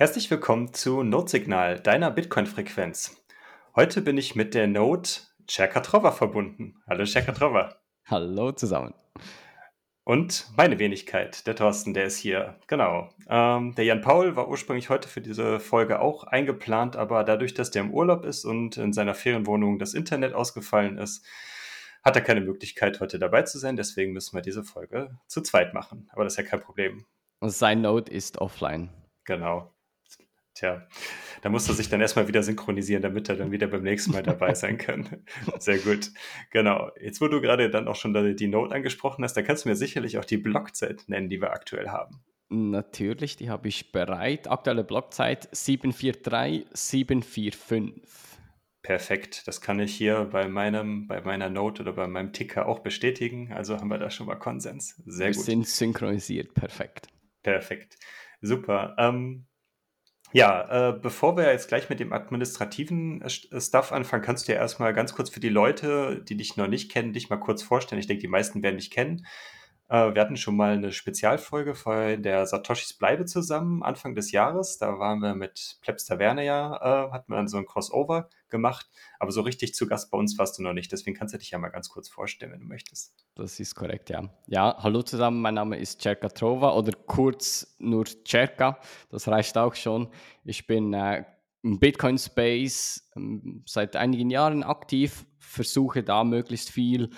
Herzlich 0.00 0.30
willkommen 0.30 0.72
zu 0.72 1.02
Node-Signal, 1.02 1.78
deiner 1.78 2.10
Bitcoin-Frequenz. 2.10 3.22
Heute 3.76 4.00
bin 4.00 4.16
ich 4.16 4.34
mit 4.34 4.54
der 4.54 4.66
Node 4.66 5.10
Cherkatrova 5.46 6.10
verbunden. 6.10 6.82
Hallo 6.88 7.04
Cherkatrova. 7.04 7.76
Hallo 8.06 8.50
zusammen. 8.52 8.94
Und 10.04 10.46
meine 10.56 10.78
Wenigkeit, 10.78 11.46
der 11.46 11.54
Thorsten, 11.54 11.92
der 11.92 12.06
ist 12.06 12.16
hier. 12.16 12.58
Genau. 12.66 13.10
Ähm, 13.28 13.74
der 13.74 13.84
Jan 13.84 14.00
Paul 14.00 14.36
war 14.36 14.48
ursprünglich 14.48 14.88
heute 14.88 15.06
für 15.06 15.20
diese 15.20 15.60
Folge 15.60 16.00
auch 16.00 16.24
eingeplant, 16.24 16.96
aber 16.96 17.22
dadurch, 17.22 17.52
dass 17.52 17.70
der 17.70 17.82
im 17.82 17.92
Urlaub 17.92 18.24
ist 18.24 18.46
und 18.46 18.78
in 18.78 18.94
seiner 18.94 19.14
Ferienwohnung 19.14 19.78
das 19.78 19.92
Internet 19.92 20.32
ausgefallen 20.32 20.96
ist, 20.96 21.26
hat 22.02 22.16
er 22.16 22.22
keine 22.22 22.40
Möglichkeit, 22.40 23.00
heute 23.00 23.18
dabei 23.18 23.42
zu 23.42 23.58
sein. 23.58 23.76
Deswegen 23.76 24.14
müssen 24.14 24.34
wir 24.34 24.40
diese 24.40 24.64
Folge 24.64 25.18
zu 25.26 25.42
zweit 25.42 25.74
machen. 25.74 26.08
Aber 26.14 26.24
das 26.24 26.32
ist 26.32 26.38
ja 26.38 26.44
kein 26.44 26.62
Problem. 26.62 27.04
Und 27.40 27.50
sein 27.50 27.82
Node 27.82 28.10
ist 28.10 28.38
offline. 28.38 28.88
Genau. 29.26 29.74
Tja, 30.60 30.86
da 31.40 31.48
muss 31.48 31.66
er 31.68 31.74
sich 31.74 31.88
dann 31.88 32.02
erstmal 32.02 32.28
wieder 32.28 32.42
synchronisieren, 32.42 33.00
damit 33.00 33.30
er 33.30 33.36
dann 33.36 33.50
wieder 33.50 33.66
beim 33.66 33.82
nächsten 33.82 34.12
Mal 34.12 34.22
dabei 34.22 34.52
sein 34.52 34.76
kann. 34.76 35.24
Sehr 35.58 35.78
gut. 35.78 36.10
Genau. 36.50 36.90
Jetzt, 37.00 37.22
wo 37.22 37.28
du 37.28 37.40
gerade 37.40 37.70
dann 37.70 37.88
auch 37.88 37.96
schon 37.96 38.36
die 38.36 38.46
Note 38.46 38.74
angesprochen 38.74 39.24
hast, 39.24 39.32
da 39.38 39.40
kannst 39.40 39.64
du 39.64 39.70
mir 39.70 39.74
sicherlich 39.74 40.18
auch 40.18 40.26
die 40.26 40.36
Blockzeit 40.36 41.04
nennen, 41.06 41.30
die 41.30 41.40
wir 41.40 41.52
aktuell 41.54 41.88
haben. 41.88 42.22
Natürlich, 42.50 43.38
die 43.38 43.48
habe 43.48 43.68
ich 43.68 43.90
bereit. 43.90 44.50
Aktuelle 44.50 44.84
Blockzeit 44.84 45.48
743 45.50 46.66
745. 46.74 48.02
Perfekt. 48.82 49.48
Das 49.48 49.62
kann 49.62 49.80
ich 49.80 49.94
hier 49.94 50.28
bei 50.30 50.46
meinem, 50.46 51.06
bei 51.06 51.22
meiner 51.22 51.48
Note 51.48 51.80
oder 51.84 51.94
bei 51.94 52.06
meinem 52.06 52.34
Ticker 52.34 52.66
auch 52.66 52.80
bestätigen. 52.80 53.50
Also 53.54 53.78
haben 53.78 53.88
wir 53.88 53.96
da 53.96 54.10
schon 54.10 54.26
mal 54.26 54.34
Konsens. 54.34 55.00
Sehr 55.06 55.28
wir 55.28 55.32
gut. 55.32 55.36
Wir 55.36 55.42
sind 55.42 55.66
synchronisiert. 55.66 56.52
Perfekt. 56.52 57.06
Perfekt. 57.42 57.96
Super. 58.42 58.94
Ähm, 58.98 59.46
ja, 60.32 60.90
äh, 60.90 60.92
bevor 60.92 61.36
wir 61.36 61.50
jetzt 61.50 61.68
gleich 61.68 61.88
mit 61.88 62.00
dem 62.00 62.12
administrativen 62.12 63.22
äh, 63.22 63.60
Stuff 63.60 63.92
anfangen, 63.92 64.22
kannst 64.22 64.48
du 64.48 64.52
ja 64.52 64.58
erstmal 64.58 64.94
ganz 64.94 65.14
kurz 65.14 65.30
für 65.30 65.40
die 65.40 65.48
Leute, 65.48 66.22
die 66.28 66.36
dich 66.36 66.56
noch 66.56 66.68
nicht 66.68 66.90
kennen, 66.90 67.12
dich 67.12 67.30
mal 67.30 67.36
kurz 67.36 67.62
vorstellen. 67.62 68.00
Ich 68.00 68.06
denke, 68.06 68.22
die 68.22 68.28
meisten 68.28 68.62
werden 68.62 68.78
dich 68.78 68.90
kennen. 68.90 69.26
Äh, 69.90 70.14
wir 70.14 70.22
hatten 70.22 70.36
schon 70.36 70.56
mal 70.56 70.74
eine 70.74 70.92
Spezialfolge 70.92 71.74
von 71.74 72.22
der 72.22 72.46
Satoshis 72.46 72.92
Bleibe 72.94 73.24
zusammen, 73.24 73.82
Anfang 73.82 74.14
des 74.14 74.30
Jahres. 74.30 74.78
Da 74.78 75.00
waren 75.00 75.18
wir 75.18 75.34
mit 75.34 75.78
Plebs 75.82 76.04
Taverne 76.06 76.44
ja, 76.44 76.76
äh, 76.76 77.10
hatten 77.10 77.32
wir 77.32 77.36
dann 77.36 77.48
so 77.48 77.58
ein 77.58 77.66
Crossover 77.66 78.30
gemacht. 78.48 78.88
Aber 79.18 79.32
so 79.32 79.40
richtig 79.40 79.74
zu 79.74 79.88
Gast 79.88 80.12
bei 80.12 80.16
uns 80.16 80.38
warst 80.38 80.58
du 80.58 80.62
noch 80.62 80.72
nicht. 80.72 80.92
Deswegen 80.92 81.16
kannst 81.16 81.34
du 81.34 81.38
dich 81.38 81.50
ja 81.50 81.58
mal 81.58 81.70
ganz 81.70 81.88
kurz 81.88 82.08
vorstellen, 82.08 82.52
wenn 82.52 82.60
du 82.60 82.66
möchtest. 82.66 83.14
Das 83.34 83.58
ist 83.58 83.74
korrekt, 83.74 84.10
ja. 84.10 84.30
Ja, 84.46 84.76
hallo 84.78 85.02
zusammen, 85.02 85.42
mein 85.42 85.54
Name 85.54 85.76
ist 85.76 86.00
Cerka 86.00 86.28
Trova 86.28 86.72
oder 86.74 86.92
kurz 86.92 87.74
nur 87.80 88.04
Cerka. 88.24 88.78
Das 89.10 89.26
reicht 89.26 89.58
auch 89.58 89.74
schon. 89.74 90.08
Ich 90.44 90.68
bin 90.68 90.94
äh, 90.94 91.24
im 91.62 91.80
Bitcoin-Space 91.80 93.10
ähm, 93.16 93.64
seit 93.66 93.96
einigen 93.96 94.30
Jahren 94.30 94.62
aktiv, 94.62 95.26
versuche 95.40 96.04
da 96.04 96.22
möglichst 96.22 96.70
viel 96.70 97.10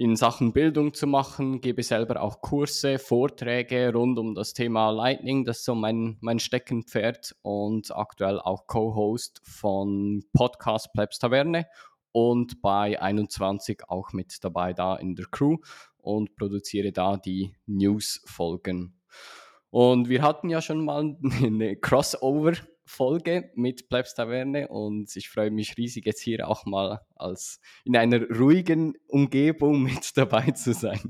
in 0.00 0.16
Sachen 0.16 0.54
Bildung 0.54 0.94
zu 0.94 1.06
machen, 1.06 1.60
gebe 1.60 1.82
selber 1.82 2.22
auch 2.22 2.40
Kurse, 2.40 2.98
Vorträge 2.98 3.92
rund 3.92 4.18
um 4.18 4.34
das 4.34 4.54
Thema 4.54 4.88
Lightning, 4.88 5.44
das 5.44 5.58
ist 5.58 5.66
so 5.66 5.74
mein, 5.74 6.16
mein 6.22 6.38
Steckenpferd 6.38 7.36
und 7.42 7.94
aktuell 7.94 8.40
auch 8.40 8.66
Co-Host 8.66 9.42
von 9.44 10.24
Podcast 10.32 10.94
Plebs 10.94 11.18
Taverne 11.18 11.66
und 12.12 12.62
bei 12.62 12.98
21 12.98 13.90
auch 13.90 14.14
mit 14.14 14.42
dabei 14.42 14.72
da 14.72 14.96
in 14.96 15.16
der 15.16 15.26
Crew 15.26 15.58
und 15.98 16.34
produziere 16.34 16.92
da 16.92 17.18
die 17.18 17.52
News-Folgen. 17.66 18.94
Und 19.68 20.08
wir 20.08 20.22
hatten 20.22 20.48
ja 20.48 20.62
schon 20.62 20.82
mal 20.82 21.18
eine 21.42 21.76
Crossover 21.76 22.54
Folge 22.90 23.50
mit 23.54 23.88
Plebs 23.88 24.14
Taverne 24.14 24.68
und 24.68 25.14
ich 25.14 25.28
freue 25.28 25.50
mich 25.50 25.76
riesig, 25.76 26.06
jetzt 26.06 26.20
hier 26.20 26.48
auch 26.48 26.66
mal 26.66 27.00
als 27.14 27.60
in 27.84 27.96
einer 27.96 28.28
ruhigen 28.28 28.94
Umgebung 29.06 29.82
mit 29.84 30.16
dabei 30.16 30.50
zu 30.50 30.74
sein. 30.74 31.00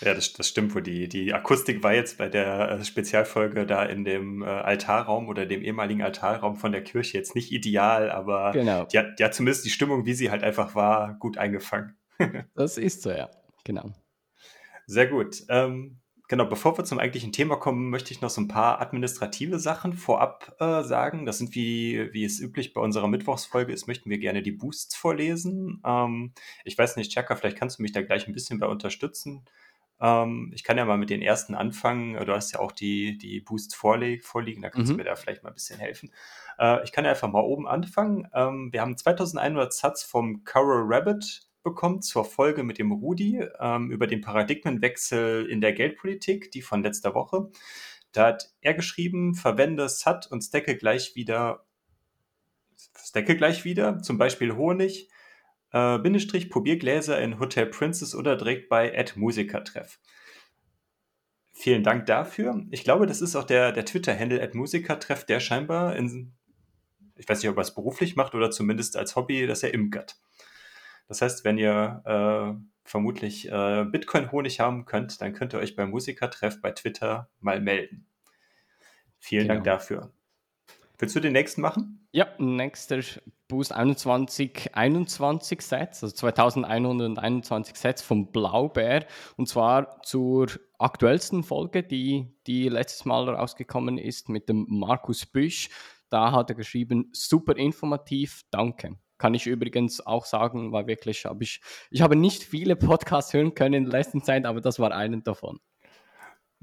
Ja, 0.00 0.14
das, 0.14 0.32
das 0.32 0.48
stimmt 0.48 0.74
wohl. 0.74 0.82
Die, 0.82 1.08
die 1.08 1.32
Akustik 1.32 1.82
war 1.82 1.94
jetzt 1.94 2.18
bei 2.18 2.28
der 2.28 2.70
äh, 2.70 2.84
Spezialfolge 2.84 3.66
da 3.66 3.84
in 3.84 4.04
dem 4.04 4.42
äh, 4.42 4.46
Altarraum 4.46 5.28
oder 5.28 5.46
dem 5.46 5.62
ehemaligen 5.62 6.02
Altarraum 6.02 6.56
von 6.56 6.72
der 6.72 6.84
Kirche 6.84 7.16
jetzt 7.16 7.34
nicht 7.34 7.52
ideal, 7.52 8.10
aber 8.10 8.52
genau. 8.52 8.84
die, 8.84 8.98
hat, 8.98 9.18
die 9.18 9.24
hat 9.24 9.34
zumindest 9.34 9.64
die 9.64 9.70
Stimmung, 9.70 10.04
wie 10.04 10.14
sie 10.14 10.30
halt 10.30 10.42
einfach 10.42 10.74
war, 10.74 11.14
gut 11.18 11.38
eingefangen. 11.38 11.96
das 12.54 12.78
ist 12.78 13.02
so, 13.02 13.10
ja. 13.10 13.30
Genau. 13.64 13.92
Sehr 14.86 15.06
gut. 15.06 15.44
Ähm, 15.48 16.00
Genau, 16.28 16.44
bevor 16.44 16.76
wir 16.76 16.84
zum 16.84 16.98
eigentlichen 16.98 17.32
Thema 17.32 17.56
kommen, 17.56 17.88
möchte 17.88 18.12
ich 18.12 18.20
noch 18.20 18.28
so 18.28 18.42
ein 18.42 18.48
paar 18.48 18.82
administrative 18.82 19.58
Sachen 19.58 19.94
vorab 19.94 20.54
äh, 20.60 20.82
sagen. 20.82 21.24
Das 21.24 21.38
sind 21.38 21.54
wie, 21.54 22.12
wie 22.12 22.22
es 22.22 22.38
üblich 22.38 22.74
bei 22.74 22.82
unserer 22.82 23.08
Mittwochsfolge 23.08 23.72
ist, 23.72 23.86
möchten 23.86 24.10
wir 24.10 24.18
gerne 24.18 24.42
die 24.42 24.52
Boosts 24.52 24.94
vorlesen. 24.94 25.80
Ähm, 25.86 26.32
ich 26.64 26.76
weiß 26.76 26.96
nicht, 26.96 27.12
Chaka, 27.12 27.34
vielleicht 27.34 27.56
kannst 27.56 27.78
du 27.78 27.82
mich 27.82 27.92
da 27.92 28.02
gleich 28.02 28.28
ein 28.28 28.34
bisschen 28.34 28.58
bei 28.58 28.66
unterstützen. 28.66 29.46
Ähm, 30.02 30.52
ich 30.54 30.64
kann 30.64 30.76
ja 30.76 30.84
mal 30.84 30.98
mit 30.98 31.08
den 31.08 31.22
ersten 31.22 31.54
anfangen. 31.54 32.14
Du 32.22 32.34
hast 32.34 32.52
ja 32.52 32.60
auch 32.60 32.72
die, 32.72 33.16
die 33.16 33.40
Boosts 33.40 33.74
vorliegen, 33.74 34.60
da 34.60 34.68
kannst 34.68 34.92
mhm. 34.92 34.98
du 34.98 34.98
mir 34.98 35.08
da 35.08 35.16
vielleicht 35.16 35.42
mal 35.42 35.48
ein 35.48 35.54
bisschen 35.54 35.80
helfen. 35.80 36.12
Äh, 36.58 36.84
ich 36.84 36.92
kann 36.92 37.06
ja 37.06 37.12
einfach 37.12 37.30
mal 37.32 37.40
oben 37.40 37.66
anfangen. 37.66 38.28
Ähm, 38.34 38.70
wir 38.70 38.82
haben 38.82 38.98
2100 38.98 39.72
Satz 39.72 40.02
vom 40.02 40.44
Coral 40.44 40.84
Rabbit 40.84 41.47
bekommen 41.62 42.02
zur 42.02 42.24
Folge 42.24 42.62
mit 42.62 42.78
dem 42.78 42.92
Rudi 42.92 43.44
ähm, 43.60 43.90
über 43.90 44.06
den 44.06 44.20
Paradigmenwechsel 44.20 45.46
in 45.46 45.60
der 45.60 45.72
Geldpolitik, 45.72 46.50
die 46.50 46.62
von 46.62 46.82
letzter 46.82 47.14
Woche. 47.14 47.50
Da 48.12 48.28
hat 48.28 48.54
er 48.60 48.74
geschrieben, 48.74 49.34
verwende 49.34 49.88
SAT 49.88 50.28
und 50.30 50.42
Stacke 50.42 50.76
gleich 50.76 51.14
wieder, 51.14 51.66
Stacke 52.96 53.36
gleich 53.36 53.64
wieder, 53.64 54.00
zum 54.00 54.18
Beispiel 54.18 54.56
Honig, 54.56 55.10
äh, 55.72 55.98
Bindestrich, 55.98 56.50
Probiergläser 56.50 57.20
in 57.20 57.38
Hotel 57.38 57.66
Princess 57.66 58.14
oder 58.14 58.36
direkt 58.36 58.68
bei 58.68 58.96
Ad 58.98 59.12
Musikertreff. 59.16 60.00
Vielen 61.52 61.82
Dank 61.82 62.06
dafür. 62.06 62.64
Ich 62.70 62.84
glaube, 62.84 63.06
das 63.06 63.20
ist 63.20 63.34
auch 63.34 63.44
der, 63.44 63.72
der 63.72 63.84
Twitter-Handle 63.84 64.40
Ad 64.40 64.56
Musikertreff, 64.56 65.24
der 65.24 65.40
scheinbar 65.40 65.96
in, 65.96 66.32
ich 67.16 67.28
weiß 67.28 67.42
nicht, 67.42 67.50
ob 67.50 67.56
er 67.56 67.62
es 67.62 67.74
beruflich 67.74 68.14
macht 68.14 68.34
oder 68.34 68.50
zumindest 68.50 68.96
als 68.96 69.16
Hobby, 69.16 69.46
dass 69.46 69.64
er 69.64 69.74
imkert. 69.74 70.16
Das 71.08 71.22
heißt, 71.22 71.44
wenn 71.44 71.58
ihr 71.58 72.02
äh, 72.04 72.62
vermutlich 72.84 73.50
äh, 73.50 73.84
Bitcoin-Honig 73.84 74.60
haben 74.60 74.84
könnt, 74.84 75.20
dann 75.20 75.32
könnt 75.32 75.54
ihr 75.54 75.58
euch 75.58 75.74
beim 75.74 75.90
Musikertreff 75.90 76.60
bei 76.60 76.70
Twitter 76.70 77.28
mal 77.40 77.60
melden. 77.60 78.06
Vielen 79.18 79.44
genau. 79.44 79.54
Dank 79.54 79.64
dafür. 79.64 80.12
Willst 80.98 81.14
du 81.14 81.20
den 81.20 81.32
nächsten 81.32 81.60
machen? 81.60 82.06
Ja, 82.12 82.26
nächster 82.38 83.00
Boost 83.46 83.72
21, 83.72 84.74
21 84.74 85.62
Sets, 85.62 86.02
also 86.02 86.14
2121 86.14 87.76
Sets 87.76 88.02
vom 88.02 88.32
Blaubeer 88.32 89.06
und 89.36 89.48
zwar 89.48 90.02
zur 90.02 90.48
aktuellsten 90.78 91.44
Folge, 91.44 91.82
die, 91.82 92.34
die 92.46 92.68
letztes 92.68 93.04
Mal 93.04 93.28
rausgekommen 93.28 93.96
ist 93.96 94.28
mit 94.28 94.48
dem 94.48 94.66
Markus 94.68 95.24
Büsch. 95.24 95.70
Da 96.10 96.32
hat 96.32 96.50
er 96.50 96.56
geschrieben, 96.56 97.10
super 97.12 97.56
informativ, 97.56 98.42
danke. 98.50 98.96
Kann 99.18 99.34
ich 99.34 99.46
übrigens 99.46 100.04
auch 100.04 100.24
sagen, 100.24 100.72
war 100.72 100.86
wirklich, 100.86 101.24
habe 101.24 101.44
ich, 101.44 101.60
ich 101.90 102.00
habe 102.00 102.16
nicht 102.16 102.44
viele 102.44 102.76
Podcasts 102.76 103.32
hören 103.34 103.54
können 103.54 103.74
in 103.74 103.84
der 103.84 103.92
letzten 103.92 104.22
Zeit, 104.22 104.46
aber 104.46 104.60
das 104.60 104.78
war 104.78 104.92
einen 104.92 105.22
davon. 105.22 105.60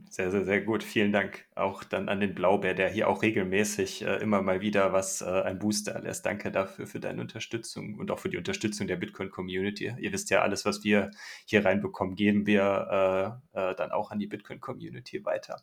Sehr, 0.10 0.30
sehr, 0.30 0.46
sehr 0.46 0.62
gut. 0.62 0.84
Vielen 0.84 1.12
Dank 1.12 1.46
auch 1.56 1.84
dann 1.84 2.10
an 2.10 2.20
den 2.20 2.36
Blaubeer, 2.36 2.74
der 2.74 2.90
hier 2.90 3.08
auch 3.10 3.22
regelmäßig 3.22 4.02
äh, 4.04 4.18
immer 4.18 4.42
mal 4.42 4.62
wieder 4.62 4.94
was 4.94 5.22
äh, 5.22 5.26
ein 5.26 5.60
Booster 5.60 6.00
lässt. 6.02 6.26
Danke 6.26 6.52
dafür 6.52 6.86
für 6.86 7.00
deine 7.00 7.22
Unterstützung 7.22 7.96
und 7.96 8.12
auch 8.12 8.20
für 8.20 8.30
die 8.30 8.38
Unterstützung 8.38 8.88
der 8.88 8.98
Bitcoin-Community. 8.98 9.94
Ihr 9.98 10.14
wisst 10.14 10.30
ja, 10.30 10.42
alles, 10.42 10.66
was 10.66 10.84
wir 10.84 11.12
hier 11.46 11.66
reinbekommen, 11.66 12.16
geben 12.16 12.46
wir 12.46 13.42
äh, 13.54 13.70
äh 13.70 13.76
dann 13.76 13.92
auch 13.92 14.12
an 14.12 14.20
die 14.20 14.28
Bitcoin-Community 14.28 15.26
weiter. 15.26 15.62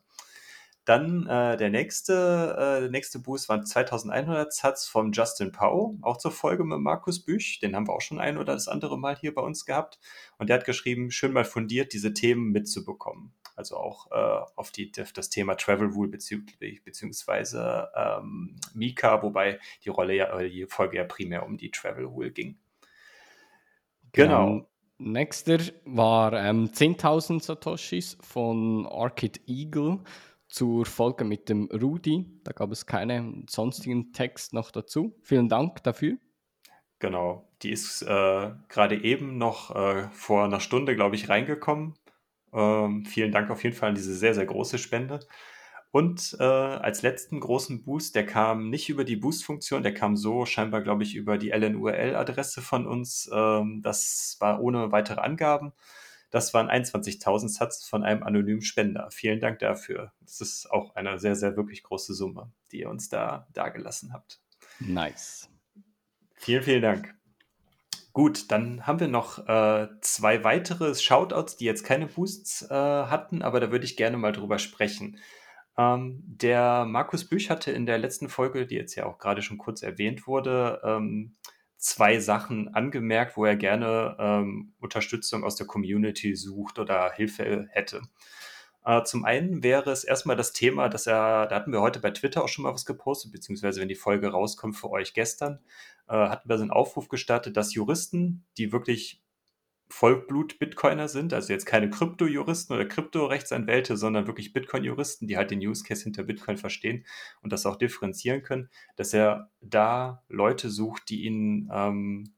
Dann 0.85 1.29
äh, 1.29 1.57
der 1.57 1.71
nächste, 1.71 2.83
äh, 2.85 2.89
nächste 2.91 3.21
Boost 3.21 3.49
waren 3.49 3.65
2100 3.65 4.53
Satz 4.53 4.89
vom 4.89 5.13
Justin 5.13 5.53
Pau, 5.53 5.97
auch 6.03 6.17
zur 6.17 6.33
Folge 6.33 6.65
mit 6.65 6.81
Markus 6.81 7.25
Büch. 7.25 7.61
Den 7.61 7.77
haben 7.77 7.87
wir 7.87 7.95
auch 7.95 8.01
schon 8.01 8.19
ein 8.19 8.37
oder 8.37 8.55
das 8.55 8.67
andere 8.67 8.99
Mal 8.99 9.17
hier 9.17 9.33
bei 9.33 9.43
uns 9.43 9.65
gehabt. 9.65 10.01
Und 10.39 10.49
der 10.49 10.59
hat 10.59 10.65
geschrieben, 10.65 11.13
schön 11.13 11.33
mal 11.33 11.45
fundiert 11.45 11.93
diese 11.93 12.13
Themen 12.15 12.51
mitzubekommen. 12.51 13.33
Also 13.55 13.77
auch 13.77 14.11
äh, 14.11 14.45
auf, 14.57 14.73
die, 14.73 14.91
das 14.91 15.31
Thema 15.31 15.55
Travel 15.55 15.89
Rule 15.89 16.09
bezüglich, 16.09 16.83
beziehungsweise 16.83 17.89
ähm, 17.95 18.57
Mika, 18.75 19.23
wobei 19.23 19.61
die 19.85 19.91
Rolle 19.91 20.17
ja, 20.17 20.37
die 20.39 20.67
Folge 20.67 20.97
ja 20.97 21.05
primär 21.05 21.47
um 21.47 21.59
die 21.59 21.71
Travel 21.71 22.07
Rule 22.07 22.33
ging. 22.33 22.59
Genau. 24.11 24.47
genau. 24.47 24.69
Nächster 24.99 25.59
war 25.85 26.33
ähm, 26.33 26.71
10.000 26.73 27.43
Satoshis 27.43 28.17
von 28.21 28.87
Orchid 28.87 29.41
Eagle 29.49 30.01
zur 30.53 30.85
Folge 30.85 31.25
mit 31.25 31.49
dem 31.49 31.69
Rudi. 31.73 32.27
Da 32.45 32.53
gab 32.53 32.71
es 32.73 32.85
keinen 32.87 33.47
sonstigen 33.49 34.13
Text 34.13 34.53
noch 34.53 34.71
dazu. 34.71 35.17
Vielen 35.23 35.49
Dank 35.49 35.83
dafür. 35.83 36.19
Genau, 36.99 37.49
die 37.63 37.71
ist 37.71 38.03
äh, 38.03 38.51
gerade 38.69 39.03
eben 39.03 39.39
noch 39.39 39.75
äh, 39.75 40.09
vor 40.13 40.45
einer 40.45 40.61
Stunde, 40.61 40.95
glaube 40.95 41.17
ich, 41.17 41.29
reingekommen. 41.29 41.95
Ähm, 42.53 43.07
vielen 43.07 43.33
Dank 43.33 43.51
auf 43.51 43.65
jeden 43.65 43.75
Fall 43.75 43.89
an 43.89 43.95
diese 43.95 44.15
sehr, 44.15 44.35
sehr 44.35 44.47
große 44.47 44.79
Spende. 44.79 45.21
Und 45.91 46.37
äh, 46.39 46.45
als 46.45 47.03
letzten 47.03 47.41
großen 47.41 47.83
Boost, 47.83 48.15
der 48.15 48.27
kam 48.27 48.69
nicht 48.69 48.89
über 48.89 49.05
die 49.05 49.17
Boost-Funktion, 49.17 49.83
der 49.83 49.95
kam 49.95 50.17
so 50.17 50.47
scheinbar, 50.47 50.83
glaube 50.83 51.03
ich, 51.03 51.15
über 51.15 51.39
die 51.39 51.51
LNURL-Adresse 51.51 52.61
von 52.61 52.87
uns. 52.87 53.29
Ähm, 53.33 53.81
das 53.83 54.37
war 54.41 54.61
ohne 54.61 54.93
weitere 54.93 55.21
Angaben. 55.21 55.73
Das 56.33 56.55
waren 56.55 56.69
21.000 56.69 57.49
Satz 57.49 57.85
von 57.85 58.03
einem 58.03 58.23
anonymen 58.23 58.63
Spender. 58.63 59.11
Vielen 59.11 59.39
Dank 59.39 59.59
dafür. 59.59 60.13
Das 60.21 60.41
ist 60.41 60.69
auch 60.71 60.97
eine 60.97 61.19
sehr, 61.19 61.37
sehr 61.37 61.57
wirklich 61.57 61.83
große 61.83 62.15
Summe, 62.15 62.51
die 62.73 62.81
ihr 62.81 62.89
uns 62.89 63.11
da 63.11 63.47
dagelassen 63.53 64.15
habt. 64.15 64.41
Nice. 64.81 65.51
Vielen, 66.37 66.63
vielen 66.63 66.83
Dank. 66.83 67.15
Gut, 68.15 68.51
dann 68.51 68.87
haben 68.87 68.99
wir 68.99 69.09
noch 69.09 69.47
äh, 69.47 69.89
zwei 70.01 70.43
weitere 70.43 70.95
Shoutouts, 70.95 71.57
die 71.57 71.67
jetzt 71.67 71.85
keine 71.85 72.07
Boosts 72.07 72.63
äh, 72.63 72.75
hatten, 72.75 73.43
aber 73.43 73.61
da 73.61 73.71
würde 73.71 73.85
ich 73.85 73.99
gerne 73.99 74.17
mal 74.17 74.33
drüber 74.33 74.59
sprechen. 74.59 75.19
Ähm, 75.77 76.23
der 76.25 76.87
Markus 76.87 77.29
Büch 77.29 77.51
hatte 77.51 77.73
in 77.73 77.85
der 77.85 77.99
letzten 77.99 78.31
Folge, 78.31 78.67
die 78.67 78.75
jetzt 78.75 78.95
ja 78.95 79.05
auch 79.05 79.19
gerade 79.19 79.43
schon 79.43 79.59
kurz 79.59 79.83
erwähnt 79.83 80.27
wurde, 80.27 80.81
ähm, 80.83 81.37
zwei 81.83 82.21
Sachen 82.21 82.73
angemerkt, 82.75 83.37
wo 83.37 83.45
er 83.45 83.57
gerne 83.57 84.17
ähm, 84.19 84.73
Unterstützung 84.79 85.43
aus 85.43 85.57
der 85.57 85.67
Community 85.67 86.37
sucht 86.37 86.79
oder 86.79 87.13
Hilfe 87.13 87.67
hätte. 87.71 88.03
Äh, 88.85 89.03
zum 89.03 89.25
einen 89.25 89.65
wäre 89.65 89.91
es 89.91 90.05
erstmal 90.05 90.37
das 90.37 90.53
Thema, 90.53 90.89
dass 90.89 91.09
er, 91.09 91.47
da 91.47 91.57
hatten 91.57 91.73
wir 91.73 91.81
heute 91.81 92.01
bei 92.01 92.11
Twitter 92.11 92.45
auch 92.45 92.49
schon 92.49 92.63
mal 92.63 92.73
was 92.73 92.87
gepostet, 92.87 93.33
beziehungsweise 93.33 93.81
wenn 93.81 93.89
die 93.89 93.97
Folge 93.97 94.29
rauskommt 94.29 94.77
für 94.77 94.91
euch 94.91 95.13
gestern, 95.13 95.59
äh, 96.09 96.15
hatten 96.15 96.49
wir 96.49 96.57
so 96.57 96.63
einen 96.63 96.71
Aufruf 96.71 97.09
gestartet, 97.09 97.57
dass 97.57 97.75
Juristen, 97.75 98.45
die 98.59 98.73
wirklich 98.73 99.22
Vollblut-Bitcoiner 99.93 101.07
sind, 101.07 101.35
also 101.35 101.53
jetzt 101.53 101.67
keine 101.67 101.91
Krypto-Juristen 101.91 102.73
oder 102.73 102.87
Krypto-Rechtsanwälte, 102.87 103.97
sondern 103.97 104.27
wirklich 104.27 104.53
Bitcoin-Juristen, 104.55 105.29
die 105.29 105.37
halt 105.37 105.51
den 105.51 105.61
Use 105.61 105.85
Case 105.85 106.03
hinter 106.03 106.25
Bitcoin 106.25 106.57
verstehen 106.57 107.05
und 107.43 107.53
das 107.53 107.67
auch 107.67 107.77
differenzieren 107.77 108.43
können, 108.43 108.71
dass 108.97 109.13
er 109.13 109.51
da 109.61 110.25
Leute 110.29 110.71
sucht, 110.71 111.11
die 111.11 111.25
ihn, 111.25 111.71
ähm, 111.73 112.35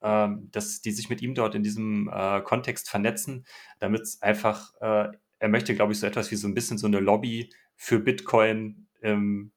ähm, 0.00 0.48
dass 0.50 0.80
die 0.80 0.92
sich 0.92 1.10
mit 1.10 1.20
ihm 1.20 1.34
dort 1.34 1.54
in 1.54 1.62
diesem 1.62 2.10
äh, 2.12 2.40
Kontext 2.40 2.88
vernetzen, 2.88 3.44
damit 3.78 4.00
es 4.00 4.22
einfach, 4.22 4.72
äh, 4.80 5.10
er 5.38 5.48
möchte, 5.48 5.74
glaube 5.74 5.92
ich, 5.92 6.00
so 6.00 6.06
etwas 6.06 6.30
wie 6.30 6.36
so 6.36 6.48
ein 6.48 6.54
bisschen 6.54 6.78
so 6.78 6.86
eine 6.86 7.00
Lobby 7.00 7.50
für 7.76 8.00
Bitcoin 8.00 8.88
ähm, 9.02 9.52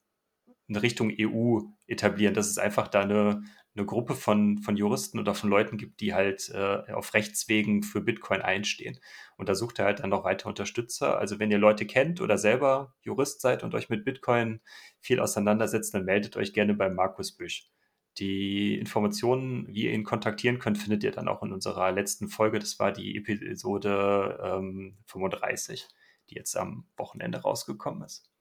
in 0.67 0.75
Richtung 0.75 1.13
EU 1.17 1.61
etablieren, 1.87 2.33
dass 2.33 2.49
es 2.49 2.57
einfach 2.57 2.89
da 2.89 3.01
eine, 3.01 3.43
eine 3.75 3.85
Gruppe 3.85 4.15
von, 4.15 4.59
von 4.59 4.77
Juristen 4.77 5.19
oder 5.19 5.35
von 5.35 5.49
Leuten 5.49 5.77
gibt, 5.77 5.99
die 5.99 6.13
halt 6.13 6.49
äh, 6.49 6.91
auf 6.93 7.13
Rechtswegen 7.13 7.83
für 7.83 8.01
Bitcoin 8.01 8.41
einstehen. 8.41 8.99
Und 9.37 9.49
da 9.49 9.55
sucht 9.55 9.79
er 9.79 9.85
halt 9.85 9.99
dann 9.99 10.11
noch 10.11 10.23
weitere 10.23 10.49
Unterstützer. 10.49 11.17
Also 11.17 11.39
wenn 11.39 11.51
ihr 11.51 11.57
Leute 11.57 11.85
kennt 11.85 12.21
oder 12.21 12.37
selber 12.37 12.95
Jurist 13.01 13.41
seid 13.41 13.63
und 13.63 13.75
euch 13.75 13.89
mit 13.89 14.05
Bitcoin 14.05 14.61
viel 15.01 15.19
auseinandersetzt, 15.19 15.93
dann 15.93 16.05
meldet 16.05 16.37
euch 16.37 16.53
gerne 16.53 16.73
bei 16.73 16.89
Markus 16.89 17.33
Büsch. 17.33 17.69
Die 18.17 18.79
Informationen, 18.79 19.67
wie 19.67 19.83
ihr 19.83 19.91
ihn 19.91 20.05
kontaktieren 20.05 20.59
könnt, 20.59 20.77
findet 20.77 21.03
ihr 21.03 21.11
dann 21.11 21.27
auch 21.27 21.43
in 21.43 21.51
unserer 21.51 21.91
letzten 21.91 22.29
Folge. 22.29 22.59
Das 22.59 22.79
war 22.79 22.93
die 22.93 23.17
Episode 23.17 24.39
ähm, 24.41 24.97
35, 25.07 25.85
die 26.29 26.35
jetzt 26.35 26.55
am 26.55 26.85
Wochenende 26.95 27.39
rausgekommen 27.39 28.03
ist. 28.03 28.34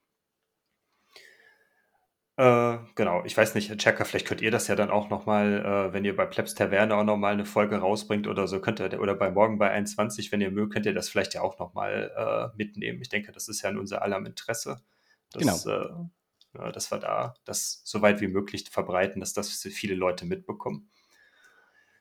Äh, 2.36 2.78
genau, 2.96 3.24
ich 3.24 3.36
weiß 3.36 3.54
nicht, 3.54 3.76
Checker, 3.78 4.04
vielleicht 4.04 4.26
könnt 4.26 4.40
ihr 4.40 4.50
das 4.50 4.66
ja 4.66 4.74
dann 4.74 4.90
auch 4.90 5.08
nochmal, 5.08 5.64
äh, 5.64 5.92
wenn 5.92 6.04
ihr 6.04 6.16
bei 6.16 6.26
Plebs 6.26 6.54
Taverne 6.54 6.96
auch 6.96 7.04
nochmal 7.04 7.32
eine 7.34 7.44
Folge 7.44 7.76
rausbringt 7.76 8.26
oder 8.26 8.48
so, 8.48 8.60
könnt 8.60 8.80
ihr, 8.80 9.00
oder 9.00 9.14
bei 9.14 9.30
Morgen 9.30 9.56
bei 9.58 9.70
21, 9.70 10.32
wenn 10.32 10.40
ihr 10.40 10.50
mögt, 10.50 10.72
könnt 10.72 10.86
ihr 10.86 10.94
das 10.94 11.08
vielleicht 11.08 11.34
ja 11.34 11.42
auch 11.42 11.60
nochmal 11.60 12.10
äh, 12.16 12.56
mitnehmen. 12.56 13.00
Ich 13.00 13.08
denke, 13.08 13.30
das 13.30 13.46
ist 13.48 13.62
ja 13.62 13.70
in 13.70 13.78
unser 13.78 14.02
aller 14.02 14.18
Interesse, 14.18 14.82
dass, 15.30 15.64
genau. 15.64 16.10
äh, 16.54 16.72
dass 16.72 16.90
wir 16.90 16.98
da 16.98 17.34
das 17.44 17.82
so 17.84 18.02
weit 18.02 18.20
wie 18.20 18.28
möglich 18.28 18.68
verbreiten, 18.68 19.20
dass 19.20 19.32
das 19.32 19.62
viele 19.62 19.94
Leute 19.94 20.26
mitbekommen. 20.26 20.90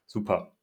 Super. 0.08 0.56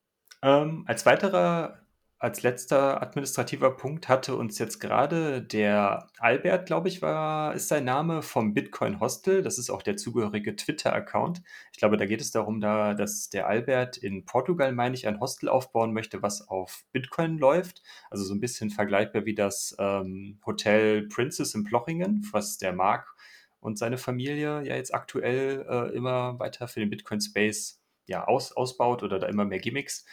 Ähm, 0.43 0.85
als 0.89 1.07
weiterer 1.07 1.79
als 2.21 2.43
letzter 2.43 3.01
administrativer 3.03 3.71
Punkt 3.71 4.11
hatte 4.11 4.37
uns 4.37 4.59
jetzt 4.59 4.79
gerade 4.79 5.41
der 5.41 6.07
Albert, 6.19 6.67
glaube 6.67 6.89
ich, 6.89 7.01
war, 7.01 7.55
ist 7.55 7.69
sein 7.69 7.85
Name 7.85 8.21
vom 8.21 8.53
Bitcoin 8.53 9.01
Hostel. 9.01 9.43
Das 9.43 9.57
ist 9.57 9.71
auch 9.71 9.81
der 9.81 9.97
zugehörige 9.97 10.55
Twitter-Account. 10.55 11.43
Ich 11.73 11.79
glaube, 11.79 11.97
da 11.97 12.05
geht 12.05 12.21
es 12.21 12.31
darum, 12.31 12.61
da, 12.61 12.93
dass 12.93 13.31
der 13.31 13.47
Albert 13.47 13.97
in 13.97 14.27
Portugal, 14.27 14.71
meine 14.73 14.95
ich, 14.95 15.09
ein 15.09 15.19
Hostel 15.19 15.49
aufbauen 15.49 15.95
möchte, 15.95 16.23
was 16.23 16.47
auf 16.47 16.85
Bitcoin 16.93 17.39
läuft. 17.39 17.83
Also 18.11 18.25
so 18.25 18.35
ein 18.35 18.41
bisschen 18.41 18.69
vergleichbar 18.69 19.25
wie 19.25 19.35
das 19.35 19.75
ähm, 19.79 20.41
Hotel 20.45 21.09
Princess 21.09 21.55
in 21.55 21.65
Plochingen, 21.65 22.29
was 22.33 22.59
der 22.59 22.75
Marc 22.75 23.17
und 23.61 23.79
seine 23.79 23.97
Familie 23.97 24.63
ja 24.63 24.77
jetzt 24.77 24.93
aktuell 24.93 25.65
äh, 25.67 25.97
immer 25.97 26.39
weiter 26.39 26.69
für 26.69 26.81
den 26.81 26.91
Bitcoin 26.91 27.23
Space 27.23 27.81
ja, 28.11 28.25
aus, 28.25 28.53
ausbaut 28.53 29.03
oder 29.05 29.21
da 29.21 29.29
immer 29.29 29.45
mehr 29.45 29.61
Gimmicks 29.61 30.05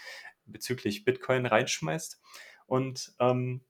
bezüglich 0.47 1.05
Bitcoin 1.05 1.45
reinschmeißt. 1.45 2.21
Und 2.65 3.13
ähm, 3.19 3.61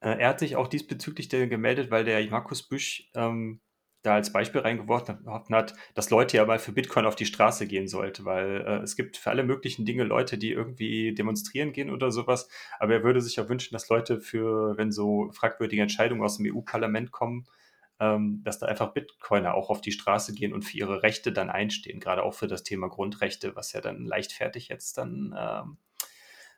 äh, 0.00 0.18
er 0.18 0.28
hat 0.28 0.40
sich 0.40 0.56
auch 0.56 0.68
diesbezüglich 0.68 1.28
gemeldet, 1.28 1.90
weil 1.90 2.04
der 2.04 2.24
Markus 2.30 2.62
Büsch 2.62 3.10
ähm, 3.14 3.60
da 4.06 4.14
als 4.14 4.32
Beispiel 4.32 4.60
reingeworfen 4.60 5.26
hat, 5.26 5.74
dass 5.94 6.10
Leute 6.10 6.36
ja 6.36 6.46
mal 6.46 6.60
für 6.60 6.72
Bitcoin 6.72 7.06
auf 7.06 7.16
die 7.16 7.26
Straße 7.26 7.66
gehen 7.66 7.88
sollten, 7.88 8.24
weil 8.24 8.64
äh, 8.66 8.82
es 8.82 8.94
gibt 8.94 9.16
für 9.16 9.30
alle 9.30 9.42
möglichen 9.42 9.84
Dinge 9.84 10.04
Leute, 10.04 10.38
die 10.38 10.52
irgendwie 10.52 11.12
demonstrieren 11.12 11.72
gehen 11.72 11.90
oder 11.90 12.12
sowas, 12.12 12.48
aber 12.78 12.94
er 12.94 13.02
würde 13.02 13.20
sich 13.20 13.36
ja 13.36 13.48
wünschen, 13.48 13.74
dass 13.74 13.88
Leute 13.88 14.20
für, 14.20 14.76
wenn 14.76 14.92
so 14.92 15.30
fragwürdige 15.32 15.82
Entscheidungen 15.82 16.22
aus 16.22 16.36
dem 16.36 16.54
EU-Parlament 16.54 17.10
kommen, 17.10 17.46
ähm, 18.00 18.42
dass 18.44 18.58
da 18.58 18.66
einfach 18.66 18.92
Bitcoiner 18.92 19.54
auch 19.54 19.70
auf 19.70 19.80
die 19.80 19.92
Straße 19.92 20.34
gehen 20.34 20.52
und 20.52 20.62
für 20.62 20.76
ihre 20.76 21.02
Rechte 21.02 21.32
dann 21.32 21.50
einstehen, 21.50 22.00
gerade 22.00 22.22
auch 22.22 22.34
für 22.34 22.46
das 22.46 22.62
Thema 22.62 22.88
Grundrechte, 22.88 23.56
was 23.56 23.72
ja 23.72 23.80
dann 23.80 24.04
leichtfertig 24.04 24.68
jetzt 24.68 24.98
dann 24.98 25.34
ähm, 25.38 25.78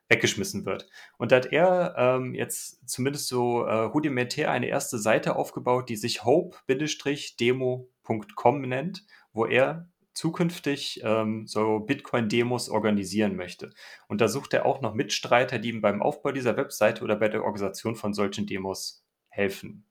weggeschmissen 0.09 0.67
wird. 0.67 0.89
Und 1.19 1.33
da 1.33 1.37
hat 1.37 1.53
er 1.53 1.95
ähm, 1.97 2.35
jetzt 2.35 2.89
zumindest 2.89 3.29
so 3.29 3.63
äh, 3.63 3.75
rudimentär 3.75 4.51
eine 4.51 4.67
erste 4.67 4.99
Seite 4.99 5.37
aufgebaut, 5.37 5.89
die 5.89 5.97
sich 5.97 6.25
hope-demo.com 6.25 8.61
nennt, 8.63 9.07
wo 9.33 9.47
er 9.47 9.89
zukünftig 10.15 11.01
ähm, 11.05 11.47
so 11.47 11.79
Bitcoin-Demos 11.81 12.71
organisieren 12.71 13.37
möchte. 13.37 13.71
Und 14.09 14.21
da 14.21 14.27
sucht 14.27 14.53
er 14.55 14.67
auch 14.67 14.81
noch 14.81 14.95
Mitstreiter, 14.95 15.61
die 15.61 15.69
ihm 15.69 15.81
beim 15.81 16.03
Aufbau 16.03 16.33
dieser 16.33 16.57
Webseite 16.57 17.05
oder 17.05 17.15
bei 17.15 17.29
der 17.29 17.45
Organisation 17.45 17.95
von 17.95 18.13
solchen 18.15 18.47
Demos 18.47 19.05
helfen 19.29 19.88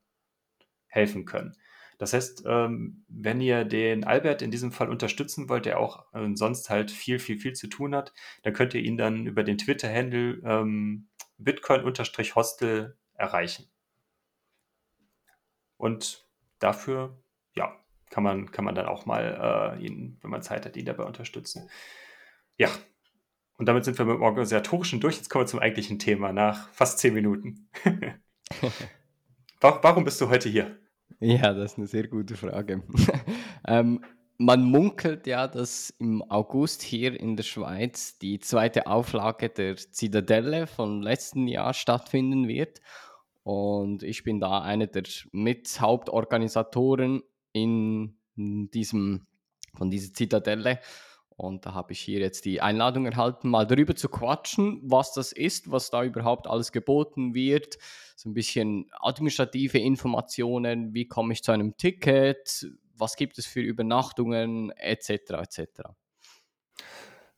helfen 0.87 1.25
können. 1.25 1.55
Das 1.97 2.13
heißt, 2.13 2.43
ähm, 2.45 3.03
wenn 3.07 3.41
ihr 3.41 3.65
den 3.65 4.03
Albert 4.03 4.41
in 4.41 4.51
diesem 4.51 4.71
Fall 4.71 4.89
unterstützen 4.89 5.49
wollt, 5.49 5.65
der 5.65 5.79
auch 5.79 6.05
äh, 6.13 6.29
sonst 6.35 6.69
halt 6.69 6.91
viel, 6.91 7.17
viel, 7.17 7.39
viel 7.39 7.53
zu 7.53 7.67
tun 7.67 7.95
hat, 7.95 8.13
dann 8.43 8.53
könnt 8.53 8.75
ihr 8.75 8.81
ihn 8.81 8.97
dann 8.97 9.25
über 9.25 9.43
den 9.43 9.57
Twitter-Handle 9.57 10.41
ähm, 10.43 11.07
bitcoin-hostel 11.39 12.97
erreichen. 13.15 13.67
Und 15.77 16.27
dafür, 16.59 17.17
ja, 17.55 17.75
kann 18.09 18.23
man, 18.23 18.51
kann 18.51 18.65
man 18.65 18.75
dann 18.75 18.85
auch 18.85 19.05
mal 19.05 19.77
äh, 19.79 19.85
ihn, 19.85 20.17
wenn 20.21 20.31
man 20.31 20.43
Zeit 20.43 20.65
hat, 20.65 20.77
ihn 20.77 20.85
dabei 20.85 21.03
unterstützen. 21.03 21.69
Ja, 22.57 22.69
und 23.57 23.67
damit 23.67 23.85
sind 23.85 23.97
wir 23.97 24.05
mit 24.05 24.15
dem 24.15 24.21
Organisatorischen 24.21 24.99
durch. 24.99 25.17
Jetzt 25.17 25.29
kommen 25.29 25.43
wir 25.43 25.47
zum 25.47 25.59
eigentlichen 25.59 25.97
Thema 25.97 26.31
nach 26.31 26.69
fast 26.73 26.99
zehn 26.99 27.15
Minuten. 27.15 27.69
Warum 29.59 30.03
bist 30.03 30.21
du 30.21 30.29
heute 30.29 30.49
hier? 30.49 30.77
Ja, 31.19 31.53
das 31.53 31.71
ist 31.71 31.77
eine 31.77 31.87
sehr 31.87 32.07
gute 32.07 32.35
Frage. 32.35 32.83
ähm, 33.67 34.03
man 34.37 34.63
munkelt 34.63 35.25
ja, 35.25 35.47
dass 35.47 35.89
im 35.97 36.21
August 36.29 36.83
hier 36.83 37.19
in 37.19 37.35
der 37.35 37.43
Schweiz 37.43 38.19
die 38.19 38.39
zweite 38.39 38.85
Auflage 38.85 39.49
der 39.49 39.77
Zitadelle 39.77 40.67
vom 40.67 41.01
letzten 41.01 41.47
Jahr 41.47 41.73
stattfinden 41.73 42.47
wird. 42.47 42.81
Und 43.41 44.03
ich 44.03 44.23
bin 44.23 44.39
da 44.39 44.61
einer 44.61 44.85
der 44.85 45.03
Mithauptorganisatoren 45.31 47.23
in 47.51 48.19
diesem, 48.35 49.25
von 49.75 49.89
dieser 49.89 50.13
Zitadelle. 50.13 50.79
Und 51.37 51.67
da 51.67 51.75
habe 51.75 51.93
ich 51.93 51.99
hier 51.99 52.19
jetzt 52.19 52.45
die 52.45 52.61
Einladung 52.61 53.05
erhalten, 53.05 53.49
mal 53.49 53.67
darüber 53.67 53.95
zu 53.95 54.09
quatschen, 54.09 54.81
was 54.83 55.13
das 55.13 55.31
ist, 55.31 55.69
was 55.69 55.91
da 55.91 56.03
überhaupt 56.03 56.47
alles 56.47 56.71
geboten 56.71 57.35
wird. 57.35 57.77
So 58.15 58.27
ein 58.27 58.33
bisschen 58.33 58.89
administrative 58.99 59.77
Informationen, 59.77 60.95
wie 60.95 61.07
komme 61.07 61.33
ich 61.33 61.43
zu 61.43 61.51
einem 61.51 61.77
Ticket, 61.77 62.67
was 62.95 63.15
gibt 63.15 63.37
es 63.37 63.45
für 63.45 63.61
Übernachtungen, 63.61 64.71
etc. 64.71 65.09
etc. 65.33 65.59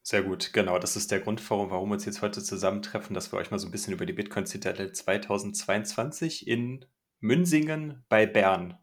Sehr 0.02 0.24
gut, 0.24 0.54
genau. 0.54 0.80
Das 0.80 0.96
ist 0.96 1.12
der 1.12 1.20
Grund, 1.20 1.48
warum, 1.50 1.70
wir 1.70 1.80
uns 1.82 2.06
jetzt 2.06 2.22
heute 2.22 2.42
zusammentreffen, 2.42 3.14
dass 3.14 3.34
wir 3.34 3.38
euch 3.38 3.52
mal 3.52 3.60
so 3.60 3.68
ein 3.68 3.72
bisschen 3.72 3.94
über 3.94 4.06
die 4.06 4.14
Bitcoin 4.14 4.46
Zitadelle 4.46 4.94
2022 4.94 6.48
in 6.48 6.86
Münsingen 7.20 8.06
bei 8.08 8.26
Bern 8.26 8.78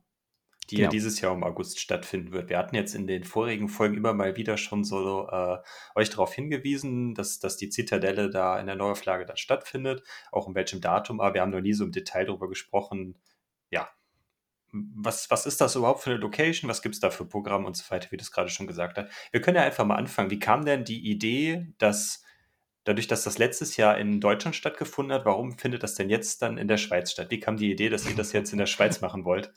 die 0.71 0.77
genau. 0.77 0.87
ja 0.87 0.91
dieses 0.91 1.21
Jahr 1.21 1.35
im 1.35 1.45
August 1.45 1.81
stattfinden 1.81 2.33
wird. 2.33 2.49
Wir 2.49 2.59
hatten 2.59 2.75
jetzt 2.75 2.95
in 2.95 3.07
den 3.07 3.25
vorigen 3.25 3.69
Folgen 3.69 3.97
immer 3.97 4.13
mal 4.13 4.37
wieder 4.37 4.57
schon 4.57 4.85
so 4.85 5.29
äh, 5.29 5.59
euch 5.95 6.11
darauf 6.11 6.33
hingewiesen, 6.35 7.15
dass, 7.15 7.39
dass 7.39 7.57
die 7.57 7.69
Zitadelle 7.69 8.31
da 8.31 8.59
in 8.59 8.67
der 8.67 8.77
Neuauflage 8.77 9.27
dann 9.27 9.37
stattfindet, 9.37 10.03
auch 10.33 10.49
in 10.49 10.55
welchem 10.55 10.81
Datum, 10.81 11.21
aber 11.21 11.35
wir 11.35 11.41
haben 11.43 11.51
noch 11.51 11.61
nie 11.61 11.73
so 11.73 11.85
im 11.85 11.93
Detail 11.93 12.27
darüber 12.27 12.49
gesprochen, 12.49 13.17
ja, 13.71 13.89
was, 14.73 15.31
was 15.31 15.47
ist 15.47 15.61
das 15.61 15.77
überhaupt 15.77 16.01
für 16.01 16.11
eine 16.11 16.19
Location? 16.19 16.69
Was 16.69 16.83
gibt 16.83 16.95
es 16.95 17.01
da 17.01 17.11
für 17.11 17.25
Programme 17.25 17.67
und 17.67 17.77
so 17.77 17.91
weiter, 17.91 18.11
wie 18.11 18.17
du 18.17 18.23
es 18.23 18.33
gerade 18.33 18.51
schon 18.51 18.67
gesagt 18.67 18.99
hast? 18.99 19.11
Wir 19.31 19.41
können 19.41 19.57
ja 19.57 19.63
einfach 19.63 19.85
mal 19.85 19.97
anfangen. 19.97 20.31
Wie 20.31 20.39
kam 20.39 20.65
denn 20.65 20.85
die 20.85 21.09
Idee, 21.09 21.73
dass 21.79 22.25
dadurch, 22.85 23.07
dass 23.07 23.25
das 23.25 23.39
letztes 23.39 23.77
Jahr 23.77 23.99
in 23.99 24.21
Deutschland 24.21 24.57
stattgefunden 24.57 25.15
hat, 25.15 25.25
warum 25.25 25.59
findet 25.59 25.83
das 25.83 25.95
denn 25.95 26.11
jetzt 26.11 26.43
dann 26.43 26.59
in 26.59 26.69
der 26.69 26.77
Schweiz 26.77 27.13
statt? 27.13 27.31
Wie 27.31 27.41
kam 27.41 27.57
die 27.57 27.71
Idee, 27.71 27.89
dass 27.89 28.07
ihr 28.07 28.17
das 28.17 28.33
jetzt 28.33 28.53
in 28.53 28.59
der 28.59 28.67
Schweiz 28.67 29.01
machen 29.01 29.25
wollt? 29.25 29.53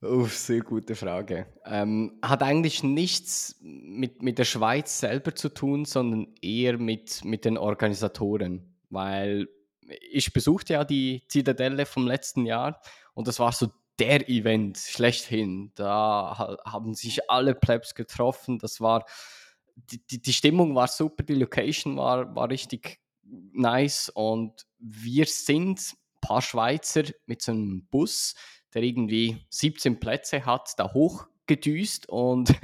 Oh, 0.00 0.26
sehr 0.26 0.60
gute 0.60 0.94
Frage. 0.94 1.46
Ähm, 1.64 2.18
hat 2.22 2.42
eigentlich 2.42 2.84
nichts 2.84 3.56
mit, 3.60 4.22
mit 4.22 4.38
der 4.38 4.44
Schweiz 4.44 5.00
selber 5.00 5.34
zu 5.34 5.48
tun, 5.48 5.84
sondern 5.84 6.34
eher 6.40 6.78
mit, 6.78 7.24
mit 7.24 7.44
den 7.44 7.58
Organisatoren, 7.58 8.76
weil 8.90 9.48
ich 10.10 10.32
besuchte 10.32 10.74
ja 10.74 10.84
die 10.84 11.24
Zitadelle 11.28 11.84
vom 11.84 12.06
letzten 12.06 12.46
Jahr 12.46 12.80
und 13.14 13.26
das 13.26 13.40
war 13.40 13.50
so 13.52 13.72
der 13.98 14.28
Event 14.28 14.78
schlechthin. 14.78 15.72
Da 15.74 16.58
haben 16.64 16.94
sich 16.94 17.28
alle 17.28 17.56
Plebs 17.56 17.96
getroffen. 17.96 18.58
Das 18.60 18.80
war 18.80 19.04
die, 19.74 20.04
die, 20.06 20.22
die 20.22 20.32
Stimmung 20.32 20.74
war 20.74 20.86
super, 20.86 21.24
die 21.24 21.34
Location 21.34 21.96
war, 21.96 22.34
war 22.34 22.50
richtig 22.50 23.00
nice 23.24 24.10
und 24.10 24.66
wir 24.78 25.26
sind 25.26 25.80
ein 25.80 26.20
paar 26.20 26.42
Schweizer 26.42 27.02
mit 27.26 27.42
so 27.42 27.52
einem 27.52 27.86
Bus, 27.86 28.34
der 28.74 28.82
irgendwie 28.82 29.44
17 29.50 30.00
Plätze 30.00 30.44
hat, 30.44 30.72
da 30.76 30.92
hochgedüst 30.92 32.08
und 32.08 32.54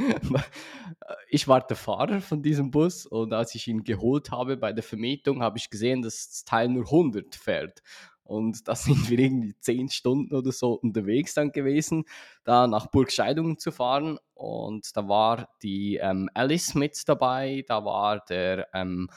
ich 1.28 1.48
war 1.48 1.66
der 1.66 1.76
Fahrer 1.76 2.20
von 2.20 2.42
diesem 2.42 2.70
Bus 2.70 3.06
und 3.06 3.32
als 3.32 3.54
ich 3.54 3.68
ihn 3.68 3.84
geholt 3.84 4.30
habe 4.30 4.56
bei 4.56 4.72
der 4.72 4.82
Vermietung, 4.82 5.42
habe 5.42 5.58
ich 5.58 5.70
gesehen, 5.70 6.02
dass 6.02 6.28
das 6.28 6.44
Teil 6.44 6.68
nur 6.68 6.84
100 6.84 7.34
fährt. 7.34 7.82
Und 8.24 8.66
da 8.68 8.74
sind 8.74 9.08
wir 9.10 9.18
irgendwie 9.18 9.54
zehn 9.60 9.88
Stunden 9.90 10.34
oder 10.34 10.50
so 10.50 10.72
unterwegs 10.72 11.34
dann 11.34 11.52
gewesen, 11.52 12.04
da 12.44 12.66
nach 12.66 12.86
Burg 12.86 13.12
Scheidungen 13.12 13.58
zu 13.58 13.70
fahren. 13.70 14.18
Und 14.32 14.96
da 14.96 15.06
war 15.08 15.50
die 15.62 15.96
ähm, 15.96 16.30
Alice 16.34 16.74
mit 16.74 17.06
dabei, 17.06 17.64
da 17.68 17.84
war 17.84 18.24
der 18.24 18.68
ähm, 18.74 19.08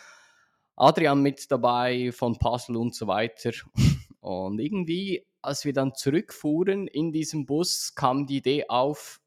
Adrian 0.76 1.22
mit 1.22 1.50
dabei 1.50 2.12
von 2.12 2.38
Puzzle 2.38 2.78
und 2.78 2.94
so 2.94 3.08
weiter. 3.08 3.52
Und 4.20 4.60
irgendwie, 4.60 5.26
als 5.42 5.66
wir 5.66 5.74
dann 5.74 5.94
zurückfuhren 5.94 6.88
in 6.88 7.12
diesem 7.12 7.46
Bus, 7.46 7.96
kam 7.96 8.26
die 8.26 8.38
Idee 8.38 8.66
auf, 8.68 9.22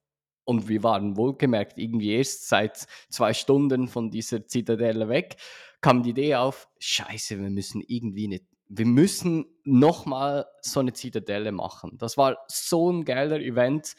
und 0.44 0.68
wir 0.68 0.82
waren 0.82 1.16
wohlgemerkt 1.16 1.78
irgendwie 1.78 2.12
erst 2.12 2.48
seit 2.48 2.86
zwei 3.08 3.32
Stunden 3.34 3.86
von 3.86 4.10
dieser 4.10 4.46
Zitadelle 4.46 5.08
weg, 5.08 5.36
kam 5.80 6.02
die 6.02 6.10
Idee 6.10 6.34
auf, 6.36 6.68
scheiße, 6.80 7.40
wir 7.40 7.50
müssen 7.50 7.82
irgendwie 7.86 8.24
eine 8.24 8.40
wir 8.72 8.86
müssen 8.86 9.46
nochmal 9.64 10.46
so 10.62 10.78
eine 10.78 10.92
Zitadelle 10.92 11.50
machen. 11.50 11.98
Das 11.98 12.16
war 12.16 12.38
so 12.46 12.90
ein 12.90 13.04
geiler 13.04 13.40
Event. 13.40 13.96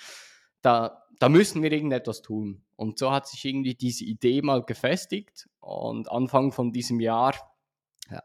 Da, 0.61 1.03
da 1.19 1.27
müssen 1.27 1.61
wir 1.61 1.73
irgendetwas 1.73 2.21
tun. 2.21 2.63
Und 2.77 2.97
so 2.97 3.11
hat 3.11 3.27
sich 3.27 3.43
irgendwie 3.43 3.75
diese 3.75 4.05
Idee 4.05 4.41
mal 4.41 4.63
gefestigt. 4.63 5.49
Und 5.59 6.09
Anfang 6.09 6.53
von 6.53 6.71
diesem 6.71 7.01
Jahr 7.01 7.50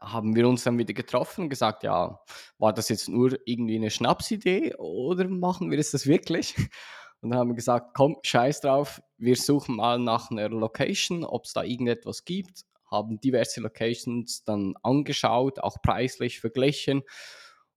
haben 0.01 0.35
wir 0.35 0.47
uns 0.47 0.63
dann 0.63 0.77
wieder 0.77 0.93
getroffen 0.93 1.45
und 1.45 1.49
gesagt, 1.49 1.83
ja, 1.83 2.19
war 2.57 2.73
das 2.73 2.89
jetzt 2.89 3.09
nur 3.09 3.37
irgendwie 3.45 3.75
eine 3.75 3.89
Schnapsidee 3.89 4.75
oder 4.75 5.27
machen 5.27 5.69
wir 5.69 5.77
das 5.77 6.05
wirklich? 6.05 6.55
Und 7.19 7.31
dann 7.31 7.39
haben 7.39 7.49
wir 7.49 7.55
gesagt, 7.55 7.95
komm, 7.95 8.17
scheiß 8.21 8.61
drauf, 8.61 9.01
wir 9.17 9.35
suchen 9.35 9.77
mal 9.77 9.97
nach 9.97 10.29
einer 10.29 10.49
Location, 10.49 11.23
ob 11.23 11.45
es 11.45 11.53
da 11.53 11.63
irgendetwas 11.63 12.25
gibt 12.25 12.63
haben 12.89 13.19
diverse 13.19 13.61
Locations 13.61 14.43
dann 14.43 14.75
angeschaut, 14.83 15.59
auch 15.59 15.81
preislich 15.81 16.39
verglichen 16.39 17.03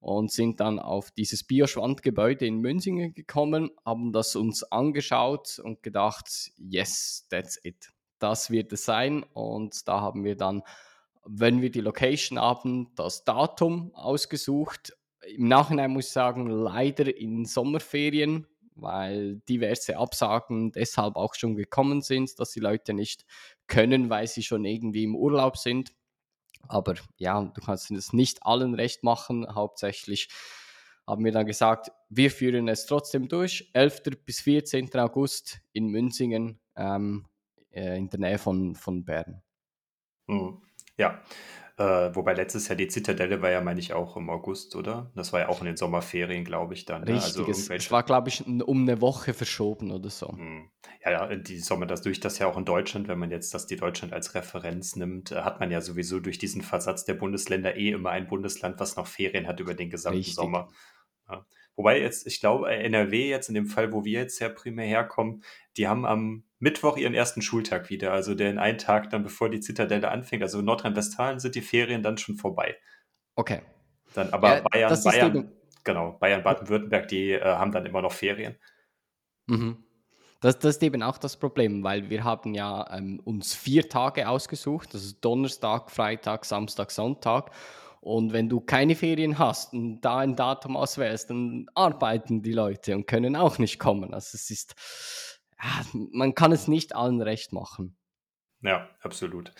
und 0.00 0.32
sind 0.32 0.60
dann 0.60 0.78
auf 0.78 1.10
dieses 1.10 1.44
Bioschwand-Gebäude 1.44 2.46
in 2.46 2.58
Münzingen 2.58 3.12
gekommen, 3.12 3.70
haben 3.84 4.12
das 4.12 4.34
uns 4.36 4.62
angeschaut 4.64 5.60
und 5.62 5.82
gedacht, 5.82 6.52
yes, 6.56 7.26
that's 7.28 7.58
it. 7.62 7.92
Das 8.18 8.50
wird 8.50 8.72
es 8.72 8.84
sein. 8.84 9.22
Und 9.22 9.88
da 9.88 10.00
haben 10.00 10.24
wir 10.24 10.36
dann, 10.36 10.62
wenn 11.32 11.62
wir 11.62 11.70
die 11.70 11.80
Location 11.80 12.40
haben, 12.40 12.88
das 12.96 13.24
Datum 13.24 13.94
ausgesucht. 13.94 14.92
Im 15.26 15.46
Nachhinein 15.46 15.92
muss 15.92 16.06
ich 16.06 16.12
sagen, 16.12 16.46
leider 16.46 17.16
in 17.16 17.44
Sommerferien, 17.44 18.46
weil 18.74 19.36
diverse 19.48 19.96
Absagen 19.96 20.72
deshalb 20.72 21.14
auch 21.16 21.34
schon 21.34 21.54
gekommen 21.54 22.00
sind, 22.00 22.38
dass 22.40 22.50
die 22.50 22.60
Leute 22.60 22.94
nicht 22.94 23.24
können, 23.68 24.10
weil 24.10 24.26
sie 24.26 24.42
schon 24.42 24.64
irgendwie 24.64 25.04
im 25.04 25.14
Urlaub 25.14 25.56
sind. 25.56 25.92
Aber 26.68 26.94
ja, 27.16 27.40
du 27.42 27.60
kannst 27.60 27.90
es 27.92 28.12
nicht 28.12 28.44
allen 28.44 28.74
recht 28.74 29.04
machen. 29.04 29.46
Hauptsächlich 29.54 30.28
haben 31.06 31.24
wir 31.24 31.32
dann 31.32 31.46
gesagt, 31.46 31.92
wir 32.08 32.30
führen 32.32 32.66
es 32.66 32.86
trotzdem 32.86 33.28
durch. 33.28 33.70
11. 33.72 34.02
bis 34.24 34.40
14. 34.40 34.92
August 34.96 35.60
in 35.72 35.88
Münzingen 35.88 36.58
ähm, 36.74 37.26
äh, 37.70 37.96
in 37.96 38.08
der 38.08 38.18
Nähe 38.18 38.38
von, 38.38 38.74
von 38.74 39.04
Bern. 39.04 39.42
Hm. 40.28 40.60
Ja, 40.96 41.20
äh, 41.80 42.14
wobei 42.14 42.34
letztes 42.34 42.68
Jahr 42.68 42.76
die 42.76 42.88
Zitadelle 42.88 43.40
war 43.40 43.50
ja, 43.50 43.62
meine 43.62 43.80
ich, 43.80 43.94
auch 43.94 44.14
im 44.18 44.28
August, 44.28 44.76
oder? 44.76 45.10
Das 45.14 45.32
war 45.32 45.40
ja 45.40 45.48
auch 45.48 45.60
in 45.60 45.66
den 45.66 45.78
Sommerferien, 45.78 46.44
glaube 46.44 46.74
ich, 46.74 46.84
dann. 46.84 47.04
Ne? 47.04 47.14
Also 47.14 47.44
Richtig, 47.44 47.70
also 47.70 47.72
es 47.72 47.90
war, 47.90 48.02
glaube 48.02 48.28
ich, 48.28 48.46
um 48.46 48.82
eine 48.82 49.00
Woche 49.00 49.32
verschoben 49.32 49.90
oder 49.90 50.10
so. 50.10 50.28
Hm. 50.28 50.70
Ja, 51.02 51.34
die 51.34 51.58
Sommer, 51.58 51.86
das 51.86 52.02
durch 52.02 52.20
das 52.20 52.38
ja 52.38 52.48
auch 52.48 52.58
in 52.58 52.66
Deutschland, 52.66 53.08
wenn 53.08 53.18
man 53.18 53.30
jetzt 53.30 53.54
das 53.54 53.66
die 53.66 53.76
Deutschland 53.76 54.12
als 54.12 54.34
Referenz 54.34 54.94
nimmt, 54.96 55.32
äh, 55.32 55.36
hat 55.36 55.58
man 55.58 55.70
ja 55.70 55.80
sowieso 55.80 56.20
durch 56.20 56.36
diesen 56.36 56.60
Versatz 56.60 57.06
der 57.06 57.14
Bundesländer 57.14 57.74
eh 57.76 57.92
immer 57.92 58.10
ein 58.10 58.26
Bundesland, 58.26 58.78
was 58.78 58.96
noch 58.96 59.06
Ferien 59.06 59.46
hat 59.46 59.58
über 59.58 59.72
den 59.72 59.88
gesamten 59.88 60.18
Richtig. 60.18 60.34
Sommer. 60.34 60.68
Ja. 61.30 61.46
Wobei 61.80 61.98
jetzt, 61.98 62.26
ich 62.26 62.40
glaube, 62.40 62.68
NRW 62.70 63.30
jetzt 63.30 63.48
in 63.48 63.54
dem 63.54 63.64
Fall, 63.64 63.90
wo 63.90 64.04
wir 64.04 64.20
jetzt 64.20 64.38
ja 64.38 64.50
primär 64.50 64.84
herkommen, 64.84 65.42
die 65.78 65.88
haben 65.88 66.04
am 66.04 66.44
Mittwoch 66.58 66.98
ihren 66.98 67.14
ersten 67.14 67.40
Schultag 67.40 67.88
wieder, 67.88 68.12
also 68.12 68.34
den 68.34 68.58
einen 68.58 68.76
Tag 68.76 69.08
dann, 69.08 69.22
bevor 69.22 69.48
die 69.48 69.60
Zitadelle 69.60 70.10
anfängt. 70.10 70.42
Also 70.42 70.58
in 70.58 70.66
Nordrhein-Westfalen 70.66 71.40
sind 71.40 71.54
die 71.54 71.62
Ferien 71.62 72.02
dann 72.02 72.18
schon 72.18 72.36
vorbei. 72.36 72.76
Okay. 73.34 73.62
Dann 74.12 74.28
aber 74.28 74.56
ja, 74.56 74.60
Bayern, 74.70 75.02
Bayern, 75.02 75.52
genau, 75.82 76.18
Bayern, 76.20 76.42
Baden-Württemberg, 76.42 77.08
die 77.08 77.30
äh, 77.30 77.42
haben 77.42 77.72
dann 77.72 77.86
immer 77.86 78.02
noch 78.02 78.12
Ferien. 78.12 78.56
Mhm. 79.46 79.82
Das, 80.42 80.58
das, 80.58 80.76
ist 80.76 80.82
eben 80.82 81.02
auch 81.02 81.16
das 81.16 81.38
Problem, 81.38 81.82
weil 81.82 82.10
wir 82.10 82.24
haben 82.24 82.52
ja 82.52 82.94
ähm, 82.94 83.20
uns 83.24 83.54
vier 83.54 83.88
Tage 83.88 84.28
ausgesucht, 84.28 84.92
das 84.92 85.02
ist 85.02 85.24
Donnerstag, 85.24 85.90
Freitag, 85.90 86.44
Samstag, 86.44 86.90
Sonntag. 86.90 87.52
Und 88.00 88.32
wenn 88.32 88.48
du 88.48 88.60
keine 88.60 88.94
Ferien 88.96 89.38
hast 89.38 89.74
und 89.74 90.00
da 90.00 90.18
ein 90.18 90.34
Datum 90.34 90.76
auswählst, 90.76 91.28
dann 91.30 91.66
arbeiten 91.74 92.42
die 92.42 92.52
Leute 92.52 92.96
und 92.96 93.06
können 93.06 93.36
auch 93.36 93.58
nicht 93.58 93.78
kommen. 93.78 94.14
Also 94.14 94.30
es 94.34 94.50
ist, 94.50 94.74
man 95.92 96.34
kann 96.34 96.52
es 96.52 96.66
nicht 96.66 96.96
allen 96.96 97.20
recht 97.20 97.52
machen. 97.52 97.96
Ja, 98.62 98.88
absolut. 99.02 99.52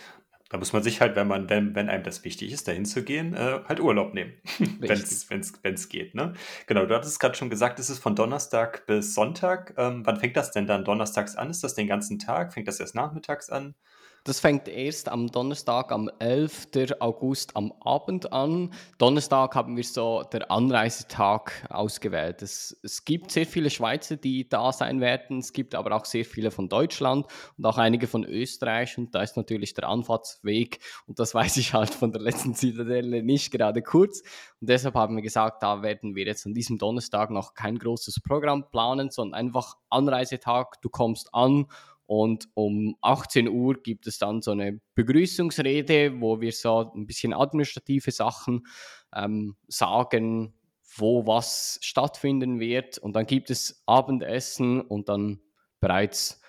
Da 0.49 0.59
muss 0.59 0.73
man 0.73 0.83
sich 0.83 1.01
halt, 1.01 1.15
wenn 1.15 1.29
man, 1.29 1.49
wenn, 1.49 1.77
wenn 1.77 1.89
einem 1.89 2.03
das 2.03 2.25
wichtig 2.25 2.51
ist, 2.51 2.67
dahin 2.67 2.85
zu 2.85 3.05
gehen, 3.05 3.35
äh, 3.35 3.61
halt 3.69 3.79
Urlaub 3.79 4.15
nehmen, 4.15 4.33
wenn 4.81 5.75
es 5.75 5.89
geht. 5.89 6.15
Ne? 6.17 6.33
Genau, 6.67 6.87
du 6.87 6.95
hattest 6.95 7.21
gerade 7.21 7.37
schon 7.37 7.51
gesagt, 7.51 7.79
es 7.79 7.89
ist 7.89 8.01
von 8.01 8.17
Donnerstag 8.17 8.85
bis 8.87 9.15
Sonntag. 9.15 9.75
Ähm, 9.77 10.05
wann 10.05 10.19
fängt 10.19 10.37
das 10.37 10.51
denn 10.51 10.67
dann 10.67 10.85
donnerstags 10.85 11.37
an? 11.37 11.51
Ist 11.51 11.63
das 11.63 11.77
den 11.77 11.87
ganzen 11.87 12.19
Tag? 12.19 12.53
Fängt 12.53 12.67
das 12.67 12.81
erst 12.81 12.97
nachmittags 12.97 13.49
an? 13.49 13.77
Das 14.25 14.39
fängt 14.39 14.69
erst 14.69 15.09
am 15.09 15.29
Donnerstag, 15.29 15.91
am 15.93 16.11
11. 16.19 16.69
August 17.01 17.57
am 17.57 17.73
Abend 17.81 18.35
an. 18.35 18.71
Donnerstag 18.99 19.55
haben 19.55 19.79
wir 19.79 19.85
so 19.85 20.23
der 20.31 20.51
Anreisetag 20.51 21.67
ausgewählt. 21.71 22.43
Es, 22.43 22.79
es 22.83 23.07
gibt 23.07 23.31
sehr 23.31 23.47
viele 23.47 23.71
Schweizer, 23.71 24.17
die 24.17 24.47
da 24.47 24.73
sein 24.73 25.01
werden. 25.01 25.39
Es 25.39 25.55
gibt 25.55 25.75
aber 25.75 25.97
auch 25.97 26.05
sehr 26.05 26.27
viele 26.27 26.51
von 26.51 26.69
Deutschland 26.69 27.27
und 27.57 27.65
auch 27.65 27.79
einige 27.79 28.07
von 28.07 28.25
Österreich. 28.25 28.99
Und 28.99 29.15
da 29.15 29.23
ist 29.23 29.39
natürlich 29.39 29.73
der 29.73 29.89
Anfahrtsweg, 29.89 30.81
und 31.07 31.19
das 31.19 31.35
weiß 31.35 31.57
ich 31.57 31.73
halt 31.73 31.95
von 31.95 32.13
der 32.13 32.21
letzten 32.21 32.55
Zitadelle, 32.55 33.23
nicht 33.23 33.51
gerade 33.51 33.81
kurz. 33.81 34.21
Und 34.61 34.69
deshalb 34.69 34.97
haben 34.97 35.17
wir 35.17 35.23
gesagt, 35.23 35.63
da 35.63 35.83
werden 35.83 36.15
wir 36.15 36.27
jetzt 36.27 36.45
an 36.45 36.53
diesem 36.53 36.77
Donnerstag 36.77 37.31
noch 37.31 37.55
kein 37.55 37.79
großes 37.79 38.21
Programm 38.21 38.69
planen, 38.71 39.11
sondern 39.11 39.41
einfach 39.41 39.79
Anreisetag. 39.89 40.79
Du 40.83 40.91
kommst 40.91 41.35
an 41.35 41.67
und 42.11 42.49
um 42.55 42.97
18 43.03 43.49
Uhr 43.49 43.81
gibt 43.81 44.09
es 44.09 44.19
dann 44.19 44.43
so 44.43 44.51
eine 44.51 44.81
Begrüßungsrede, 44.97 46.21
wo 46.21 46.41
wir 46.41 46.51
so 46.51 46.91
ein 46.93 47.07
bisschen 47.07 47.33
administrative 47.33 48.11
Sachen 48.11 48.67
ähm, 49.15 49.55
sagen, 49.69 50.53
wo 50.97 51.25
was 51.29 51.79
stattfinden 51.83 52.59
wird. 52.59 52.99
Und 52.99 53.15
dann 53.15 53.27
gibt 53.27 53.49
es 53.49 53.85
Abendessen 53.87 54.81
und 54.81 55.09
dann 55.09 55.39
bereits 55.79 56.41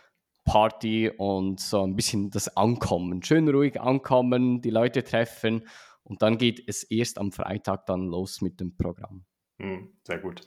Party 0.45 1.11
und 1.15 1.59
so 1.59 1.83
ein 1.83 1.95
bisschen 1.95 2.31
das 2.31 2.57
Ankommen. 2.57 3.21
Schön 3.21 3.47
ruhig 3.47 3.79
ankommen, 3.79 4.63
die 4.63 4.71
Leute 4.71 5.03
treffen 5.03 5.67
und 6.01 6.23
dann 6.23 6.39
geht 6.39 6.67
es 6.67 6.81
erst 6.81 7.19
am 7.19 7.31
Freitag 7.31 7.85
dann 7.85 8.07
los 8.07 8.41
mit 8.41 8.59
dem 8.59 8.75
Programm. 8.77 9.25
Hm, 9.59 9.93
sehr 10.07 10.17
gut. 10.17 10.41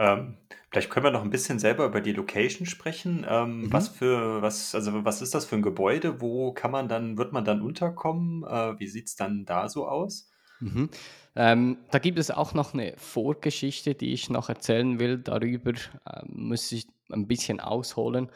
Ähm, 0.00 0.38
vielleicht 0.70 0.90
können 0.90 1.04
wir 1.04 1.10
noch 1.10 1.22
ein 1.22 1.30
bisschen 1.30 1.58
selber 1.58 1.84
über 1.86 2.00
die 2.00 2.12
Location 2.12 2.66
sprechen. 2.66 3.24
Ähm, 3.28 3.68
Mhm. 3.68 3.72
was 3.72 3.88
für, 3.88 4.40
was, 4.42 4.74
also 4.74 5.04
was 5.04 5.20
ist 5.22 5.34
das 5.34 5.44
für 5.44 5.56
ein 5.56 5.62
Gebäude? 5.62 6.20
Wo 6.20 6.52
kann 6.52 6.70
man 6.70 6.88
dann, 6.88 7.18
wird 7.18 7.32
man 7.32 7.44
dann 7.44 7.60
unterkommen? 7.62 8.42
Äh, 8.44 8.78
wie 8.80 8.88
sieht 8.88 9.08
es 9.08 9.16
dann 9.16 9.44
da 9.44 9.68
so 9.68 9.86
aus? 9.86 10.30
Mhm. 10.60 10.90
Ähm, 11.36 11.78
da 11.90 11.98
gibt 11.98 12.18
es 12.18 12.30
auch 12.30 12.54
noch 12.54 12.74
eine 12.74 12.94
Vorgeschichte, 12.96 13.94
die 13.94 14.12
ich 14.12 14.30
noch 14.30 14.48
erzählen 14.48 14.98
will. 14.98 15.18
Darüber 15.18 15.72
ähm, 15.72 16.28
muss 16.28 16.72
ich 16.72 16.86
ein 17.10 17.26
bisschen 17.28 17.60
ausholen. 17.60 18.30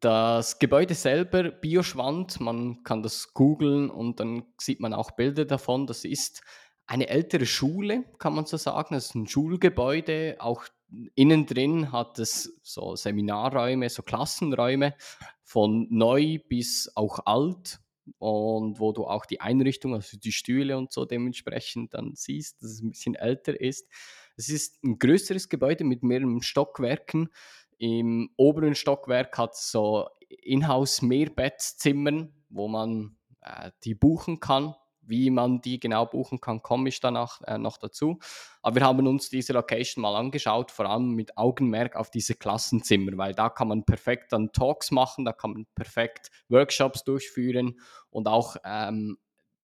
Das 0.00 0.58
Gebäude 0.58 0.94
selber, 0.94 1.50
Bioschwand, 1.50 2.40
man 2.40 2.82
kann 2.82 3.02
das 3.02 3.32
googeln 3.34 3.88
und 3.90 4.20
dann 4.20 4.44
sieht 4.60 4.80
man 4.80 4.92
auch 4.94 5.12
Bilder 5.12 5.44
davon. 5.46 5.86
Das 5.86 6.04
ist 6.04 6.42
eine 6.86 7.08
ältere 7.08 7.46
Schule, 7.46 8.04
kann 8.18 8.34
man 8.34 8.44
so 8.46 8.58
sagen. 8.58 8.94
Das 8.94 9.06
ist 9.06 9.14
ein 9.14 9.26
Schulgebäude. 9.26 10.36
Auch 10.40 10.64
innen 11.14 11.46
drin 11.46 11.92
hat 11.92 12.18
es 12.18 12.58
so 12.62 12.96
Seminarräume, 12.96 13.88
so 13.88 14.02
Klassenräume 14.02 14.94
von 15.42 15.86
neu 15.90 16.38
bis 16.48 16.90
auch 16.94 17.20
alt 17.26 17.80
und 18.18 18.80
wo 18.80 18.92
du 18.92 19.06
auch 19.06 19.26
die 19.26 19.40
Einrichtung, 19.40 19.94
also 19.94 20.18
die 20.18 20.32
Stühle 20.32 20.76
und 20.76 20.92
so 20.92 21.04
dementsprechend 21.04 21.94
dann 21.94 22.14
siehst, 22.14 22.62
dass 22.62 22.72
es 22.72 22.82
ein 22.82 22.90
bisschen 22.90 23.14
älter 23.14 23.60
ist. 23.60 23.88
Es 24.36 24.48
ist 24.48 24.82
ein 24.82 24.98
größeres 24.98 25.48
Gebäude 25.48 25.84
mit 25.84 26.02
mehreren 26.02 26.42
Stockwerken. 26.42 27.28
Im 27.78 28.30
oberen 28.36 28.74
Stockwerk 28.74 29.36
hat 29.38 29.54
es 29.54 29.70
so 29.70 30.08
Inhouse-Mehrbettzimmern, 30.28 32.32
wo 32.48 32.68
man 32.68 33.16
äh, 33.40 33.70
die 33.84 33.94
buchen 33.94 34.40
kann. 34.40 34.74
Wie 35.06 35.30
man 35.30 35.60
die 35.60 35.80
genau 35.80 36.06
buchen 36.06 36.40
kann, 36.40 36.62
komme 36.62 36.88
ich 36.88 37.00
danach 37.00 37.40
äh, 37.42 37.58
noch 37.58 37.76
dazu. 37.76 38.18
Aber 38.62 38.76
wir 38.76 38.82
haben 38.84 39.06
uns 39.06 39.28
diese 39.28 39.52
Location 39.52 40.02
mal 40.02 40.16
angeschaut, 40.16 40.70
vor 40.70 40.86
allem 40.86 41.12
mit 41.14 41.36
Augenmerk 41.36 41.96
auf 41.96 42.10
diese 42.10 42.34
Klassenzimmer, 42.34 43.16
weil 43.16 43.34
da 43.34 43.48
kann 43.48 43.68
man 43.68 43.84
perfekt 43.84 44.32
dann 44.32 44.52
Talks 44.52 44.90
machen, 44.90 45.24
da 45.24 45.32
kann 45.32 45.52
man 45.52 45.66
perfekt 45.74 46.30
Workshops 46.48 47.04
durchführen 47.04 47.78
und 48.10 48.28
auch 48.28 48.56
ähm, 48.64 49.18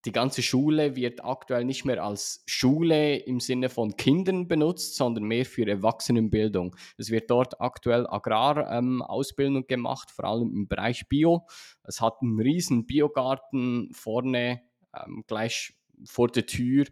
die 0.07 0.13
ganze 0.13 0.43
Schule 0.43 0.97
wird 0.97 1.23
aktuell 1.25 1.65
nicht 1.65 1.85
mehr 1.85 2.03
als 2.03 2.43
Schule 2.47 3.17
im 3.17 3.39
Sinne 3.39 3.69
von 3.69 3.97
Kindern 3.97 4.49
benutzt, 4.49 4.97
sondern 4.97 5.25
mehr 5.25 5.45
für 5.45 5.67
Erwachsenenbildung. 5.67 6.75
Es 6.97 7.11
wird 7.11 7.31
dort 7.31 7.61
aktuell 7.61 8.07
Agrarausbildung 8.07 9.57
ähm, 9.57 9.67
gemacht, 9.67 10.11
vor 10.11 10.25
allem 10.25 10.55
im 10.55 10.69
Bereich 10.69 11.07
Bio. 11.09 11.47
Es 11.85 12.01
hat 12.01 12.23
einen 12.23 12.41
riesen 12.41 12.87
Biogarten 12.87 13.91
vorne 13.93 14.63
ähm, 14.95 15.25
gleich 15.27 15.75
vor 16.05 16.29
der 16.29 16.47
Tür. 16.47 16.87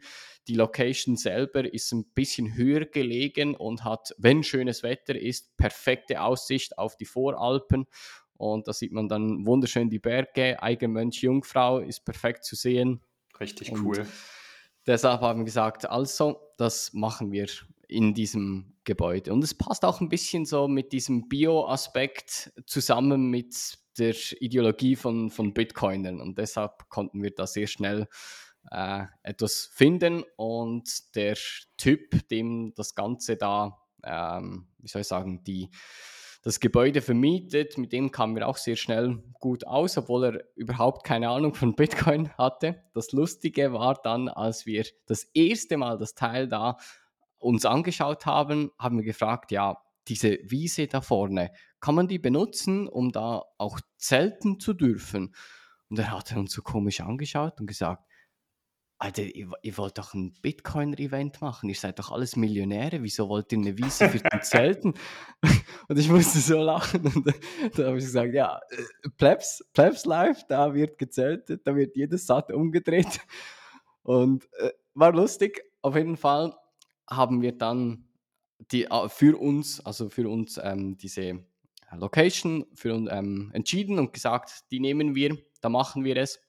Die 0.48 0.54
Location 0.54 1.16
selber 1.16 1.72
ist 1.72 1.92
ein 1.92 2.04
bisschen 2.14 2.54
höher 2.56 2.84
gelegen 2.84 3.54
und 3.54 3.84
hat, 3.84 4.14
wenn 4.18 4.42
schönes 4.42 4.82
Wetter 4.82 5.14
ist, 5.14 5.56
perfekte 5.56 6.22
Aussicht 6.22 6.78
auf 6.78 6.96
die 6.96 7.04
Voralpen. 7.04 7.86
Und 8.36 8.68
da 8.68 8.72
sieht 8.72 8.92
man 8.92 9.08
dann 9.08 9.46
wunderschön 9.46 9.90
die 9.90 9.98
Berge. 9.98 10.62
Eigenmönch 10.62 11.22
Jungfrau 11.22 11.80
ist 11.80 12.04
perfekt 12.04 12.44
zu 12.44 12.54
sehen. 12.54 13.00
Richtig 13.40 13.72
und 13.72 13.84
cool. 13.84 14.06
Deshalb 14.86 15.20
haben 15.20 15.40
wir 15.40 15.44
gesagt, 15.44 15.88
also, 15.88 16.40
das 16.56 16.92
machen 16.92 17.32
wir 17.32 17.46
in 17.88 18.14
diesem 18.14 18.76
Gebäude. 18.84 19.32
Und 19.32 19.42
es 19.42 19.54
passt 19.54 19.84
auch 19.84 20.00
ein 20.00 20.08
bisschen 20.08 20.46
so 20.46 20.68
mit 20.68 20.92
diesem 20.92 21.28
Bio-Aspekt 21.28 22.52
zusammen 22.66 23.28
mit 23.28 23.78
der 23.98 24.14
Ideologie 24.40 24.96
von, 24.96 25.30
von 25.30 25.54
Bitcoinern. 25.54 26.20
Und 26.20 26.38
deshalb 26.38 26.88
konnten 26.88 27.22
wir 27.22 27.34
da 27.34 27.46
sehr 27.46 27.66
schnell 27.66 28.08
äh, 28.70 29.04
etwas 29.22 29.70
finden. 29.72 30.24
Und 30.36 31.14
der 31.14 31.36
Typ, 31.76 32.28
dem 32.28 32.72
das 32.74 32.94
Ganze 32.94 33.36
da, 33.36 33.78
ähm, 34.04 34.68
wie 34.78 34.88
soll 34.88 35.02
ich 35.02 35.08
sagen, 35.08 35.42
die, 35.44 35.70
das 36.42 36.60
Gebäude 36.60 37.02
vermietet, 37.02 37.78
mit 37.78 37.92
dem 37.92 38.10
kamen 38.10 38.36
wir 38.36 38.46
auch 38.46 38.56
sehr 38.56 38.76
schnell 38.76 39.22
gut 39.40 39.66
aus, 39.66 39.98
obwohl 39.98 40.24
er 40.24 40.44
überhaupt 40.54 41.04
keine 41.04 41.28
Ahnung 41.28 41.54
von 41.54 41.74
Bitcoin 41.74 42.30
hatte. 42.38 42.82
Das 42.94 43.12
Lustige 43.12 43.72
war 43.72 44.00
dann, 44.02 44.28
als 44.28 44.64
wir 44.64 44.86
das 45.06 45.24
erste 45.34 45.76
Mal 45.76 45.98
das 45.98 46.14
Teil 46.14 46.48
da 46.48 46.76
uns 47.38 47.64
angeschaut 47.64 48.26
haben, 48.26 48.70
haben 48.78 48.98
wir 48.98 49.04
gefragt, 49.04 49.52
ja, 49.52 49.78
diese 50.08 50.38
Wiese 50.42 50.86
da 50.86 51.00
vorne, 51.00 51.50
kann 51.80 51.94
man 51.94 52.08
die 52.08 52.18
benutzen, 52.18 52.88
um 52.88 53.12
da 53.12 53.42
auch 53.58 53.80
zelten 53.96 54.60
zu 54.60 54.74
dürfen? 54.74 55.34
Und 55.88 55.98
er 55.98 56.10
hat 56.10 56.36
uns 56.36 56.52
so 56.52 56.62
komisch 56.62 57.00
angeschaut 57.00 57.60
und 57.60 57.66
gesagt, 57.66 58.04
Alter, 59.00 59.22
ihr, 59.22 59.48
ihr 59.62 59.78
wollt 59.78 59.96
doch 59.96 60.12
ein 60.12 60.34
Bitcoin-Event 60.42 61.40
machen, 61.40 61.68
ihr 61.68 61.76
seid 61.76 62.00
doch 62.00 62.10
alles 62.10 62.34
Millionäre, 62.34 63.00
wieso 63.04 63.28
wollt 63.28 63.52
ihr 63.52 63.58
eine 63.58 63.78
Wiese 63.78 64.08
für 64.08 64.18
den 64.18 64.42
Zelten? 64.42 64.94
und 65.88 65.98
ich 65.98 66.08
musste 66.08 66.40
so 66.40 66.60
lachen 66.60 67.06
und 67.06 67.26
da 67.76 67.86
habe 67.86 67.98
ich 67.98 68.04
gesagt, 68.04 68.34
ja, 68.34 68.60
äh, 68.70 69.08
Plebs, 69.16 69.64
Plebs 69.72 70.04
Live, 70.04 70.44
da 70.48 70.74
wird 70.74 70.98
gezeltet, 70.98 71.64
da 71.64 71.76
wird 71.76 71.94
jedes 71.94 72.26
Satt 72.26 72.50
umgedreht 72.50 73.20
und 74.02 74.48
äh, 74.58 74.72
war 74.94 75.12
lustig. 75.12 75.62
Auf 75.80 75.94
jeden 75.94 76.16
Fall 76.16 76.56
haben 77.08 77.40
wir 77.40 77.56
dann 77.56 78.08
die, 78.72 78.86
äh, 78.86 79.08
für 79.08 79.38
uns, 79.38 79.78
also 79.78 80.08
für 80.08 80.28
uns 80.28 80.58
ähm, 80.60 80.96
diese 80.96 81.22
äh, 81.22 81.44
Location 81.96 82.66
für 82.74 82.94
ähm, 83.10 83.50
entschieden 83.52 83.98
und 83.98 84.12
gesagt, 84.12 84.70
die 84.70 84.80
nehmen 84.80 85.14
wir, 85.14 85.38
da 85.60 85.68
machen 85.68 86.04
wir 86.04 86.16
es. 86.16 86.40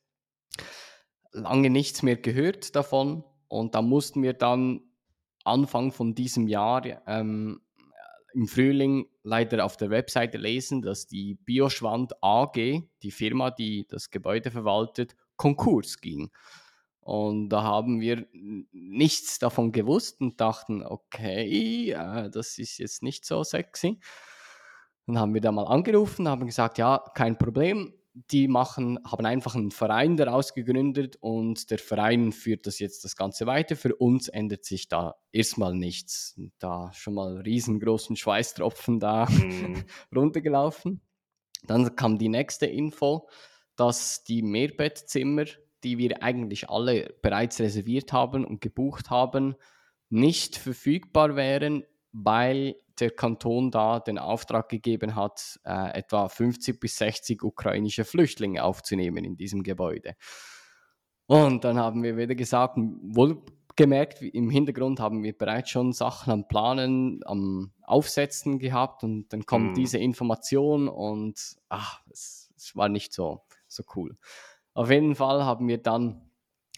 Lange 1.31 1.69
nichts 1.69 2.03
mehr 2.03 2.17
gehört 2.17 2.75
davon 2.75 3.23
und 3.47 3.75
da 3.75 3.81
mussten 3.81 4.23
wir 4.23 4.33
dann 4.33 4.81
Anfang 5.43 5.91
von 5.91 6.15
diesem 6.15 6.47
Jahr 6.47 6.85
ähm, 7.07 7.61
im 8.33 8.47
Frühling 8.47 9.07
leider 9.23 9.65
auf 9.65 9.77
der 9.77 9.89
Webseite 9.89 10.37
lesen, 10.37 10.81
dass 10.81 11.07
die 11.07 11.35
Bioschwand 11.35 12.13
AG, 12.21 12.53
die 13.01 13.11
Firma, 13.11 13.51
die 13.51 13.87
das 13.87 14.11
Gebäude 14.11 14.51
verwaltet, 14.51 15.15
Konkurs 15.35 15.99
ging. 15.99 16.29
Und 16.99 17.49
da 17.49 17.63
haben 17.63 18.01
wir 18.01 18.27
nichts 18.31 19.39
davon 19.39 19.71
gewusst 19.71 20.21
und 20.21 20.39
dachten, 20.39 20.83
okay, 20.83 21.91
äh, 21.91 22.29
das 22.29 22.57
ist 22.59 22.77
jetzt 22.77 23.01
nicht 23.01 23.25
so 23.25 23.43
sexy. 23.43 23.99
Dann 25.09 25.17
haben 25.17 25.33
wir 25.33 25.41
da 25.41 25.51
mal 25.51 25.65
angerufen, 25.65 26.27
haben 26.27 26.45
gesagt, 26.45 26.77
ja, 26.77 27.03
kein 27.15 27.35
Problem. 27.35 27.95
Die 28.13 28.47
machen, 28.47 28.99
haben 29.03 29.25
einfach 29.25 29.55
einen 29.55 29.71
Verein 29.71 30.17
daraus 30.17 30.53
gegründet 30.53 31.17
und 31.19 31.71
der 31.71 31.79
Verein 31.79 32.31
führt 32.31 32.67
das 32.67 32.77
jetzt 32.77 33.03
das 33.05 33.15
Ganze 33.15 33.47
weiter. 33.47 33.75
Für 33.75 33.95
uns 33.95 34.27
ändert 34.27 34.65
sich 34.65 34.87
da 34.87 35.15
erstmal 35.31 35.73
nichts. 35.73 36.39
Da 36.59 36.91
schon 36.93 37.15
mal 37.15 37.37
riesengroßen 37.37 38.17
Schweißtropfen 38.17 38.99
da 38.99 39.25
mhm. 39.25 39.83
runtergelaufen. 40.15 41.01
Dann 41.63 41.95
kam 41.95 42.19
die 42.19 42.29
nächste 42.29 42.67
Info, 42.67 43.27
dass 43.75 44.23
die 44.23 44.43
Mehrbettzimmer 44.43 45.45
die 45.83 45.97
wir 45.97 46.21
eigentlich 46.21 46.69
alle 46.69 47.15
bereits 47.21 47.61
reserviert 47.61 48.11
haben 48.11 48.43
und 48.43 48.59
gebucht 48.59 49.09
haben, 49.09 49.55
nicht 50.09 50.57
verfügbar 50.57 51.37
wären, 51.37 51.85
weil 52.11 52.75
der 52.99 53.11
Kanton 53.11 53.71
da 53.71 53.99
den 53.99 54.17
Auftrag 54.17 54.69
gegeben 54.69 55.15
hat, 55.15 55.59
äh, 55.63 55.97
etwa 55.97 56.27
50 56.27 56.79
bis 56.79 56.97
60 56.97 57.43
ukrainische 57.43 58.03
Flüchtlinge 58.03 58.63
aufzunehmen 58.63 59.23
in 59.23 59.37
diesem 59.37 59.63
Gebäude. 59.63 60.15
Und 61.27 61.63
dann 61.63 61.77
haben 61.77 62.03
wir 62.03 62.17
wieder 62.17 62.35
gesagt, 62.35 62.77
wohlgemerkt, 62.77 64.21
im 64.21 64.49
Hintergrund 64.49 64.99
haben 64.99 65.23
wir 65.23 65.37
bereits 65.37 65.69
schon 65.69 65.93
Sachen 65.93 66.33
am 66.33 66.47
Planen, 66.47 67.21
am 67.25 67.71
Aufsetzen 67.83 68.59
gehabt 68.59 69.03
und 69.03 69.29
dann 69.29 69.45
kommt 69.45 69.73
mm. 69.73 69.75
diese 69.75 69.99
Information 69.99 70.87
und 70.87 71.55
ach, 71.69 72.01
es, 72.09 72.51
es 72.57 72.75
war 72.75 72.89
nicht 72.89 73.13
so, 73.13 73.41
so 73.67 73.83
cool. 73.95 74.17
Auf 74.73 74.89
jeden 74.89 75.15
Fall 75.15 75.43
haben 75.43 75.67
wir 75.67 75.77
dann, 75.77 76.28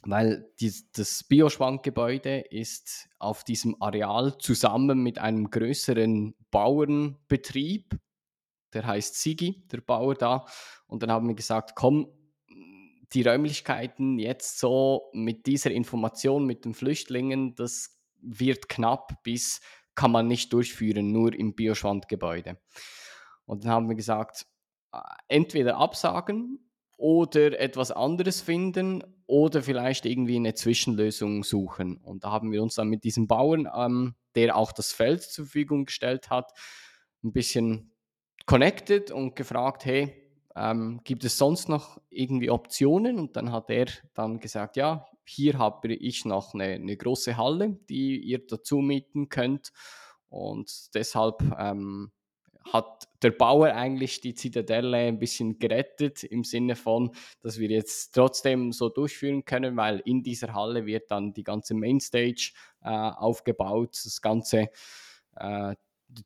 weil 0.03 0.51
die, 0.59 0.73
das 0.93 1.23
Bioschwankgebäude 1.23 2.39
ist 2.49 3.09
auf 3.19 3.43
diesem 3.43 3.81
Areal 3.81 4.37
zusammen 4.39 5.03
mit 5.03 5.19
einem 5.19 5.49
größeren 5.49 6.35
Bauernbetrieb, 6.49 7.97
der 8.73 8.87
heißt 8.87 9.15
Sigi, 9.15 9.63
der 9.71 9.81
Bauer 9.81 10.15
da. 10.15 10.45
Und 10.87 11.03
dann 11.03 11.11
haben 11.11 11.27
wir 11.27 11.35
gesagt, 11.35 11.75
komm, 11.75 12.07
die 13.13 13.23
Räumlichkeiten 13.23 14.17
jetzt 14.17 14.59
so 14.59 15.09
mit 15.13 15.45
dieser 15.45 15.71
Information 15.71 16.45
mit 16.45 16.65
den 16.65 16.73
Flüchtlingen, 16.73 17.55
das 17.55 17.99
wird 18.21 18.69
knapp 18.69 19.21
bis 19.23 19.61
kann 19.95 20.11
man 20.11 20.27
nicht 20.27 20.53
durchführen, 20.53 21.11
nur 21.11 21.33
im 21.33 21.53
Bioschwandgebäude. 21.53 22.57
Und 23.45 23.63
dann 23.63 23.71
haben 23.71 23.89
wir 23.89 23.95
gesagt, 23.95 24.47
äh, 24.93 24.99
entweder 25.27 25.77
absagen 25.77 26.71
oder 26.97 27.59
etwas 27.59 27.91
anderes 27.91 28.41
finden 28.41 29.03
oder 29.31 29.63
vielleicht 29.63 30.05
irgendwie 30.05 30.35
eine 30.35 30.55
Zwischenlösung 30.55 31.45
suchen. 31.45 31.95
Und 32.03 32.25
da 32.25 32.31
haben 32.31 32.51
wir 32.51 32.61
uns 32.61 32.75
dann 32.75 32.89
mit 32.89 33.05
diesem 33.05 33.27
Bauern, 33.27 33.65
ähm, 33.73 34.15
der 34.35 34.57
auch 34.57 34.73
das 34.73 34.91
Feld 34.91 35.23
zur 35.23 35.45
Verfügung 35.45 35.85
gestellt 35.85 36.29
hat, 36.29 36.51
ein 37.23 37.31
bisschen 37.31 37.93
connected 38.45 39.09
und 39.09 39.37
gefragt, 39.37 39.85
hey, 39.85 40.13
ähm, 40.53 40.99
gibt 41.05 41.23
es 41.23 41.37
sonst 41.37 41.69
noch 41.69 41.97
irgendwie 42.09 42.49
Optionen? 42.49 43.19
Und 43.19 43.37
dann 43.37 43.53
hat 43.53 43.69
er 43.69 43.85
dann 44.13 44.41
gesagt, 44.41 44.75
ja, 44.75 45.05
hier 45.23 45.57
habe 45.57 45.93
ich 45.93 46.25
noch 46.25 46.53
eine, 46.53 46.65
eine 46.65 46.97
große 46.97 47.37
Halle, 47.37 47.79
die 47.87 48.19
ihr 48.19 48.45
dazu 48.45 48.79
mieten 48.79 49.29
könnt. 49.29 49.71
Und 50.27 50.93
deshalb 50.93 51.41
ähm, 51.57 52.11
hat 52.71 53.07
der 53.21 53.31
Bauer 53.31 53.73
eigentlich 53.73 54.21
die 54.21 54.33
Zitadelle 54.33 54.97
ein 54.97 55.19
bisschen 55.19 55.59
gerettet 55.59 56.23
im 56.23 56.43
Sinne 56.43 56.75
von, 56.75 57.11
dass 57.41 57.59
wir 57.59 57.69
jetzt 57.69 58.13
trotzdem 58.13 58.71
so 58.71 58.89
durchführen 58.89 59.45
können, 59.45 59.75
weil 59.77 60.01
in 60.05 60.23
dieser 60.23 60.53
Halle 60.53 60.85
wird 60.85 61.11
dann 61.11 61.33
die 61.33 61.43
ganze 61.43 61.73
Mainstage 61.73 62.51
äh, 62.81 62.89
aufgebaut, 62.89 63.99
das 64.03 64.21
ganze 64.21 64.69
äh, 65.35 65.75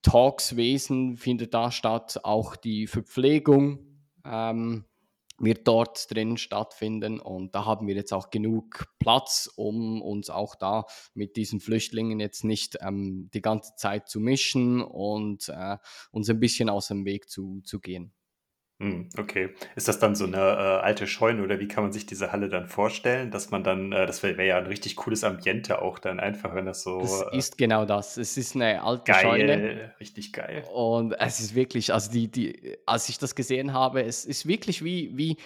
Talkswesen 0.02 1.18
findet 1.18 1.54
da 1.54 1.72
statt, 1.72 2.20
auch 2.24 2.56
die 2.56 2.88
Verpflegung. 2.88 3.80
Ähm, 4.26 4.86
wird 5.38 5.68
dort 5.68 6.12
drin 6.12 6.38
stattfinden. 6.38 7.20
Und 7.20 7.56
da 7.56 7.66
haben 7.66 7.88
wir 7.88 7.96
jetzt 7.96 8.14
auch 8.14 8.30
genug 8.30 8.88
Platz, 9.00 9.50
um 9.56 10.02
uns 10.02 10.30
auch 10.30 10.56
da 10.56 10.86
mit 11.14 11.36
diesen 11.36 11.60
Flüchtlingen 11.60 12.20
jetzt 12.20 12.44
nicht 12.44 12.78
ähm, 12.82 13.30
die 13.34 13.42
ganze 13.42 13.76
Zeit 13.76 14.10
zu 14.10 14.20
mischen 14.20 14.82
und 14.82 15.50
äh, 15.50 15.78
uns 16.12 16.30
ein 16.30 16.40
bisschen 16.40 16.70
aus 16.70 16.88
dem 16.88 17.06
Weg 17.06 17.30
zu, 17.30 17.62
zu 17.64 17.80
gehen. 17.80 18.14
Hm, 18.80 19.08
okay. 19.18 19.52
Ist 19.76 19.88
das 19.88 20.00
dann 20.00 20.16
so 20.16 20.26
eine 20.26 20.38
äh, 20.38 20.84
alte 20.84 21.08
Scheune 21.08 21.42
oder 21.42 21.62
wie 21.62 21.68
kann 21.68 21.84
man 21.86 21.94
sich 21.94 22.06
diese 22.06 22.34
Halle 22.34 22.50
dann 22.50 22.68
vorstellen, 22.68 23.32
dass 23.32 23.50
man 23.50 23.64
dann, 23.64 23.94
äh, 23.94 24.06
das 24.06 24.22
wäre 24.22 24.38
wär 24.38 24.46
ja 24.46 24.58
ein 24.58 24.66
richtig 24.66 24.98
cooles 24.98 25.24
Ambiente 25.24 25.82
auch 25.82 25.98
dann 25.98 26.20
einfach, 26.20 26.54
wenn 26.56 26.66
das 26.66 26.84
so. 26.84 27.00
Das 27.00 27.22
äh, 27.32 27.38
ist 27.38 27.58
genau 27.58 27.86
das. 27.86 28.18
Es 28.18 28.36
ist 28.36 28.54
eine 28.54 28.84
alte 28.84 29.14
geil, 29.14 29.22
Scheune. 29.22 29.94
richtig 30.02 30.34
geil. 30.34 30.66
Und 30.74 31.14
es 31.14 31.40
ist 31.40 31.56
wirklich, 31.56 31.94
also 31.94 32.12
die, 32.12 32.28
die, 32.28 32.78
als 32.86 33.08
ich 33.08 33.18
das 33.18 33.34
gesehen 33.36 33.72
habe, 33.72 34.04
es 34.04 34.26
ist 34.26 34.46
wirklich 34.46 34.84
wie, 34.84 35.12
wie 35.16 35.38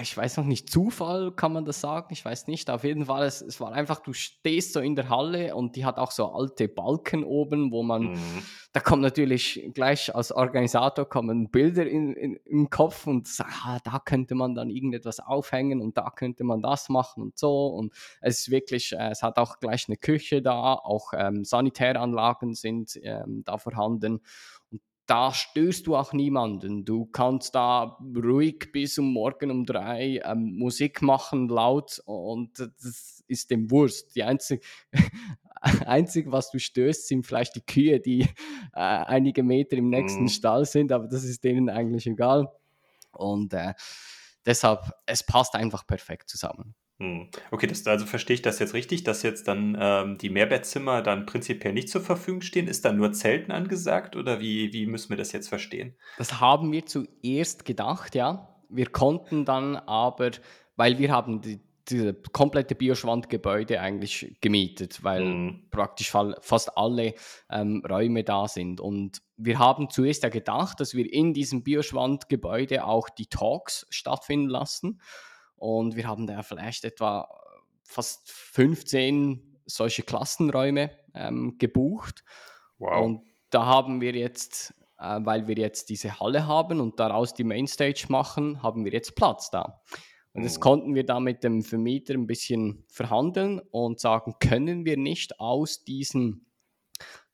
ich 0.00 0.16
weiß 0.16 0.36
noch 0.36 0.44
nicht, 0.44 0.70
Zufall 0.70 1.32
kann 1.32 1.52
man 1.52 1.64
das 1.64 1.80
sagen, 1.80 2.08
ich 2.10 2.24
weiß 2.24 2.48
nicht. 2.48 2.70
Auf 2.70 2.84
jeden 2.84 3.06
Fall, 3.06 3.26
es, 3.26 3.40
es 3.40 3.60
war 3.60 3.72
einfach, 3.72 4.00
du 4.00 4.12
stehst 4.12 4.74
so 4.74 4.80
in 4.80 4.94
der 4.94 5.08
Halle 5.08 5.54
und 5.54 5.76
die 5.76 5.84
hat 5.84 5.98
auch 5.98 6.10
so 6.10 6.32
alte 6.32 6.68
Balken 6.68 7.24
oben, 7.24 7.72
wo 7.72 7.82
man, 7.82 8.12
mhm. 8.12 8.42
da 8.72 8.80
kommt 8.80 9.02
natürlich 9.02 9.70
gleich 9.72 10.14
als 10.14 10.32
Organisator 10.32 11.08
kommen 11.08 11.50
Bilder 11.50 11.86
in, 11.86 12.12
in, 12.14 12.36
im 12.44 12.68
Kopf 12.68 13.06
und 13.06 13.28
ah, 13.40 13.78
da 13.82 13.98
könnte 14.00 14.34
man 14.34 14.54
dann 14.54 14.70
irgendetwas 14.70 15.18
aufhängen 15.20 15.80
und 15.80 15.96
da 15.96 16.10
könnte 16.10 16.44
man 16.44 16.60
das 16.60 16.88
machen 16.88 17.22
und 17.22 17.38
so. 17.38 17.68
Und 17.68 17.92
es 18.20 18.40
ist 18.40 18.50
wirklich, 18.50 18.92
äh, 18.92 19.10
es 19.10 19.22
hat 19.22 19.38
auch 19.38 19.60
gleich 19.60 19.88
eine 19.88 19.96
Küche 19.96 20.42
da, 20.42 20.74
auch 20.74 21.12
ähm, 21.16 21.44
Sanitäranlagen 21.44 22.54
sind 22.54 22.98
ähm, 23.02 23.42
da 23.44 23.56
vorhanden 23.56 24.20
da 25.10 25.34
stößt 25.34 25.88
du 25.88 25.96
auch 25.96 26.12
niemanden. 26.12 26.84
Du 26.84 27.04
kannst 27.04 27.56
da 27.56 27.98
ruhig 28.14 28.70
bis 28.70 28.96
um 28.96 29.12
morgen 29.12 29.50
um 29.50 29.66
drei 29.66 30.20
ähm, 30.24 30.56
Musik 30.56 31.02
machen, 31.02 31.48
laut, 31.48 32.00
und 32.04 32.60
das 32.60 33.24
ist 33.26 33.50
dem 33.50 33.72
Wurst. 33.72 34.14
Die 34.14 34.22
einzige, 34.22 34.62
einzig, 35.84 36.30
was 36.30 36.52
du 36.52 36.60
stößt, 36.60 37.08
sind 37.08 37.26
vielleicht 37.26 37.56
die 37.56 37.60
Kühe, 37.60 37.98
die 37.98 38.20
äh, 38.20 38.28
einige 38.74 39.42
Meter 39.42 39.76
im 39.76 39.88
nächsten 39.88 40.22
mhm. 40.22 40.28
Stall 40.28 40.64
sind, 40.64 40.92
aber 40.92 41.08
das 41.08 41.24
ist 41.24 41.42
denen 41.42 41.68
eigentlich 41.68 42.06
egal. 42.06 42.48
Und 43.10 43.52
äh, 43.52 43.74
deshalb, 44.46 44.92
es 45.06 45.26
passt 45.26 45.56
einfach 45.56 45.88
perfekt 45.88 46.30
zusammen. 46.30 46.76
Hm. 47.00 47.28
Okay, 47.50 47.66
das, 47.66 47.86
also 47.86 48.04
verstehe 48.04 48.34
ich 48.34 48.42
das 48.42 48.58
jetzt 48.58 48.74
richtig, 48.74 49.04
dass 49.04 49.22
jetzt 49.22 49.48
dann 49.48 49.76
ähm, 49.80 50.18
die 50.18 50.28
Mehrbettzimmer 50.28 51.00
dann 51.00 51.24
prinzipiell 51.24 51.72
nicht 51.72 51.88
zur 51.88 52.02
Verfügung 52.02 52.42
stehen? 52.42 52.68
Ist 52.68 52.84
dann 52.84 52.98
nur 52.98 53.12
Zelten 53.12 53.52
angesagt 53.52 54.16
oder 54.16 54.38
wie, 54.38 54.74
wie 54.74 54.84
müssen 54.84 55.08
wir 55.08 55.16
das 55.16 55.32
jetzt 55.32 55.48
verstehen? 55.48 55.96
Das 56.18 56.40
haben 56.40 56.70
wir 56.72 56.84
zuerst 56.84 57.64
gedacht, 57.64 58.14
ja. 58.14 58.54
Wir 58.68 58.86
konnten 58.86 59.46
dann 59.46 59.76
aber, 59.76 60.32
weil 60.76 60.98
wir 60.98 61.10
haben 61.10 61.40
die, 61.40 61.60
die 61.88 62.12
komplette 62.32 62.74
Bioschwandgebäude 62.74 63.80
eigentlich 63.80 64.36
gemietet, 64.42 65.02
weil 65.02 65.24
mhm. 65.24 65.68
praktisch 65.70 66.10
fast 66.10 66.76
alle 66.76 67.14
ähm, 67.50 67.82
Räume 67.88 68.24
da 68.24 68.46
sind. 68.46 68.78
Und 68.78 69.22
wir 69.38 69.58
haben 69.58 69.88
zuerst 69.88 70.22
ja 70.22 70.28
gedacht, 70.28 70.80
dass 70.80 70.92
wir 70.92 71.10
in 71.10 71.32
diesem 71.32 71.62
Bioschwandgebäude 71.62 72.84
auch 72.84 73.08
die 73.08 73.26
Talks 73.26 73.86
stattfinden 73.88 74.50
lassen. 74.50 75.00
Und 75.60 75.94
wir 75.94 76.08
haben 76.08 76.26
da 76.26 76.42
vielleicht 76.42 76.84
etwa 76.84 77.28
fast 77.84 78.30
15 78.30 79.60
solche 79.66 80.02
Klassenräume 80.02 80.90
ähm, 81.14 81.58
gebucht. 81.58 82.24
Wow. 82.78 83.04
Und 83.04 83.22
da 83.50 83.66
haben 83.66 84.00
wir 84.00 84.14
jetzt, 84.14 84.74
äh, 84.98 85.20
weil 85.22 85.46
wir 85.48 85.56
jetzt 85.56 85.90
diese 85.90 86.18
Halle 86.18 86.46
haben 86.46 86.80
und 86.80 86.98
daraus 86.98 87.34
die 87.34 87.44
Mainstage 87.44 88.06
machen, 88.08 88.62
haben 88.62 88.86
wir 88.86 88.92
jetzt 88.92 89.14
Platz 89.16 89.50
da. 89.50 89.82
Und 90.32 90.44
das 90.44 90.56
oh. 90.56 90.60
konnten 90.60 90.94
wir 90.94 91.04
da 91.04 91.20
mit 91.20 91.44
dem 91.44 91.62
Vermieter 91.62 92.14
ein 92.14 92.26
bisschen 92.26 92.84
verhandeln 92.88 93.60
und 93.70 94.00
sagen, 94.00 94.36
können 94.40 94.86
wir 94.86 94.96
nicht 94.96 95.38
aus 95.40 95.84
diesen 95.84 96.46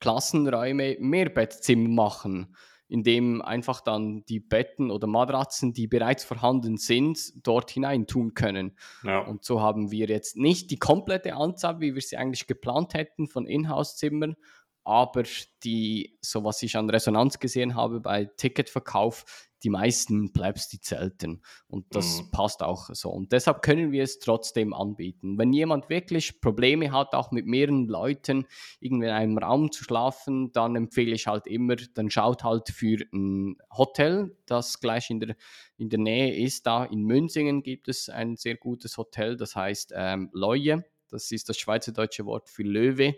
Klassenräumen 0.01 0.97
Mehrbettzimmer 0.99 1.89
machen? 1.89 2.57
Indem 2.89 3.43
einfach 3.43 3.81
dann 3.81 4.25
die 4.27 4.41
Betten 4.41 4.91
oder 4.91 5.07
Matratzen, 5.07 5.73
die 5.73 5.87
bereits 5.87 6.25
vorhanden 6.25 6.77
sind, 6.77 7.47
dort 7.47 7.71
hinein 7.71 8.07
tun 8.07 8.35
können. 8.35 8.77
Ja. 9.03 9.21
Und 9.21 9.45
so 9.45 9.61
haben 9.61 9.91
wir 9.91 10.07
jetzt 10.07 10.37
nicht 10.37 10.71
die 10.71 10.79
komplette 10.79 11.35
Anzahl, 11.35 11.81
wie 11.81 11.95
wir 11.95 12.03
sie 12.03 12.17
eigentlich 12.17 12.47
geplant 12.47 12.95
hätten, 12.95 13.27
von 13.27 13.47
Inhouse-Zimmern, 13.47 14.37
aber 14.87 15.25
die, 15.65 16.17
so 16.21 16.45
was 16.45 16.63
ich 16.63 16.77
an 16.77 16.89
Resonanz 16.89 17.41
gesehen 17.41 17.75
habe 17.75 18.01
bei 18.01 18.27
Ticketverkauf, 18.37 19.25
die 19.65 19.71
meisten 19.71 20.33
bleibst 20.33 20.73
die 20.73 20.81
zelten. 20.81 21.43
Und 21.67 21.87
das 21.91 22.23
mhm. 22.23 22.31
passt 22.31 22.63
auch 22.63 22.89
so. 22.93 23.11
Und 23.11 23.33
deshalb 23.33 23.63
können 23.63 23.91
wir 23.91 24.05
es 24.05 24.21
trotzdem 24.21 24.73
anbieten. 24.73 25.39
Wenn 25.39 25.53
jemand 25.53 25.89
wirklich 25.89 26.41
Probleme 26.41 26.93
hat, 26.93 27.15
auch 27.15 27.33
mit 27.33 27.47
mehreren 27.47 27.89
Leuten 27.89 28.47
irgendwie 28.79 29.07
in 29.07 29.13
einem 29.13 29.39
Raum 29.39 29.73
zu 29.73 29.83
schlafen, 29.83 30.53
dann 30.53 30.77
empfehle 30.77 31.17
ich 31.17 31.27
halt 31.27 31.49
immer, 31.49 31.75
dann 31.95 32.11
schaut 32.11 32.45
halt 32.45 32.69
für 32.69 32.99
ein 33.13 33.57
Hotel, 33.77 34.37
das 34.47 34.79
gleich 34.79 35.11
in 35.11 35.19
der, 35.19 35.37
in 35.79 35.89
der 35.89 35.99
Nähe 35.99 36.37
ist. 36.37 36.65
Da 36.67 36.85
in 36.85 37.03
Münzingen 37.03 37.65
gibt 37.65 37.89
es 37.89 38.09
ein 38.09 38.37
sehr 38.37 38.57
gutes 38.57 38.97
Hotel, 38.99 39.37
das 39.37 39.57
heißt 39.57 39.93
ähm, 39.97 40.31
Leue. 40.33 40.85
Das 41.09 41.31
ist 41.33 41.49
das 41.49 41.59
schweizerdeutsche 41.59 42.27
Wort 42.27 42.51
für 42.51 42.63
Löwe. 42.63 43.15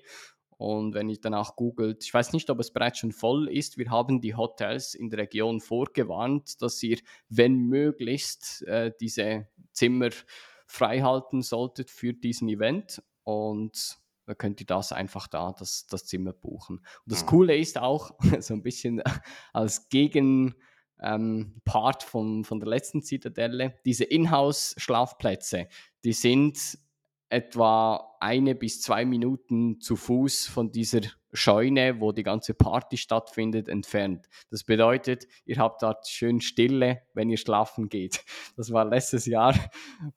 Und 0.59 0.93
wenn 0.93 1.09
ich 1.09 1.21
danach 1.21 1.55
googelt, 1.55 2.05
ich 2.05 2.13
weiß 2.13 2.33
nicht, 2.33 2.51
ob 2.51 2.59
es 2.59 2.73
bereits 2.73 2.99
schon 2.99 3.13
voll 3.13 3.49
ist, 3.49 3.79
wir 3.79 3.91
haben 3.91 4.21
die 4.21 4.35
Hotels 4.35 4.95
in 4.95 5.09
der 5.09 5.21
Region 5.21 5.61
vorgewarnt, 5.61 6.61
dass 6.61 6.83
ihr, 6.83 6.99
wenn 7.29 7.57
möglichst, 7.57 8.63
äh, 8.67 8.93
diese 9.01 9.49
Zimmer 9.73 10.11
frei 10.67 11.01
halten 11.01 11.43
solltet 11.43 11.91
für 11.91 12.13
diesen 12.13 12.49
Event. 12.49 13.01
Und 13.23 13.99
da 14.27 14.35
könnt 14.35 14.61
ihr 14.61 14.67
das 14.67 14.91
einfach 14.91 15.29
da, 15.29 15.55
das, 15.57 15.87
das 15.87 16.07
Zimmer 16.07 16.33
buchen. 16.33 16.79
Und 16.79 17.13
das 17.13 17.23
mhm. 17.23 17.29
Coole 17.29 17.57
ist 17.57 17.79
auch, 17.79 18.11
so 18.41 18.55
ein 18.55 18.63
bisschen 18.63 19.01
als 19.53 19.89
Gegenpart 19.89 20.57
ähm, 21.01 21.63
von, 22.09 22.45
von 22.45 22.59
der 22.59 22.69
letzten 22.69 23.03
Zitadelle, 23.03 23.77
diese 23.87 24.05
Inhouse-Schlafplätze, 24.05 25.69
die 26.05 26.13
sind 26.13 26.79
etwa 27.29 28.17
eine 28.21 28.55
bis 28.55 28.81
zwei 28.81 29.05
Minuten 29.05 29.81
zu 29.81 29.97
Fuß 29.97 30.47
von 30.47 30.73
dieser 30.73 31.01
Scheune, 31.33 32.01
wo 32.01 32.13
die 32.13 32.23
ganze 32.23 32.55
Party 32.55 32.97
stattfindet, 32.97 33.69
entfernt. 33.69 34.29
Das 34.51 34.65
bedeutet, 34.65 35.27
ihr 35.45 35.59
habt 35.59 35.83
dort 35.83 36.09
schön 36.09 36.41
Stille, 36.41 37.03
wenn 37.13 37.29
ihr 37.29 37.37
schlafen 37.37 37.89
geht. 37.89 38.25
Das 38.57 38.73
war 38.73 38.87
letztes 38.87 39.27
Jahr 39.27 39.55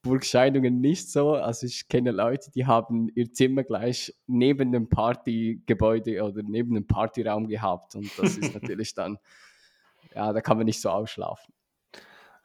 Burgscheidungen 0.02 0.80
nicht 0.80 1.12
so. 1.12 1.34
Also 1.34 1.68
ich 1.68 1.90
kenne 1.90 2.12
Leute, 2.12 2.50
die 2.52 2.66
haben 2.66 3.10
ihr 3.14 3.32
Zimmer 3.34 3.64
gleich 3.64 4.14
neben 4.26 4.72
dem 4.72 4.88
Partygebäude 4.88 6.24
oder 6.24 6.44
neben 6.44 6.76
dem 6.76 6.88
Partyraum 6.88 7.48
gehabt. 7.48 7.96
Und 7.96 8.10
das 8.18 8.38
ist 8.38 8.54
natürlich 8.54 8.94
dann, 8.94 9.18
ja, 10.16 10.32
da 10.32 10.40
kann 10.40 10.58
man 10.58 10.66
nicht 10.66 10.82
so 10.82 10.90
ausschlafen. 10.90 11.54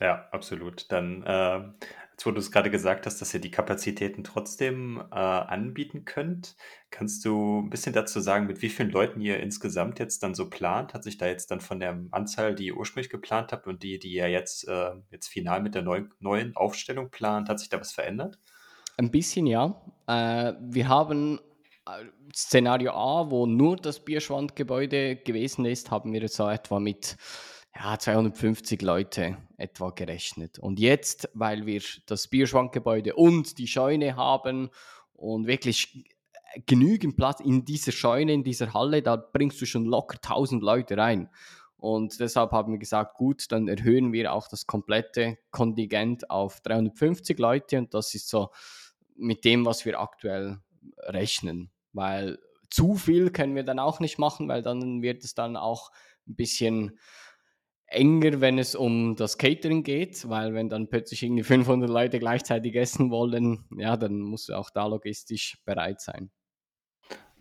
Ja, 0.01 0.29
absolut. 0.33 0.91
Dann 0.93 1.23
äh, 1.23 1.87
Jetzt, 2.17 2.25
wo 2.25 2.31
du 2.31 2.39
es 2.39 2.51
gerade 2.51 2.71
gesagt 2.71 3.05
hast, 3.05 3.21
dass 3.21 3.35
ihr 3.35 3.43
die 3.43 3.51
Kapazitäten 3.51 4.25
trotzdem 4.25 5.05
äh, 5.13 5.15
anbieten 5.15 6.07
könnt, 6.07 6.57
kannst 6.91 7.23
du 7.27 7.61
ein 7.61 7.69
bisschen 7.69 7.93
dazu 7.93 8.21
sagen, 8.21 8.47
mit 8.47 8.63
wie 8.63 8.71
vielen 8.71 8.89
Leuten 8.89 9.21
ihr 9.21 9.39
insgesamt 9.39 9.99
jetzt 9.99 10.23
dann 10.23 10.35
so 10.35 10.49
plant? 10.49 10.95
Hat 10.95 11.05
sich 11.05 11.19
da 11.19 11.27
jetzt 11.27 11.51
dann 11.51 11.61
von 11.61 11.79
der 11.79 12.07
Anzahl, 12.13 12.55
die 12.55 12.69
ihr 12.69 12.77
ursprünglich 12.79 13.11
geplant 13.11 13.53
habt 13.53 13.67
und 13.67 13.83
die, 13.83 13.99
die 13.99 14.15
ihr 14.15 14.31
jetzt, 14.31 14.67
äh, 14.67 14.93
jetzt 15.11 15.29
final 15.29 15.61
mit 15.61 15.75
der 15.75 15.83
neuen, 15.83 16.11
neuen 16.19 16.57
Aufstellung 16.57 17.11
plant, 17.11 17.51
hat 17.51 17.61
sich 17.61 17.69
da 17.69 17.79
was 17.79 17.93
verändert? 17.93 18.39
Ein 18.97 19.11
bisschen 19.11 19.47
ja. 19.47 19.79
Äh, 20.07 20.55
wir 20.59 20.89
haben 20.89 21.39
äh, 21.87 22.03
Szenario 22.35 22.93
A, 22.93 23.31
wo 23.31 23.45
nur 23.45 23.77
das 23.77 24.03
Bierschwandgebäude 24.03 25.17
gewesen 25.17 25.67
ist, 25.67 25.91
haben 25.91 26.15
wir 26.15 26.23
jetzt 26.23 26.37
so 26.37 26.49
etwa 26.49 26.81
mit 26.81 27.19
ja, 27.79 27.99
250 27.99 28.83
Leute 28.83 29.37
etwa 29.57 29.91
gerechnet. 29.91 30.59
Und 30.59 30.79
jetzt, 30.79 31.29
weil 31.35 31.67
wir 31.67 31.83
das 32.07 32.29
Bierschwankgebäude 32.29 33.15
und 33.15 33.59
die 33.59 33.67
Scheune 33.67 34.17
haben 34.17 34.71
und 35.13 35.47
wirklich 35.47 36.09
genügend 36.67 37.17
Platz 37.17 37.41
in 37.41 37.65
dieser 37.65 37.93
Scheune, 37.93 38.33
in 38.33 38.45
dieser 38.45 38.73
Halle, 38.73 39.03
da 39.03 39.17
bringst 39.17 39.61
du 39.61 39.67
schon 39.67 39.85
locker 39.85 40.17
1000 40.17 40.63
Leute 40.63 40.97
rein. 40.97 41.29
Und 41.77 42.19
deshalb 42.21 42.53
haben 42.53 42.73
wir 42.73 42.79
gesagt, 42.79 43.17
gut, 43.17 43.53
dann 43.53 43.69
erhöhen 43.69 44.13
wir 44.13 44.33
auch 44.33 44.49
das 44.49 44.67
komplette 44.67 45.39
Kontingent 45.51 46.31
auf 46.31 46.61
350 46.63 47.39
Leute 47.39 47.79
und 47.79 47.93
das 47.93 48.15
ist 48.15 48.29
so 48.29 48.51
mit 49.15 49.45
dem, 49.45 49.67
was 49.67 49.85
wir 49.85 50.01
aktuell 50.01 50.59
rechnen. 51.01 51.71
Weil 51.93 52.39
zu 52.71 52.95
viel 52.95 53.31
können 53.31 53.55
wir 53.55 53.63
dann 53.63 53.79
auch 53.79 54.01
nicht 54.01 54.19
machen, 54.19 54.49
weil 54.49 54.63
dann 54.63 55.03
wird 55.03 55.23
es 55.23 55.35
dann 55.35 55.57
auch 55.57 55.91
ein 56.27 56.37
bisschen 56.37 56.99
enger, 57.87 58.41
wenn 58.41 58.59
es 58.59 58.75
um 58.75 59.17
das 59.17 59.39
Catering 59.39 59.83
geht, 59.83 60.29
weil 60.29 60.55
wenn 60.55 60.69
dann 60.69 60.89
plötzlich 60.89 61.23
irgendwie 61.23 61.45
500 61.45 61.89
Leute 61.89 62.19
gleichzeitig 62.19 62.75
essen 62.77 63.11
wollen, 63.11 63.65
ja, 63.77 63.97
dann 63.97 64.21
musst 64.21 64.49
du 64.49 64.55
auch 64.55 64.71
da 64.71 64.87
logistisch 64.87 65.59
bereit 65.65 66.01
sein. 66.01 66.31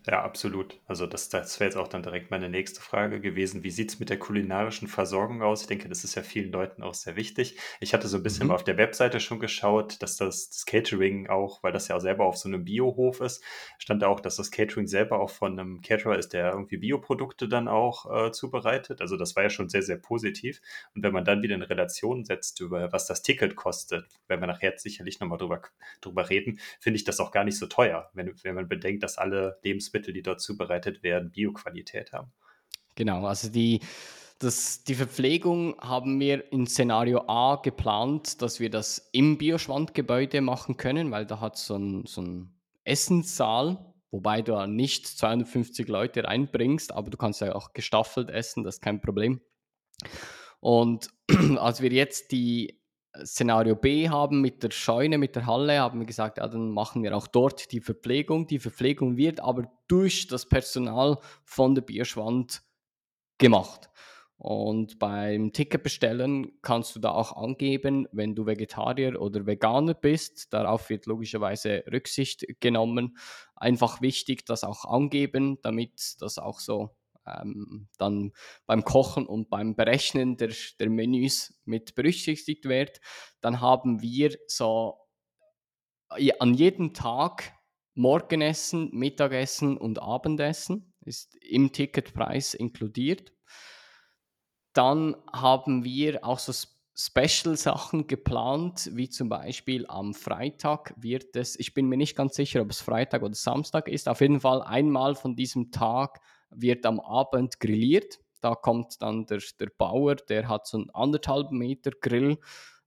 Ja, 0.08 0.22
absolut. 0.24 0.80
Also 0.86 1.08
das, 1.08 1.30
das 1.30 1.60
wäre 1.60 1.68
jetzt 1.68 1.78
auch 1.78 1.88
dann 1.88 2.04
direkt 2.04 2.30
meine 2.30 2.48
nächste 2.48 2.80
Frage 2.80 3.20
gewesen. 3.20 3.64
Wie 3.64 3.72
sieht 3.72 3.90
es 3.92 4.00
mit 4.00 4.12
der 4.12 4.20
kulinarischen 4.20 4.88
Versorgung 4.88 5.42
aus? 5.42 5.62
Ich 5.62 5.68
denke, 5.68 5.90
das 5.90 6.04
ist 6.04 6.14
ja 6.14 6.22
vielen 6.22 6.52
Leuten 6.52 6.84
auch 6.84 6.94
sehr 6.94 7.16
wichtig. 7.16 7.58
Ich 7.80 7.92
hatte 7.96 8.08
so 8.08 8.18
ein 8.18 8.22
bisschen 8.22 8.46
Mhm. 8.46 8.50
mal 8.50 8.54
auf 8.54 8.64
der 8.64 8.78
Webseite 8.78 9.20
schon 9.20 9.40
geschaut, 9.40 10.04
dass 10.04 10.16
das, 10.18 10.50
das 10.52 10.66
Catering 10.68 11.28
auch, 11.28 11.64
weil 11.64 11.72
das 11.72 11.88
ja 11.88 12.00
selber 12.00 12.26
auf 12.26 12.38
so 12.38 12.48
einem 12.48 12.66
Biohof 12.66 13.20
ist, 13.20 13.44
stand 13.80 14.04
da 14.04 14.08
auch, 14.08 14.20
dass 14.20 14.36
das 14.36 14.52
Catering 14.52 14.86
selber 14.86 15.20
auch 15.20 15.32
von 15.32 15.58
einem 15.60 15.82
Caterer 15.82 16.20
ist, 16.20 16.34
der 16.34 16.52
irgendwie 16.52 16.78
Bioprodukte 16.78 17.48
dann 17.48 17.68
auch 17.68 18.28
äh, 18.28 18.32
zubereitet. 18.32 19.02
Also 19.02 19.18
das 19.18 19.36
war 19.36 19.42
ja 19.42 19.50
schon 19.50 19.70
sehr, 19.70 19.82
sehr 19.82 19.98
positiv. 19.98 20.62
Und 20.94 21.02
wenn 21.02 21.14
man 21.14 21.26
dann 21.26 21.42
wieder 21.42 21.56
in 21.56 21.64
Relation 21.64 22.26
setzt, 22.26 22.60
über 22.62 22.92
was 22.94 23.08
das 23.08 23.24
Ticket 23.24 23.56
kostet, 23.56 24.06
werden 24.28 24.42
wir 24.42 24.48
nachher 24.48 24.78
sicherlich 24.78 25.20
nochmal 25.20 25.40
drüber, 25.40 25.64
drüber 26.02 26.30
reden, 26.30 26.60
finde 26.80 26.98
ich 26.98 27.06
das 27.06 27.20
auch 27.20 27.32
gar 27.32 27.44
nicht 27.44 27.58
so 27.58 27.66
teuer, 27.66 28.12
wenn, 28.14 28.36
wenn 28.44 28.54
man 28.54 28.68
bedenkt, 28.68 29.02
dass 29.02 29.18
alle 29.18 29.58
Lebensmittel 29.64 29.95
Lebensmittel, 29.96 30.14
die 30.14 30.22
dort 30.22 30.42
zubereitet 30.42 31.04
werden, 31.04 31.32
Bioqualität 31.32 32.12
haben. 32.14 32.32
Genau, 32.96 33.26
also 33.26 33.50
die, 33.50 33.82
das, 34.40 34.84
die 34.84 34.96
Verpflegung 34.96 35.76
haben 35.80 36.20
wir 36.20 36.52
in 36.52 36.68
Szenario 36.68 37.28
A 37.28 37.58
geplant, 37.58 38.42
dass 38.42 38.60
wir 38.60 38.70
das 38.70 39.10
im 39.12 39.38
Bioschwandgebäude 39.38 40.42
machen 40.42 40.78
können, 40.78 41.12
weil 41.12 41.26
da 41.26 41.40
hat 41.40 41.58
so 41.58 41.76
ein, 41.76 42.06
so 42.06 42.22
ein 42.22 42.54
Essenssaal, 42.84 43.94
wobei 44.12 44.42
du 44.42 44.66
nicht 44.68 45.08
250 45.08 45.88
Leute 45.88 46.24
reinbringst, 46.24 46.94
aber 46.94 47.10
du 47.10 47.18
kannst 47.18 47.42
ja 47.42 47.54
auch 47.56 47.74
gestaffelt 47.74 48.30
essen, 48.30 48.64
das 48.64 48.76
ist 48.76 48.82
kein 48.82 49.02
Problem. 49.02 49.42
Und 50.60 51.10
als 51.58 51.82
wir 51.82 51.92
jetzt 51.92 52.32
die 52.32 52.82
Szenario 53.24 53.76
B 53.76 54.10
haben 54.10 54.42
mit 54.42 54.64
der 54.64 54.72
Scheune, 54.72 55.18
mit 55.18 55.36
der 55.36 55.46
Halle, 55.46 55.80
haben 55.80 56.00
wir 56.00 56.06
gesagt, 56.06 56.38
ja, 56.38 56.48
dann 56.48 56.72
machen 56.72 57.04
wir 57.04 57.16
auch 57.16 57.28
dort 57.28 57.72
die 57.72 57.80
Verpflegung. 57.80 58.48
Die 58.48 58.60
Verpflegung 58.60 59.18
wird 59.18 59.40
aber 59.40 59.72
durch 59.88 60.28
das 60.28 60.48
Personal 60.48 61.18
von 61.44 61.76
der 61.76 61.82
Bierschwand 61.84 62.62
gemacht. 63.38 63.90
Und 64.38 65.00
beim 65.00 65.54
Ticket 65.54 65.82
bestellen 65.82 66.52
kannst 66.62 66.96
du 66.96 67.00
da 67.00 67.12
auch 67.12 67.38
angeben, 67.38 68.08
wenn 68.12 68.36
du 68.36 68.46
Vegetarier 68.46 69.22
oder 69.22 69.46
Veganer 69.46 69.94
bist. 69.94 70.52
Darauf 70.54 70.90
wird 70.90 71.06
logischerweise 71.06 71.84
Rücksicht 71.92 72.46
genommen. 72.60 73.18
Einfach 73.56 74.02
wichtig, 74.02 74.46
das 74.46 74.66
auch 74.66 74.84
angeben, 74.84 75.60
damit 75.62 76.18
das 76.20 76.38
auch 76.38 76.60
so 76.60 76.90
ähm, 77.26 77.88
dann 77.98 78.32
beim 78.66 78.84
Kochen 78.84 79.26
und 79.26 79.50
beim 79.50 79.76
Berechnen 79.76 80.38
der, 80.38 80.54
der 80.80 80.90
Menüs 80.90 81.60
mit 81.66 81.96
berücksichtigt 81.96 82.66
wird. 82.66 83.00
Dann 83.42 83.62
haben 83.62 84.02
wir 84.02 84.38
so 84.48 85.00
an 86.40 86.54
jedem 86.54 86.94
Tag 86.94 87.54
Morgenessen, 87.96 88.90
Mittagessen 88.92 89.78
und 89.78 90.02
Abendessen 90.02 90.94
ist 91.02 91.36
im 91.36 91.72
Ticketpreis 91.72 92.54
inkludiert. 92.54 93.32
Dann 94.74 95.16
haben 95.32 95.86
wir 95.86 96.26
auch 96.26 96.40
so 96.40 96.52
Special-Sachen 96.98 98.08
geplant, 98.08 98.90
wie 98.94 99.10
zum 99.10 99.28
Beispiel 99.28 99.86
am 99.88 100.14
Freitag 100.14 100.94
wird 100.98 101.36
es, 101.36 101.60
ich 101.60 101.74
bin 101.74 101.88
mir 101.88 101.98
nicht 101.98 102.16
ganz 102.16 102.36
sicher, 102.36 102.62
ob 102.62 102.72
es 102.72 102.82
Freitag 102.82 103.22
oder 103.22 103.34
Samstag 103.34 103.90
ist, 103.90 104.08
auf 104.08 104.22
jeden 104.22 104.40
Fall 104.40 104.62
einmal 104.62 105.16
von 105.16 105.36
diesem 105.36 105.72
Tag 105.72 106.22
wird 106.58 106.86
am 106.86 107.00
Abend 107.00 107.60
grilliert. 107.60 108.20
Da 108.42 108.56
kommt 108.56 109.02
dann 109.02 109.26
der, 109.26 109.42
der 109.60 109.70
Bauer, 109.78 110.16
der 110.16 110.48
hat 110.48 110.68
so 110.68 110.78
einen 110.78 110.90
anderthalb 110.92 111.52
Meter 111.52 111.92
Grill, 111.92 112.38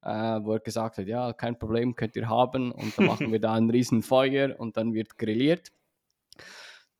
äh, 0.02 0.40
wo 0.42 0.52
er 0.52 0.60
gesagt 0.60 0.98
hat, 0.98 1.06
ja, 1.06 1.32
kein 1.32 1.58
Problem, 1.58 1.96
könnt 1.96 2.16
ihr 2.16 2.28
haben. 2.28 2.70
Und 2.72 2.96
dann 2.96 3.06
machen 3.06 3.32
wir 3.32 3.40
da 3.40 3.54
ein 3.54 3.70
riesen 3.70 4.02
Feuer 4.02 4.58
und 4.58 4.76
dann 4.76 4.94
wird 4.94 5.18
grilliert. 5.18 5.72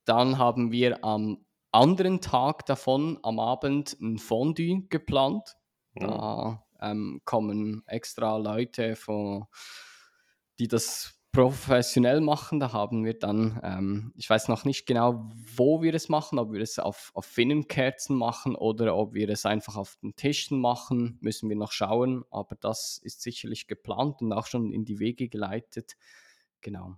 Dann 0.04 0.38
haben 0.38 0.72
wir 0.72 1.04
am 1.04 1.44
anderen 1.70 2.20
Tag 2.20 2.66
davon 2.66 3.18
am 3.22 3.38
Abend 3.38 3.96
ein 4.00 4.18
Fondue 4.18 4.86
geplant. 4.88 5.56
Da 5.94 6.64
ähm, 6.80 7.20
kommen 7.24 7.82
extra 7.86 8.36
Leute, 8.36 8.96
von, 8.96 9.46
die 10.58 10.68
das 10.68 11.17
professionell 11.38 12.20
machen. 12.20 12.58
Da 12.58 12.72
haben 12.72 13.04
wir 13.04 13.16
dann, 13.16 13.60
ähm, 13.62 14.12
ich 14.16 14.28
weiß 14.28 14.48
noch 14.48 14.64
nicht 14.64 14.86
genau, 14.86 15.30
wo 15.54 15.82
wir 15.82 15.94
es 15.94 16.08
machen, 16.08 16.36
ob 16.40 16.52
wir 16.52 16.60
es 16.60 16.80
auf, 16.80 17.12
auf 17.14 17.26
Finnenkerzen 17.26 18.16
machen 18.16 18.56
oder 18.56 18.96
ob 18.96 19.14
wir 19.14 19.28
es 19.28 19.46
einfach 19.46 19.76
auf 19.76 19.94
den 20.02 20.16
Tischen 20.16 20.60
machen, 20.60 21.16
müssen 21.20 21.48
wir 21.48 21.54
noch 21.54 21.70
schauen. 21.70 22.24
Aber 22.32 22.56
das 22.56 22.98
ist 23.04 23.22
sicherlich 23.22 23.68
geplant 23.68 24.20
und 24.20 24.32
auch 24.32 24.48
schon 24.48 24.72
in 24.72 24.84
die 24.84 24.98
Wege 24.98 25.28
geleitet. 25.28 25.96
Genau. 26.60 26.96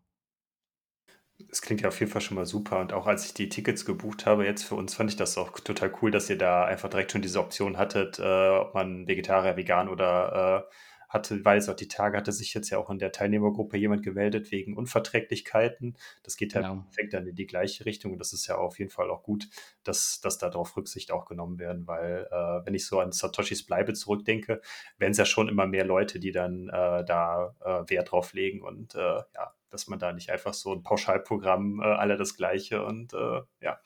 Es 1.51 1.61
klingt 1.61 1.83
ja 1.83 1.89
auf 1.89 2.01
jeden 2.01 2.11
Fall 2.11 2.23
schon 2.23 2.37
mal 2.37 2.47
super. 2.47 2.81
Und 2.81 2.95
auch 2.95 3.07
als 3.07 3.27
ich 3.27 3.35
die 3.35 3.51
Tickets 3.51 3.85
gebucht 3.85 4.25
habe, 4.25 4.47
jetzt 4.47 4.65
für 4.65 4.75
uns, 4.75 4.95
fand 4.95 5.11
ich 5.11 5.17
das 5.17 5.37
auch 5.37 5.51
total 5.61 5.93
cool, 6.01 6.11
dass 6.11 6.31
ihr 6.31 6.39
da 6.39 6.65
einfach 6.65 6.89
direkt 6.89 7.13
schon 7.13 7.21
diese 7.21 7.41
Option 7.41 7.77
hattet, 7.77 8.19
äh, 8.19 8.49
ob 8.57 8.73
man 8.73 9.07
Vegetarier, 9.07 9.59
Vegan 9.59 9.91
oder 9.91 10.67
äh, 10.67 10.75
hatte, 11.11 11.45
weil 11.45 11.59
es 11.59 11.69
auch 11.69 11.75
die 11.75 11.89
Tage 11.89 12.17
hatte 12.17 12.33
sich 12.33 12.55
jetzt 12.55 12.71
ja 12.71 12.79
auch 12.79 12.89
in 12.89 12.99
der 12.99 13.11
Teilnehmergruppe 13.11 13.77
jemand 13.77 14.05
gemeldet 14.05 14.53
wegen 14.53 14.77
Unverträglichkeiten. 14.77 15.97
Das 16.23 16.37
geht 16.37 16.55
halt 16.55 16.67
genau. 16.67 16.83
perfekt 16.83 17.13
dann 17.13 17.27
in 17.27 17.35
die 17.35 17.47
gleiche 17.47 17.85
Richtung 17.85 18.13
und 18.13 18.19
das 18.21 18.33
ist 18.33 18.47
ja 18.47 18.57
auf 18.57 18.79
jeden 18.79 18.93
Fall 18.93 19.11
auch 19.11 19.25
gut, 19.25 19.49
dass, 19.83 20.21
dass 20.21 20.39
darauf 20.39 20.77
Rücksicht 20.77 21.11
auch 21.11 21.27
genommen 21.27 21.59
werden, 21.59 21.87
weil 21.89 22.29
äh, 22.31 22.65
wenn 22.65 22.75
ich 22.75 22.87
so 22.87 23.01
an 23.01 23.11
Satoshis 23.11 23.67
Bleibe 23.67 23.93
zurückdenke, 23.93 24.61
werden 24.99 25.11
es 25.11 25.19
ja 25.19 25.27
schon 25.27 25.49
immer 25.49 25.67
mehr 25.67 25.85
Leute, 25.85 26.21
die 26.21 26.31
dann 26.31 26.69
äh, 26.69 27.05
da 27.05 27.57
äh, 27.61 27.91
Wert 27.91 28.13
drauf 28.13 28.33
legen 28.33 28.63
und 28.63 28.95
äh, 28.95 28.99
ja, 28.99 29.55
dass 29.71 29.89
man 29.89 29.99
da 29.99 30.13
nicht 30.13 30.31
einfach 30.31 30.55
so 30.55 30.73
ein 30.73 30.85
Pauschalprogramm 30.85 31.81
äh, 31.81 31.85
alle 31.85 32.17
das 32.17 32.37
gleiche 32.37 32.85
und 32.85 33.15
äh, 33.15 33.41
ja, 33.61 33.81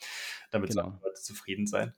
damit 0.51 0.71
genau. 0.71 0.83
sollen 0.83 1.01
Leute 1.03 1.21
zufrieden 1.21 1.67
sein. 1.67 1.95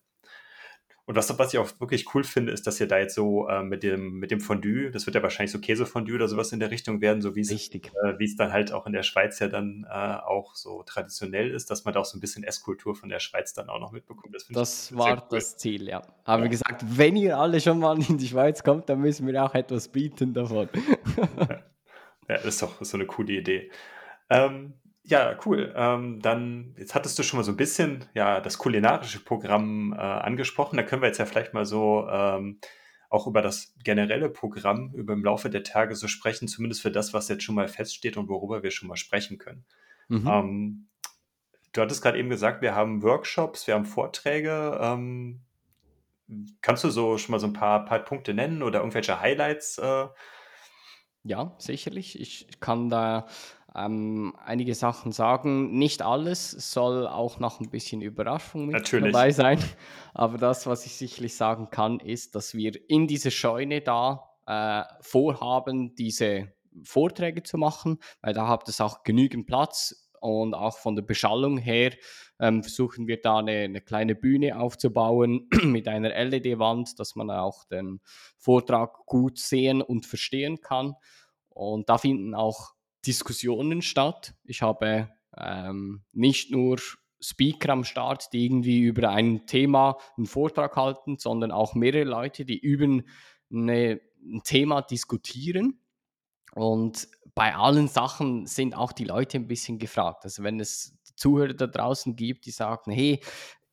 Und 1.06 1.14
was, 1.14 1.38
was 1.38 1.54
ich 1.54 1.60
auch 1.60 1.70
wirklich 1.78 2.12
cool 2.14 2.24
finde, 2.24 2.50
ist, 2.50 2.66
dass 2.66 2.80
ihr 2.80 2.88
da 2.88 2.98
jetzt 2.98 3.14
so 3.14 3.48
äh, 3.48 3.62
mit, 3.62 3.84
dem, 3.84 4.18
mit 4.18 4.32
dem 4.32 4.40
Fondue, 4.40 4.90
das 4.90 5.06
wird 5.06 5.14
ja 5.14 5.22
wahrscheinlich 5.22 5.52
so 5.52 5.60
Käsefondue 5.60 6.16
oder 6.16 6.26
sowas 6.26 6.50
in 6.50 6.58
der 6.58 6.72
Richtung 6.72 7.00
werden, 7.00 7.22
so 7.22 7.36
wie 7.36 7.42
es, 7.42 7.50
äh, 7.52 8.18
wie 8.18 8.24
es 8.24 8.34
dann 8.34 8.52
halt 8.52 8.72
auch 8.72 8.88
in 8.88 8.92
der 8.92 9.04
Schweiz 9.04 9.38
ja 9.38 9.46
dann 9.46 9.86
äh, 9.88 9.94
auch 9.94 10.56
so 10.56 10.82
traditionell 10.82 11.52
ist, 11.52 11.70
dass 11.70 11.84
man 11.84 11.94
da 11.94 12.00
auch 12.00 12.04
so 12.04 12.18
ein 12.18 12.20
bisschen 12.20 12.42
Esskultur 12.42 12.96
von 12.96 13.08
der 13.08 13.20
Schweiz 13.20 13.54
dann 13.54 13.68
auch 13.68 13.78
noch 13.78 13.92
mitbekommt. 13.92 14.34
Das, 14.34 14.48
das 14.48 14.96
war 14.96 15.22
cool. 15.22 15.28
das 15.30 15.56
Ziel, 15.56 15.88
ja. 15.88 16.02
Haben 16.24 16.40
ja. 16.40 16.42
wir 16.42 16.48
gesagt, 16.48 16.84
wenn 16.84 17.14
ihr 17.14 17.38
alle 17.38 17.60
schon 17.60 17.78
mal 17.78 17.96
in 18.02 18.18
die 18.18 18.26
Schweiz 18.26 18.64
kommt, 18.64 18.88
dann 18.88 19.00
müssen 19.00 19.28
wir 19.28 19.44
auch 19.44 19.54
etwas 19.54 19.86
bieten 19.86 20.34
davon. 20.34 20.68
ja. 21.16 21.48
ja, 21.48 21.60
das 22.28 22.46
ist 22.46 22.62
doch 22.62 22.82
so 22.82 22.96
eine 22.96 23.06
coole 23.06 23.32
Idee. 23.32 23.70
Ähm, 24.28 24.74
ja, 25.08 25.38
cool. 25.46 25.72
Ähm, 25.76 26.20
dann, 26.20 26.74
jetzt 26.76 26.96
hattest 26.96 27.16
du 27.18 27.22
schon 27.22 27.38
mal 27.38 27.44
so 27.44 27.52
ein 27.52 27.56
bisschen 27.56 28.04
ja, 28.14 28.40
das 28.40 28.58
kulinarische 28.58 29.22
Programm 29.22 29.92
äh, 29.92 29.98
angesprochen. 29.98 30.76
Da 30.76 30.82
können 30.82 31.00
wir 31.00 31.06
jetzt 31.06 31.18
ja 31.18 31.26
vielleicht 31.26 31.54
mal 31.54 31.64
so 31.64 32.08
ähm, 32.10 32.58
auch 33.08 33.28
über 33.28 33.40
das 33.40 33.76
generelle 33.84 34.28
Programm 34.28 34.92
über 34.94 35.12
im 35.12 35.22
Laufe 35.24 35.48
der 35.48 35.62
Tage 35.62 35.94
so 35.94 36.08
sprechen, 36.08 36.48
zumindest 36.48 36.82
für 36.82 36.90
das, 36.90 37.14
was 37.14 37.28
jetzt 37.28 37.44
schon 37.44 37.54
mal 37.54 37.68
feststeht 37.68 38.16
und 38.16 38.28
worüber 38.28 38.64
wir 38.64 38.72
schon 38.72 38.88
mal 38.88 38.96
sprechen 38.96 39.38
können. 39.38 39.64
Mhm. 40.08 40.26
Ähm, 40.26 40.88
du 41.72 41.82
hattest 41.82 42.02
gerade 42.02 42.18
eben 42.18 42.28
gesagt, 42.28 42.60
wir 42.60 42.74
haben 42.74 43.04
Workshops, 43.04 43.68
wir 43.68 43.74
haben 43.74 43.86
Vorträge. 43.86 44.76
Ähm, 44.80 45.42
kannst 46.62 46.82
du 46.82 46.90
so 46.90 47.16
schon 47.16 47.30
mal 47.30 47.38
so 47.38 47.46
ein 47.46 47.52
paar, 47.52 47.84
paar 47.84 48.00
Punkte 48.00 48.34
nennen 48.34 48.64
oder 48.64 48.80
irgendwelche 48.80 49.20
Highlights? 49.20 49.78
Äh? 49.78 50.08
Ja, 51.22 51.54
sicherlich. 51.58 52.20
Ich 52.20 52.48
kann 52.58 52.88
da 52.88 53.28
ähm, 53.76 54.34
einige 54.42 54.74
Sachen 54.74 55.12
sagen. 55.12 55.78
Nicht 55.78 56.02
alles 56.02 56.50
soll 56.50 57.06
auch 57.06 57.38
noch 57.38 57.60
ein 57.60 57.70
bisschen 57.70 58.00
Überraschung 58.00 58.66
mit 58.66 58.74
Natürlich. 58.74 59.12
dabei 59.12 59.30
sein. 59.30 59.58
Aber 60.14 60.38
das, 60.38 60.66
was 60.66 60.86
ich 60.86 60.96
sicherlich 60.96 61.36
sagen 61.36 61.68
kann, 61.70 62.00
ist, 62.00 62.34
dass 62.34 62.54
wir 62.54 62.72
in 62.88 63.06
dieser 63.06 63.30
Scheune 63.30 63.82
da 63.82 64.30
äh, 64.46 64.82
vorhaben, 65.00 65.94
diese 65.94 66.52
Vorträge 66.84 67.42
zu 67.42 67.58
machen, 67.58 67.98
weil 68.22 68.34
da 68.34 68.48
habt 68.48 68.68
es 68.68 68.80
auch 68.80 69.02
genügend 69.02 69.46
Platz 69.46 70.08
und 70.20 70.54
auch 70.54 70.78
von 70.78 70.96
der 70.96 71.02
Beschallung 71.02 71.58
her 71.58 71.92
ähm, 72.40 72.62
versuchen 72.62 73.06
wir 73.06 73.20
da 73.20 73.38
eine, 73.38 73.52
eine, 73.52 73.80
kleine 73.80 74.14
Bühne 74.14 74.58
aufzubauen 74.58 75.48
mit 75.62 75.88
einer 75.88 76.10
LED-Wand, 76.24 76.98
dass 76.98 77.14
man 77.14 77.30
auch 77.30 77.64
den 77.64 78.00
Vortrag 78.38 79.06
gut 79.06 79.38
sehen 79.38 79.82
und 79.82 80.06
verstehen 80.06 80.60
kann. 80.60 80.94
Und 81.48 81.88
da 81.88 81.96
finden 81.98 82.34
auch 82.34 82.75
Diskussionen 83.06 83.82
statt. 83.82 84.34
Ich 84.44 84.62
habe 84.62 85.10
ähm, 85.36 86.02
nicht 86.12 86.50
nur 86.50 86.78
Speaker 87.20 87.70
am 87.70 87.84
Start, 87.84 88.32
die 88.32 88.44
irgendwie 88.44 88.80
über 88.82 89.10
ein 89.10 89.46
Thema 89.46 89.98
einen 90.16 90.26
Vortrag 90.26 90.76
halten, 90.76 91.18
sondern 91.18 91.50
auch 91.50 91.74
mehrere 91.74 92.04
Leute, 92.04 92.44
die 92.44 92.58
über 92.58 93.02
eine, 93.52 94.00
ein 94.22 94.42
Thema 94.44 94.82
diskutieren. 94.82 95.80
Und 96.54 97.08
bei 97.34 97.54
allen 97.54 97.88
Sachen 97.88 98.46
sind 98.46 98.74
auch 98.74 98.92
die 98.92 99.04
Leute 99.04 99.38
ein 99.38 99.46
bisschen 99.46 99.78
gefragt. 99.78 100.24
Also 100.24 100.42
wenn 100.42 100.58
es 100.60 100.96
Zuhörer 101.16 101.54
da 101.54 101.66
draußen 101.66 102.16
gibt, 102.16 102.46
die 102.46 102.50
sagen, 102.50 102.92
hey, 102.92 103.20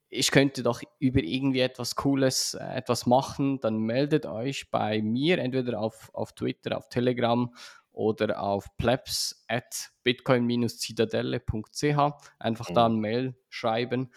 ich 0.09 0.31
könnte 0.31 0.63
doch 0.63 0.81
über 0.99 1.21
irgendwie 1.21 1.61
etwas 1.61 1.95
Cooles 1.95 2.53
äh, 2.53 2.63
etwas 2.75 3.05
machen, 3.05 3.59
dann 3.61 3.79
meldet 3.79 4.25
euch 4.25 4.69
bei 4.69 5.01
mir 5.01 5.39
entweder 5.39 5.79
auf, 5.79 6.11
auf 6.13 6.33
Twitter, 6.33 6.77
auf 6.77 6.87
Telegram 6.89 7.53
oder 7.93 8.41
auf 8.41 8.75
plebs 8.77 9.45
at 9.47 9.91
bitcoin-zitadelle.ch. 10.03 12.13
Einfach 12.39 12.69
mhm. 12.69 12.73
da 12.73 12.85
ein 12.87 12.99
Mail 12.99 13.35
schreiben. 13.49 14.11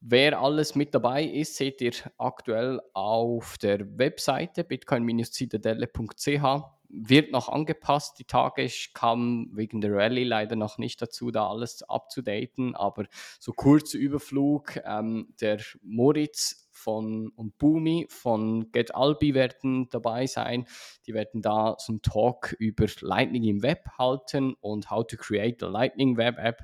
Wer 0.00 0.40
alles 0.40 0.76
mit 0.76 0.94
dabei 0.94 1.24
ist, 1.24 1.56
seht 1.56 1.80
ihr 1.80 1.92
aktuell 2.18 2.80
auf 2.92 3.58
der 3.58 3.98
Webseite 3.98 4.62
bitcoin-zitadelle.ch. 4.62 6.62
Wird 6.90 7.32
noch 7.32 7.48
angepasst 7.48 8.18
die 8.18 8.24
Tage. 8.24 8.62
Ich 8.62 8.94
kam 8.94 9.50
wegen 9.52 9.80
der 9.80 9.92
Rallye 9.92 10.24
leider 10.24 10.56
noch 10.56 10.78
nicht 10.78 11.02
dazu, 11.02 11.30
da 11.30 11.48
alles 11.48 11.82
abzudaten, 11.82 12.74
aber 12.76 13.04
so 13.40 13.52
kurzer 13.52 13.98
Überflug. 13.98 14.78
Ähm, 14.84 15.34
der 15.40 15.60
Moritz 15.82 16.67
von 16.78 17.28
und 17.36 17.58
Boomi 17.58 18.06
von 18.08 18.70
GetAlbi 18.72 19.34
werden 19.34 19.88
dabei 19.90 20.26
sein. 20.26 20.66
Die 21.06 21.14
werden 21.14 21.42
da 21.42 21.76
so 21.78 21.92
einen 21.92 22.02
Talk 22.02 22.54
über 22.58 22.86
Lightning 23.00 23.44
im 23.44 23.62
Web 23.62 23.84
halten 23.98 24.54
und 24.60 24.90
how 24.90 25.06
to 25.06 25.16
create 25.16 25.62
a 25.62 25.68
Lightning 25.68 26.16
Web 26.16 26.38
App 26.38 26.62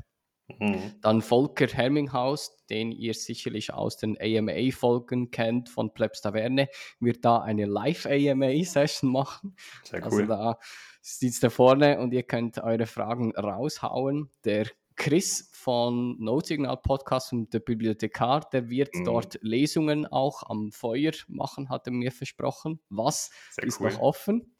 Mhm. 0.59 0.93
Dann 1.01 1.23
Volker 1.23 1.67
Herminghaus, 1.67 2.57
den 2.69 2.93
ihr 2.93 3.15
sicherlich 3.15 3.73
aus 3.73 3.97
den 3.97 4.17
AMA-Folgen 4.21 5.31
kennt 5.31 5.69
von 5.71 5.95
Plebs 5.95 6.21
Taverne, 6.21 6.69
wird 7.01 7.25
da 7.25 7.41
eine 7.41 7.65
Live-AMA-Session 7.65 9.11
machen. 9.11 9.57
Sehr 9.85 10.05
also 10.05 10.17
cool. 10.17 10.23
Also 10.25 10.35
da 10.35 10.59
sitzt 11.01 11.45
er 11.45 11.51
vorne 11.51 11.99
und 11.99 12.13
ihr 12.13 12.25
könnt 12.25 12.59
eure 12.59 12.87
Fragen 12.87 13.35
raushauen. 13.35 14.31
Der 14.45 14.67
Chris 14.97 15.51
von 15.53 16.17
Notsignal 16.21 16.77
Podcast 16.77 17.33
und 17.33 17.53
der 17.53 17.61
Bibliothekar, 17.61 18.49
der 18.53 18.71
wird 18.71 18.95
mhm. 18.95 19.05
dort 19.05 19.39
Lesungen 19.43 20.07
auch 20.07 20.43
am 20.45 20.73
Feuer 20.73 21.13
machen, 21.27 21.69
hat 21.69 21.87
er 21.87 21.93
mir 21.93 22.13
versprochen. 22.13 22.81
Was 22.89 23.31
Sehr 23.51 23.65
ist 23.65 23.81
cool. 23.81 23.91
noch 23.91 24.01
offen? 24.01 24.55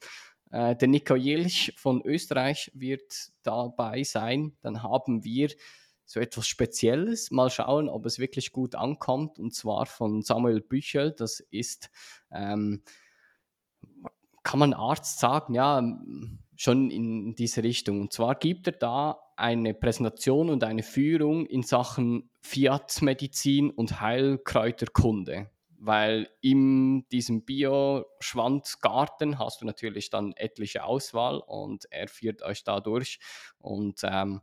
Äh, 0.51 0.75
der 0.75 0.87
Nico 0.87 1.15
Jelch 1.15 1.73
von 1.77 2.01
Österreich 2.03 2.71
wird 2.73 3.31
dabei 3.43 4.03
sein. 4.03 4.57
Dann 4.61 4.83
haben 4.83 5.23
wir 5.23 5.49
so 6.05 6.19
etwas 6.19 6.47
Spezielles. 6.47 7.31
Mal 7.31 7.49
schauen, 7.49 7.89
ob 7.89 8.05
es 8.05 8.19
wirklich 8.19 8.51
gut 8.51 8.75
ankommt. 8.75 9.39
Und 9.39 9.53
zwar 9.53 9.85
von 9.85 10.21
Samuel 10.21 10.61
Büchel. 10.61 11.13
Das 11.17 11.39
ist, 11.39 11.89
ähm, 12.31 12.83
kann 14.43 14.59
man 14.59 14.73
Arzt 14.73 15.19
sagen, 15.19 15.55
ja, 15.55 15.81
schon 16.55 16.91
in 16.91 17.35
diese 17.35 17.63
Richtung. 17.63 18.01
Und 18.01 18.13
zwar 18.13 18.35
gibt 18.35 18.67
er 18.67 18.73
da 18.73 19.19
eine 19.35 19.73
Präsentation 19.73 20.49
und 20.49 20.63
eine 20.63 20.83
Führung 20.83 21.45
in 21.45 21.63
Sachen 21.63 22.29
Fiat-Medizin 22.41 23.69
und 23.69 24.01
Heilkräuterkunde. 24.01 25.49
Weil 25.77 26.29
in 26.41 27.07
diesem 27.09 27.43
Bio-Schwandgarten 27.43 29.37
hast 29.37 29.61
du 29.61 29.65
natürlich 29.65 30.09
dann 30.09 30.33
etliche 30.33 30.83
Auswahl 30.83 31.39
und 31.45 31.85
er 31.91 32.07
führt 32.07 32.41
euch 32.41 32.63
da 32.63 32.79
durch. 32.79 33.19
Und 33.59 34.01
ähm, 34.03 34.41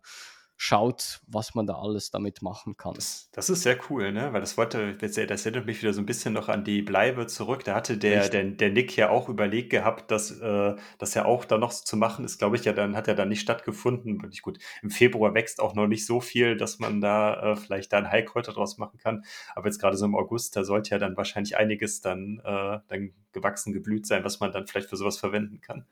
schaut, 0.57 1.21
was 1.27 1.55
man 1.55 1.67
da 1.67 1.75
alles 1.75 2.11
damit 2.11 2.41
machen 2.41 2.77
kann. 2.77 2.95
Das, 2.95 3.29
das 3.33 3.51
ist 3.51 3.63
sehr 3.63 3.77
cool, 3.91 4.13
ne? 4.13 4.33
Weil 4.33 4.41
das 4.41 4.57
wollte, 4.57 4.95
das 4.95 5.17
erinnert 5.17 5.67
mich 5.67 5.83
wieder 5.83 5.93
so 5.93 6.01
ein 6.01 6.07
bisschen 6.07 6.33
noch 6.33 6.49
an 6.49 6.63
die 6.63 6.83
Bleibe 6.83 7.27
zurück. 7.27 7.65
Da 7.65 7.75
hatte 7.75 7.99
der, 7.99 8.29
der, 8.29 8.45
der 8.45 8.71
Nick 8.71 8.97
ja 8.97 9.11
auch 9.11 9.29
überlegt 9.29 9.71
gehabt, 9.71 10.11
dass 10.11 10.31
äh, 10.31 10.77
das 10.99 11.15
ja 11.15 11.25
auch 11.25 11.45
da 11.45 11.59
noch 11.59 11.73
zu 11.73 11.97
machen 11.97 12.25
ist, 12.25 12.39
glaube 12.39 12.57
ich, 12.57 12.65
ja, 12.65 12.73
dann 12.73 12.95
hat 12.95 13.09
er 13.09 13.15
dann 13.15 13.29
nicht 13.29 13.41
stattgefunden. 13.41 14.23
Und 14.23 14.33
ich, 14.33 14.43
gut, 14.43 14.59
im 14.83 14.91
Februar 14.91 15.35
wächst 15.35 15.61
auch 15.61 15.75
noch 15.75 15.89
nicht 15.89 16.07
so 16.07 16.21
viel, 16.21 16.57
dass 16.57 16.79
man 16.79 17.01
da 17.01 17.53
äh, 17.53 17.57
vielleicht 17.57 17.93
da 17.93 17.99
ein 17.99 18.11
Heilkräuter 18.11 18.53
draus 18.53 18.79
machen 18.79 18.99
kann. 18.99 19.25
Aber 19.55 19.67
jetzt 19.67 19.81
gerade 19.81 19.97
so 19.97 20.05
im 20.05 20.15
August, 20.15 20.55
da 20.55 20.65
sollte 20.65 20.91
ja 20.91 20.99
dann 20.99 21.17
wahrscheinlich 21.17 21.57
einiges 21.57 22.03
dann, 22.03 22.41
äh, 22.45 22.79
dann 22.87 23.13
gewachsen, 23.33 23.73
geblüht 23.73 24.07
sein, 24.07 24.23
was 24.23 24.39
man 24.41 24.53
dann 24.53 24.67
vielleicht 24.67 24.89
für 24.89 24.97
sowas 24.97 25.19
verwenden 25.19 25.61
kann. 25.61 25.87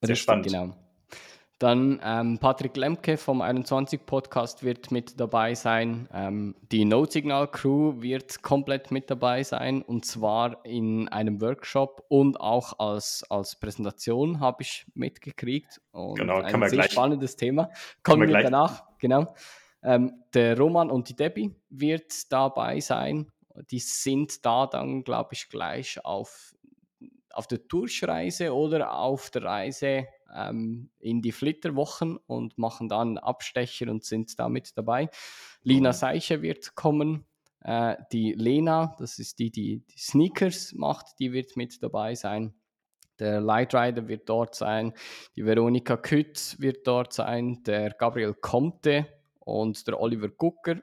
Sehr 0.00 0.10
Richtig, 0.10 0.22
spannend. 0.22 0.46
Genau. 0.46 0.74
Dann 1.60 2.00
ähm, 2.02 2.38
Patrick 2.38 2.76
Lemke 2.76 3.16
vom 3.16 3.40
21 3.40 4.06
Podcast 4.06 4.64
wird 4.64 4.90
mit 4.90 5.20
dabei 5.20 5.54
sein. 5.54 6.08
Ähm, 6.12 6.56
die 6.72 6.84
Notsignal 6.84 7.48
Crew 7.48 8.02
wird 8.02 8.42
komplett 8.42 8.90
mit 8.90 9.08
dabei 9.08 9.44
sein 9.44 9.80
und 9.80 10.04
zwar 10.04 10.64
in 10.64 11.08
einem 11.08 11.40
Workshop 11.40 12.04
und 12.08 12.40
auch 12.40 12.80
als, 12.80 13.24
als 13.30 13.54
Präsentation 13.54 14.40
habe 14.40 14.62
ich 14.62 14.84
mitgekriegt. 14.94 15.80
Und 15.92 16.16
genau, 16.16 16.40
kann 16.40 16.54
ein 16.54 16.60
man 16.60 16.70
sehr 16.70 16.78
gleich. 16.80 16.92
spannendes 16.92 17.36
Thema. 17.36 17.70
Kommen 18.02 18.28
wir 18.28 18.42
danach, 18.42 18.82
genau. 18.98 19.32
Ähm, 19.84 20.24
der 20.32 20.58
Roman 20.58 20.90
und 20.90 21.08
die 21.08 21.14
Debbie 21.14 21.54
wird 21.70 22.32
dabei 22.32 22.80
sein. 22.80 23.30
Die 23.70 23.78
sind 23.78 24.44
da 24.44 24.66
dann, 24.66 25.04
glaube 25.04 25.34
ich, 25.34 25.48
gleich 25.48 26.04
auf, 26.04 26.52
auf 27.30 27.46
der 27.46 27.58
Durchreise 27.58 28.52
oder 28.52 28.92
auf 28.94 29.30
der 29.30 29.44
Reise 29.44 30.08
ähm, 30.34 30.90
in 30.98 31.22
die 31.22 31.32
Flitterwochen 31.32 32.18
und 32.26 32.58
machen 32.58 32.88
dann 32.88 33.18
Abstecher 33.18 33.90
und 33.90 34.04
sind 34.04 34.38
damit 34.38 34.76
dabei. 34.76 35.10
Lina 35.62 35.92
Seiche 35.92 36.42
wird 36.42 36.74
kommen. 36.74 37.24
Äh, 37.60 37.96
die 38.12 38.32
Lena, 38.32 38.94
das 38.98 39.18
ist 39.18 39.38
die, 39.38 39.50
die 39.50 39.84
die 39.86 39.98
Sneakers 39.98 40.72
macht, 40.74 41.18
die 41.18 41.32
wird 41.32 41.56
mit 41.56 41.82
dabei 41.82 42.14
sein. 42.14 42.54
Der 43.18 43.40
Lightrider 43.40 44.08
wird 44.08 44.28
dort 44.28 44.54
sein, 44.54 44.92
die 45.36 45.44
Veronika 45.44 45.96
Kütz 45.96 46.58
wird 46.58 46.86
dort 46.86 47.12
sein, 47.12 47.62
der 47.62 47.90
Gabriel 47.90 48.34
Comte 48.34 49.06
und 49.38 49.86
der 49.86 50.00
Oliver 50.00 50.28
Gucker. 50.28 50.80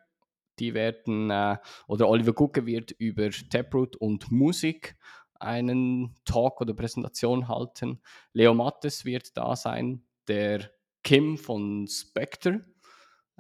Die 0.59 0.73
werden, 0.73 1.29
äh, 1.29 1.57
oder 1.87 2.07
Oliver 2.07 2.33
Gucker 2.33 2.65
wird 2.65 2.91
über 2.91 3.29
Taproot 3.29 3.95
und 3.97 4.31
Musik 4.31 4.95
einen 5.41 6.15
Talk 6.25 6.61
oder 6.61 6.73
Präsentation 6.73 7.47
halten. 7.47 8.01
Leo 8.33 8.53
Mattes 8.53 9.05
wird 9.05 9.35
da 9.35 9.55
sein, 9.55 10.03
der 10.27 10.71
Kim 11.03 11.37
von 11.37 11.87
Spectre, 11.87 12.65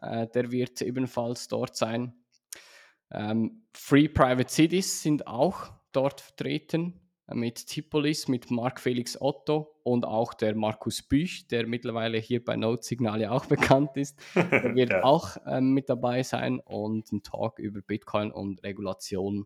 äh, 0.01 0.27
der 0.27 0.51
wird 0.51 0.81
ebenfalls 0.81 1.47
dort 1.47 1.75
sein. 1.75 2.13
Ähm, 3.11 3.63
Free 3.73 4.07
Private 4.07 4.49
Cities 4.51 5.01
sind 5.01 5.27
auch 5.27 5.71
dort 5.91 6.21
vertreten 6.21 6.99
äh, 7.27 7.35
mit 7.35 7.67
Tipolis, 7.67 8.27
mit 8.27 8.49
Marc 8.49 8.79
Felix 8.79 9.19
Otto 9.19 9.75
und 9.83 10.05
auch 10.05 10.33
der 10.33 10.55
Markus 10.55 11.01
Büch, 11.01 11.47
der 11.47 11.67
mittlerweile 11.67 12.17
hier 12.17 12.43
bei 12.43 12.55
Node 12.55 12.81
Signale 12.83 13.31
auch 13.31 13.45
bekannt 13.47 13.95
ist. 13.97 14.19
Der 14.35 14.75
wird 14.75 14.89
ja. 14.91 15.03
auch 15.03 15.37
ähm, 15.45 15.73
mit 15.73 15.89
dabei 15.89 16.23
sein 16.23 16.59
und 16.59 17.11
einen 17.11 17.23
Talk 17.23 17.59
über 17.59 17.81
Bitcoin 17.81 18.31
und 18.31 18.63
Regulation 18.63 19.45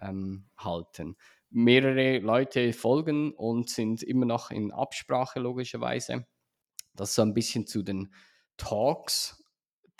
ähm, 0.00 0.46
halten 0.56 1.16
mehrere 1.54 2.18
Leute 2.18 2.72
folgen 2.72 3.32
und 3.32 3.70
sind 3.70 4.02
immer 4.02 4.26
noch 4.26 4.50
in 4.50 4.72
Absprache 4.72 5.38
logischerweise. 5.38 6.26
Das 6.94 7.14
so 7.14 7.22
ein 7.22 7.32
bisschen 7.32 7.66
zu 7.66 7.82
den 7.82 8.12
Talks. 8.56 9.44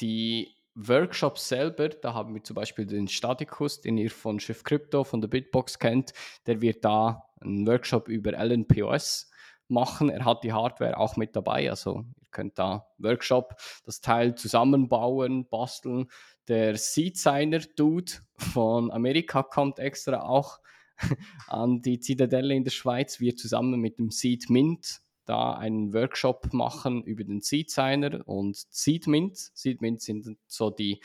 Die 0.00 0.56
Workshops 0.74 1.48
selber, 1.48 1.90
da 1.90 2.12
haben 2.12 2.34
wir 2.34 2.42
zum 2.42 2.54
Beispiel 2.56 2.86
den 2.86 3.06
Statikus, 3.06 3.80
den 3.80 3.96
ihr 3.98 4.10
von 4.10 4.40
Chef 4.40 4.64
Crypto, 4.64 5.04
von 5.04 5.20
der 5.20 5.28
Bitbox 5.28 5.78
kennt, 5.78 6.12
der 6.46 6.60
wird 6.60 6.84
da 6.84 7.30
einen 7.40 7.64
Workshop 7.68 8.08
über 8.08 8.32
LNPOS 8.32 9.30
machen. 9.68 10.10
Er 10.10 10.24
hat 10.24 10.42
die 10.42 10.52
Hardware 10.52 10.98
auch 10.98 11.16
mit 11.16 11.36
dabei, 11.36 11.70
also 11.70 12.04
ihr 12.20 12.28
könnt 12.32 12.58
da 12.58 12.88
Workshop, 12.98 13.54
das 13.84 14.00
Teil 14.00 14.34
zusammenbauen, 14.34 15.48
basteln. 15.48 16.10
Der 16.48 16.76
Seedsigner 16.76 17.60
Dude 17.76 18.12
von 18.36 18.90
Amerika 18.90 19.44
kommt 19.44 19.78
extra 19.78 20.22
auch 20.22 20.58
an 21.48 21.82
die 21.82 22.00
Zitadelle 22.00 22.54
in 22.54 22.64
der 22.64 22.70
Schweiz. 22.70 23.20
Wir 23.20 23.36
zusammen 23.36 23.80
mit 23.80 23.98
dem 23.98 24.10
Seed 24.10 24.50
Mint 24.50 25.00
da 25.24 25.54
einen 25.54 25.92
Workshop 25.94 26.52
machen 26.52 27.02
über 27.02 27.24
den 27.24 27.40
Seed 27.40 27.70
Signer 27.70 28.26
und 28.26 28.56
Seed 28.70 29.06
Mint. 29.06 29.36
Seed 29.54 29.80
Mint 29.80 30.02
sind 30.02 30.36
so 30.46 30.70
die, 30.70 31.00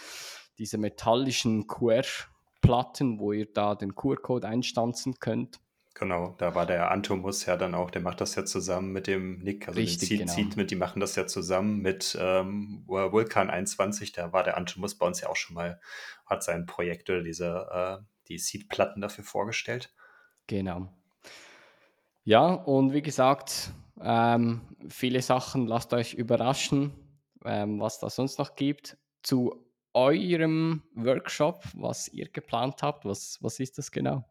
diese 0.57 0.77
metallischen 0.77 1.67
QR-Platten, 1.67 3.19
wo 3.19 3.31
ihr 3.31 3.47
da 3.51 3.75
den 3.75 3.95
QR-Code 3.95 4.47
einstanzen 4.47 5.19
könnt. 5.19 5.59
Genau, 5.95 6.35
da 6.37 6.55
war 6.55 6.65
der 6.65 6.91
Antomus 6.91 7.45
ja 7.45 7.57
dann 7.57 7.75
auch, 7.75 7.91
der 7.91 8.01
macht 8.01 8.21
das 8.21 8.35
ja 8.35 8.45
zusammen 8.45 8.93
mit 8.93 9.07
dem 9.07 9.39
Nick, 9.39 9.67
also 9.67 9.79
Richtig, 9.79 10.09
den 10.09 10.27
Seed, 10.29 10.37
genau. 10.45 10.55
Seed 10.55 10.71
die 10.71 10.75
machen 10.75 11.01
das 11.01 11.15
ja 11.15 11.27
zusammen 11.27 11.81
mit 11.81 12.17
ähm, 12.19 12.83
Vulkan 12.87 13.49
21, 13.49 14.13
da 14.13 14.31
war 14.31 14.43
der 14.43 14.55
Antomus 14.55 14.95
bei 14.95 15.05
uns 15.05 15.19
ja 15.19 15.27
auch 15.27 15.35
schon 15.35 15.55
mal, 15.55 15.81
hat 16.25 16.41
sein 16.41 16.65
Projekt 16.65 17.09
oder 17.09 17.21
diese 17.21 17.67
äh, 18.01 18.03
die 18.29 18.37
Seed-Platten 18.37 19.01
dafür 19.01 19.23
vorgestellt. 19.23 19.93
Genau. 20.47 20.87
Ja, 22.23 22.53
und 22.53 22.93
wie 22.93 23.01
gesagt, 23.01 23.71
ähm, 24.01 24.61
viele 24.87 25.21
Sachen, 25.21 25.67
lasst 25.67 25.93
euch 25.93 26.13
überraschen, 26.13 26.93
ähm, 27.43 27.79
was 27.79 27.99
da 27.99 28.09
sonst 28.09 28.39
noch 28.39 28.55
gibt. 28.55 28.97
Zu 29.23 29.65
eurem 29.93 30.83
Workshop, 30.93 31.63
was 31.73 32.07
ihr 32.07 32.29
geplant 32.29 32.83
habt, 32.83 33.05
was, 33.05 33.39
was 33.41 33.59
ist 33.59 33.77
das 33.77 33.91
genau? 33.91 34.25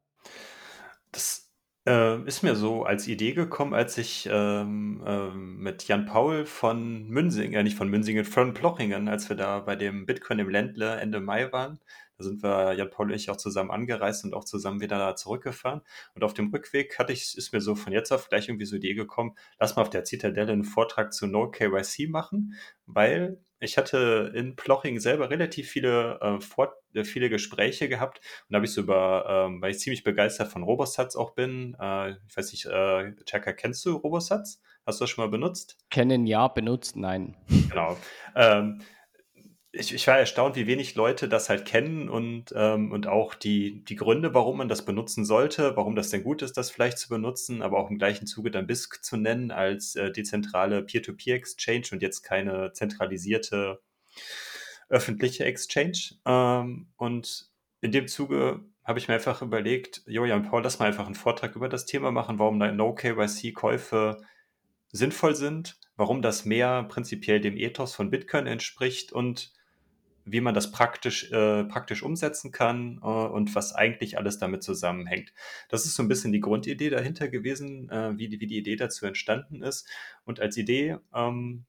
Das 1.12 1.52
äh, 1.86 2.22
ist 2.24 2.42
mir 2.42 2.54
so 2.54 2.84
als 2.84 3.08
Idee 3.08 3.32
gekommen, 3.32 3.74
als 3.74 3.98
ich 3.98 4.28
ähm, 4.30 5.02
äh, 5.06 5.30
mit 5.30 5.88
Jan 5.88 6.06
Paul 6.06 6.46
von 6.46 7.08
Münsingen, 7.08 7.54
äh, 7.54 7.62
nicht 7.62 7.76
von 7.76 7.88
Münsingen, 7.88 8.24
von 8.24 8.54
Plochingen, 8.54 9.08
als 9.08 9.28
wir 9.28 9.36
da 9.36 9.60
bei 9.60 9.74
dem 9.74 10.06
Bitcoin 10.06 10.38
im 10.38 10.48
Ländle 10.50 10.96
Ende 11.00 11.20
Mai 11.20 11.50
waren, 11.52 11.80
Da 12.18 12.24
sind 12.24 12.42
wir, 12.42 12.72
Jan 12.74 12.90
Paul 12.90 13.06
und 13.06 13.14
ich, 13.14 13.30
auch 13.30 13.36
zusammen 13.36 13.70
angereist 13.70 14.24
und 14.24 14.34
auch 14.34 14.44
zusammen 14.44 14.80
wieder 14.80 15.14
zurückgefahren. 15.14 15.82
Und 16.14 16.24
auf 16.24 16.34
dem 16.34 16.50
Rückweg 16.50 16.98
hatte 16.98 17.12
ich, 17.12 17.36
ist 17.38 17.52
mir 17.52 17.60
so 17.60 17.76
von 17.76 17.92
jetzt 17.92 18.10
auf 18.10 18.28
gleich 18.28 18.48
irgendwie 18.48 18.66
so 18.66 18.76
die 18.76 18.88
Idee 18.88 18.94
gekommen, 18.94 19.36
lass 19.58 19.76
mal 19.76 19.82
auf 19.82 19.90
der 19.90 20.04
Zitadelle 20.04 20.52
einen 20.52 20.64
Vortrag 20.64 21.12
zu 21.12 21.26
No 21.26 21.50
KYC 21.50 22.08
machen, 22.08 22.54
weil 22.86 23.38
ich 23.60 23.76
hatte 23.76 24.32
in 24.34 24.56
Ploching 24.56 25.00
selber 25.00 25.30
relativ 25.30 25.68
viele, 25.68 26.18
äh, 26.20 26.40
Fort 26.40 26.74
äh, 26.94 27.04
viele 27.04 27.28
Gespräche 27.28 27.88
gehabt 27.88 28.18
und 28.18 28.52
da 28.52 28.56
habe 28.56 28.66
ich 28.66 28.72
so 28.72 28.82
über, 28.82 29.26
ähm, 29.28 29.60
weil 29.60 29.72
ich 29.72 29.80
ziemlich 29.80 30.04
begeistert 30.04 30.48
von 30.48 30.62
Robosats 30.62 31.16
auch 31.16 31.32
bin. 31.34 31.76
Äh, 31.80 32.12
ich 32.12 32.36
weiß 32.36 32.52
nicht, 32.52 32.66
äh, 32.66 33.14
Chaka, 33.24 33.52
kennst 33.52 33.84
du 33.84 33.96
Robosats? 33.96 34.62
Hast 34.86 35.00
du 35.00 35.04
das 35.04 35.10
schon 35.10 35.24
mal 35.24 35.30
benutzt? 35.30 35.76
Kennen 35.90 36.26
ja, 36.26 36.48
benutzt 36.48 36.96
nein. 36.96 37.36
Genau. 37.68 37.98
Ähm, 38.34 38.80
ich, 39.72 39.94
ich, 39.94 40.06
war 40.06 40.18
erstaunt, 40.18 40.56
wie 40.56 40.66
wenig 40.66 40.94
Leute 40.94 41.28
das 41.28 41.50
halt 41.50 41.66
kennen 41.66 42.08
und, 42.08 42.52
ähm, 42.56 42.90
und 42.90 43.06
auch 43.06 43.34
die, 43.34 43.84
die 43.84 43.96
Gründe, 43.96 44.32
warum 44.32 44.58
man 44.58 44.68
das 44.68 44.84
benutzen 44.84 45.24
sollte, 45.24 45.76
warum 45.76 45.94
das 45.94 46.10
denn 46.10 46.24
gut 46.24 46.40
ist, 46.42 46.56
das 46.56 46.70
vielleicht 46.70 46.98
zu 46.98 47.08
benutzen, 47.08 47.60
aber 47.60 47.78
auch 47.78 47.90
im 47.90 47.98
gleichen 47.98 48.26
Zuge 48.26 48.50
dann 48.50 48.66
BISC 48.66 49.04
zu 49.04 49.16
nennen 49.18 49.50
als 49.50 49.94
äh, 49.94 50.10
dezentrale 50.10 50.82
Peer-to-Peer-Exchange 50.82 51.88
und 51.92 52.02
jetzt 52.02 52.22
keine 52.22 52.72
zentralisierte 52.72 53.80
öffentliche 54.88 55.44
Exchange. 55.44 56.16
Ähm, 56.24 56.88
und 56.96 57.50
in 57.82 57.92
dem 57.92 58.08
Zuge 58.08 58.64
habe 58.84 58.98
ich 58.98 59.06
mir 59.06 59.14
einfach 59.14 59.42
überlegt, 59.42 60.02
Julian 60.06 60.44
Paul, 60.44 60.62
lass 60.62 60.78
mal 60.78 60.86
einfach 60.86 61.04
einen 61.04 61.14
Vortrag 61.14 61.54
über 61.56 61.68
das 61.68 61.84
Thema 61.84 62.10
machen, 62.10 62.38
warum 62.38 62.56
No-KYC-Käufe 62.56 64.22
sinnvoll 64.90 65.34
sind, 65.34 65.78
warum 65.96 66.22
das 66.22 66.46
mehr 66.46 66.84
prinzipiell 66.84 67.40
dem 67.40 67.58
Ethos 67.58 67.94
von 67.94 68.08
Bitcoin 68.08 68.46
entspricht 68.46 69.12
und 69.12 69.52
wie 70.32 70.40
man 70.40 70.54
das 70.54 70.70
praktisch, 70.70 71.30
äh, 71.32 71.64
praktisch 71.64 72.02
umsetzen 72.02 72.52
kann 72.52 73.00
äh, 73.02 73.06
und 73.06 73.54
was 73.54 73.74
eigentlich 73.74 74.18
alles 74.18 74.38
damit 74.38 74.62
zusammenhängt. 74.62 75.32
Das 75.68 75.84
ist 75.84 75.94
so 75.94 76.02
ein 76.02 76.08
bisschen 76.08 76.32
die 76.32 76.40
Grundidee 76.40 76.90
dahinter 76.90 77.28
gewesen, 77.28 77.90
äh, 77.90 78.16
wie, 78.16 78.28
die, 78.28 78.40
wie 78.40 78.46
die 78.46 78.58
Idee 78.58 78.76
dazu 78.76 79.06
entstanden 79.06 79.62
ist. 79.62 79.88
Und 80.24 80.40
als 80.40 80.56
Idee, 80.56 80.98
ähm, 81.14 81.64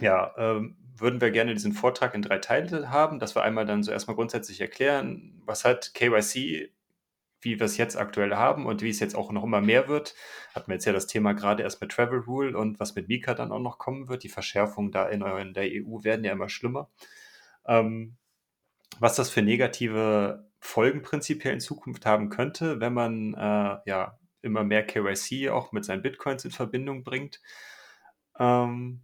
ja, 0.00 0.34
ähm, 0.36 0.76
würden 0.96 1.20
wir 1.20 1.30
gerne 1.30 1.54
diesen 1.54 1.72
Vortrag 1.72 2.14
in 2.14 2.22
drei 2.22 2.38
Teile 2.38 2.90
haben, 2.90 3.18
dass 3.18 3.34
wir 3.34 3.42
einmal 3.42 3.66
dann 3.66 3.82
so 3.82 3.90
erstmal 3.92 4.16
grundsätzlich 4.16 4.60
erklären, 4.60 5.42
was 5.44 5.64
hat 5.64 5.94
KYC 5.94 6.70
wie 7.44 7.58
wir 7.58 7.66
es 7.66 7.76
jetzt 7.76 7.96
aktuell 7.96 8.36
haben 8.36 8.66
und 8.66 8.82
wie 8.82 8.88
es 8.88 9.00
jetzt 9.00 9.16
auch 9.16 9.32
noch 9.32 9.42
immer 9.42 9.60
mehr 9.60 9.88
wird. 9.88 10.14
Hatten 10.54 10.68
wir 10.68 10.74
jetzt 10.74 10.84
ja 10.84 10.92
das 10.92 11.08
Thema 11.08 11.32
gerade 11.34 11.64
erst 11.64 11.80
mit 11.80 11.90
Travel 11.90 12.20
Rule 12.20 12.56
und 12.56 12.80
was 12.80 12.94
mit 12.94 13.08
Mika 13.08 13.34
dann 13.34 13.50
auch 13.52 13.58
noch 13.58 13.78
kommen 13.78 14.08
wird. 14.08 14.22
Die 14.22 14.28
Verschärfungen 14.28 14.92
da 14.92 15.08
in, 15.08 15.22
in 15.22 15.52
der 15.52 15.64
EU 15.64 16.04
werden 16.04 16.24
ja 16.24 16.32
immer 16.32 16.48
schlimmer 16.48 16.88
ähm, 17.66 18.16
was 18.98 19.16
das 19.16 19.30
für 19.30 19.42
negative 19.42 20.48
Folgen 20.60 21.02
prinzipiell 21.02 21.54
in 21.54 21.60
Zukunft 21.60 22.06
haben 22.06 22.28
könnte, 22.28 22.80
wenn 22.80 22.94
man 22.94 23.34
äh, 23.34 23.78
ja 23.86 24.18
immer 24.42 24.64
mehr 24.64 24.84
KYC 24.86 25.50
auch 25.50 25.72
mit 25.72 25.84
seinen 25.84 26.02
Bitcoins 26.02 26.44
in 26.44 26.50
Verbindung 26.50 27.04
bringt. 27.04 27.40
Ähm, 28.38 29.02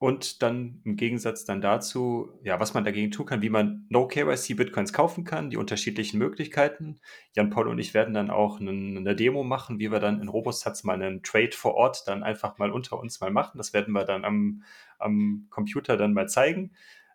und 0.00 0.42
dann 0.42 0.80
im 0.84 0.94
Gegensatz 0.94 1.44
dann 1.44 1.60
dazu, 1.60 2.30
ja, 2.44 2.60
was 2.60 2.72
man 2.72 2.84
dagegen 2.84 3.10
tun 3.10 3.26
kann, 3.26 3.42
wie 3.42 3.50
man 3.50 3.84
No 3.88 4.06
KYC 4.06 4.54
Bitcoins 4.54 4.92
kaufen 4.92 5.24
kann, 5.24 5.50
die 5.50 5.56
unterschiedlichen 5.56 6.18
Möglichkeiten. 6.18 7.00
Jan 7.34 7.50
Paul 7.50 7.66
und 7.66 7.80
ich 7.80 7.94
werden 7.94 8.14
dann 8.14 8.30
auch 8.30 8.60
eine 8.60 9.16
Demo 9.16 9.42
machen, 9.42 9.80
wie 9.80 9.90
wir 9.90 9.98
dann 9.98 10.22
in 10.22 10.28
Robostats 10.28 10.84
mal 10.84 10.94
einen 10.94 11.24
Trade 11.24 11.50
vor 11.52 11.74
Ort 11.74 12.04
dann 12.06 12.22
einfach 12.22 12.58
mal 12.58 12.70
unter 12.70 13.00
uns 13.00 13.20
mal 13.20 13.32
machen. 13.32 13.58
Das 13.58 13.72
werden 13.72 13.92
wir 13.92 14.04
dann 14.04 14.24
am, 14.24 14.62
am 15.00 15.48
Computer 15.50 15.96
dann 15.96 16.12
mal 16.12 16.28
zeigen 16.28 16.70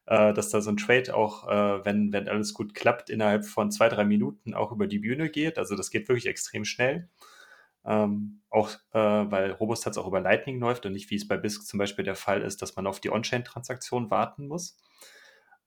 äh, 0.05 0.33
dass 0.33 0.49
da 0.49 0.61
so 0.61 0.71
ein 0.71 0.77
Trade 0.77 1.15
auch, 1.15 1.47
äh, 1.47 1.85
wenn, 1.85 2.11
wenn 2.13 2.27
alles 2.27 2.53
gut 2.53 2.73
klappt, 2.73 3.09
innerhalb 3.09 3.45
von 3.45 3.71
zwei, 3.71 3.89
drei 3.89 4.05
Minuten 4.05 4.53
auch 4.53 4.71
über 4.71 4.87
die 4.87 4.99
Bühne 4.99 5.29
geht. 5.29 5.57
Also 5.57 5.75
das 5.75 5.89
geht 5.91 6.07
wirklich 6.07 6.27
extrem 6.27 6.65
schnell. 6.65 7.09
Ähm, 7.85 8.41
auch 8.49 8.69
äh, 8.93 8.99
weil 8.99 9.51
Robustats 9.51 9.97
auch 9.97 10.07
über 10.07 10.21
Lightning 10.21 10.59
läuft 10.59 10.85
und 10.85 10.93
nicht 10.93 11.09
wie 11.09 11.15
es 11.15 11.27
bei 11.27 11.35
BISC 11.37 11.65
zum 11.65 11.77
Beispiel 11.79 12.05
der 12.05 12.15
Fall 12.15 12.41
ist, 12.41 12.61
dass 12.61 12.75
man 12.77 12.87
auf 12.87 13.01
die 13.01 13.11
On-Chain-Transaktion 13.11 14.09
warten 14.09 14.47
muss. 14.47 14.77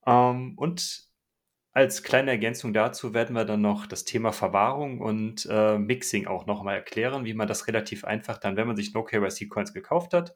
Ähm, 0.07 0.55
und 0.57 1.07
als 1.73 2.03
kleine 2.03 2.31
Ergänzung 2.31 2.73
dazu 2.73 3.13
werden 3.13 3.37
wir 3.37 3.45
dann 3.45 3.61
noch 3.61 3.87
das 3.87 4.05
Thema 4.05 4.33
Verwahrung 4.33 5.01
und 5.03 5.47
äh, 5.51 5.77
Mixing 5.79 6.27
auch 6.27 6.47
nochmal 6.47 6.77
erklären, 6.77 7.27
wie 7.27 7.35
man 7.35 7.49
das 7.49 7.67
relativ 7.67 8.05
einfach 8.07 8.39
dann, 8.39 8.57
wenn 8.57 8.67
man 8.67 8.77
sich 8.77 8.95
No-KYC-Coins 8.95 9.75
gekauft 9.75 10.15
hat, 10.15 10.35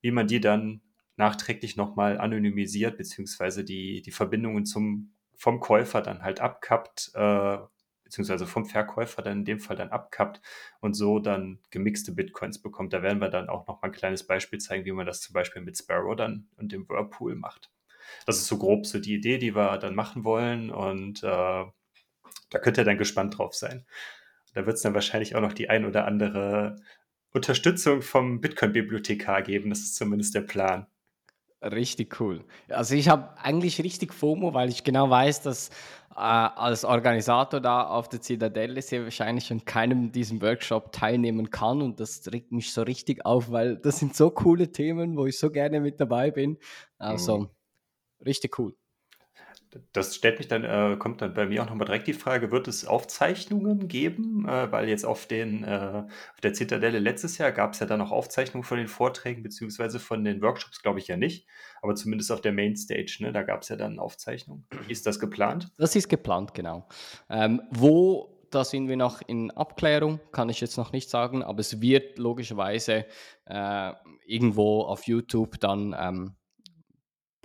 wie 0.00 0.12
man 0.12 0.28
die 0.28 0.40
dann 0.40 0.80
nachträglich 1.20 1.76
nochmal 1.76 2.18
anonymisiert, 2.18 2.96
beziehungsweise 2.96 3.62
die, 3.62 4.02
die 4.02 4.10
Verbindungen 4.10 4.64
zum, 4.64 5.12
vom 5.36 5.60
Käufer 5.60 6.00
dann 6.00 6.22
halt 6.22 6.40
abkappt, 6.40 7.12
äh, 7.14 7.58
beziehungsweise 8.02 8.46
vom 8.46 8.64
Verkäufer 8.64 9.22
dann 9.22 9.40
in 9.40 9.44
dem 9.44 9.60
Fall 9.60 9.76
dann 9.76 9.90
abkappt 9.90 10.40
und 10.80 10.94
so 10.94 11.20
dann 11.20 11.60
gemixte 11.70 12.12
Bitcoins 12.12 12.60
bekommt. 12.60 12.92
Da 12.92 13.02
werden 13.02 13.20
wir 13.20 13.28
dann 13.28 13.48
auch 13.48 13.68
nochmal 13.68 13.90
ein 13.90 13.94
kleines 13.96 14.26
Beispiel 14.26 14.58
zeigen, 14.58 14.84
wie 14.86 14.92
man 14.92 15.06
das 15.06 15.20
zum 15.20 15.34
Beispiel 15.34 15.62
mit 15.62 15.78
Sparrow 15.78 16.16
dann 16.16 16.48
und 16.56 16.72
dem 16.72 16.88
Whirlpool 16.88 17.36
macht. 17.36 17.70
Das 18.26 18.38
ist 18.38 18.46
so 18.46 18.58
grob 18.58 18.86
so 18.86 18.98
die 18.98 19.14
Idee, 19.14 19.38
die 19.38 19.54
wir 19.54 19.78
dann 19.78 19.94
machen 19.94 20.24
wollen 20.24 20.70
und 20.70 21.22
äh, 21.22 21.26
da 22.50 22.58
könnt 22.60 22.78
ihr 22.78 22.84
dann 22.84 22.98
gespannt 22.98 23.38
drauf 23.38 23.54
sein. 23.54 23.86
Da 24.54 24.66
wird 24.66 24.76
es 24.76 24.82
dann 24.82 24.94
wahrscheinlich 24.94 25.36
auch 25.36 25.40
noch 25.40 25.52
die 25.52 25.70
ein 25.70 25.84
oder 25.84 26.06
andere 26.06 26.76
Unterstützung 27.32 28.02
vom 28.02 28.40
Bitcoin-Bibliothekar 28.40 29.42
geben. 29.42 29.70
Das 29.70 29.80
ist 29.80 29.94
zumindest 29.94 30.34
der 30.34 30.40
Plan. 30.40 30.86
Richtig 31.62 32.18
cool. 32.20 32.44
Also 32.68 32.94
ich 32.94 33.08
habe 33.10 33.38
eigentlich 33.38 33.82
richtig 33.82 34.14
FOMO, 34.14 34.54
weil 34.54 34.70
ich 34.70 34.82
genau 34.82 35.10
weiß, 35.10 35.42
dass 35.42 35.68
äh, 36.12 36.14
als 36.14 36.86
Organisator 36.86 37.60
da 37.60 37.86
auf 37.86 38.08
der 38.08 38.22
Zitadelle 38.22 38.80
sehr 38.80 39.04
wahrscheinlich 39.04 39.52
an 39.52 39.64
keinem 39.66 40.10
diesem 40.10 40.40
Workshop 40.40 40.90
teilnehmen 40.92 41.50
kann 41.50 41.82
und 41.82 42.00
das 42.00 42.22
regt 42.32 42.50
mich 42.50 42.72
so 42.72 42.82
richtig 42.82 43.26
auf, 43.26 43.50
weil 43.50 43.76
das 43.76 43.98
sind 43.98 44.16
so 44.16 44.30
coole 44.30 44.72
Themen, 44.72 45.18
wo 45.18 45.26
ich 45.26 45.38
so 45.38 45.50
gerne 45.50 45.80
mit 45.80 46.00
dabei 46.00 46.30
bin. 46.30 46.56
Also 46.98 47.40
mhm. 47.40 47.48
richtig 48.24 48.58
cool 48.58 48.74
das 49.92 50.16
stellt 50.16 50.38
mich 50.38 50.48
dann, 50.48 50.64
äh, 50.64 50.96
kommt 50.98 51.22
dann 51.22 51.34
bei 51.34 51.46
mir 51.46 51.62
auch 51.62 51.68
nochmal 51.68 51.86
direkt 51.86 52.06
die 52.06 52.12
Frage, 52.12 52.50
wird 52.50 52.66
es 52.68 52.86
Aufzeichnungen 52.86 53.88
geben? 53.88 54.46
Äh, 54.48 54.70
weil 54.72 54.88
jetzt 54.88 55.04
auf 55.04 55.26
den, 55.26 55.64
äh, 55.64 56.04
auf 56.32 56.40
der 56.42 56.52
Zitadelle 56.52 56.98
letztes 56.98 57.38
Jahr 57.38 57.52
gab 57.52 57.72
es 57.72 57.80
ja 57.80 57.86
dann 57.86 57.98
noch 57.98 58.10
Aufzeichnungen 58.10 58.64
von 58.64 58.78
den 58.78 58.88
Vorträgen, 58.88 59.42
beziehungsweise 59.42 60.00
von 60.00 60.24
den 60.24 60.42
Workshops, 60.42 60.82
glaube 60.82 60.98
ich 60.98 61.08
ja 61.08 61.16
nicht, 61.16 61.46
aber 61.82 61.94
zumindest 61.94 62.32
auf 62.32 62.40
der 62.40 62.52
Mainstage, 62.52 63.18
ne, 63.20 63.32
da 63.32 63.42
gab 63.42 63.62
es 63.62 63.68
ja 63.68 63.76
dann 63.76 63.98
Aufzeichnungen. 63.98 64.66
Ist 64.88 65.06
das 65.06 65.20
geplant? 65.20 65.68
Das 65.78 65.94
ist 65.94 66.08
geplant, 66.08 66.54
genau. 66.54 66.88
Ähm, 67.28 67.62
wo 67.70 68.36
da 68.50 68.64
sind 68.64 68.88
wir 68.88 68.96
noch 68.96 69.22
in 69.26 69.52
Abklärung, 69.52 70.18
kann 70.32 70.48
ich 70.48 70.60
jetzt 70.60 70.76
noch 70.76 70.90
nicht 70.90 71.08
sagen, 71.08 71.44
aber 71.44 71.60
es 71.60 71.80
wird 71.80 72.18
logischerweise 72.18 73.06
äh, 73.46 73.92
irgendwo 74.26 74.82
auf 74.82 75.06
YouTube 75.06 75.60
dann 75.60 75.94
ähm, 75.96 76.34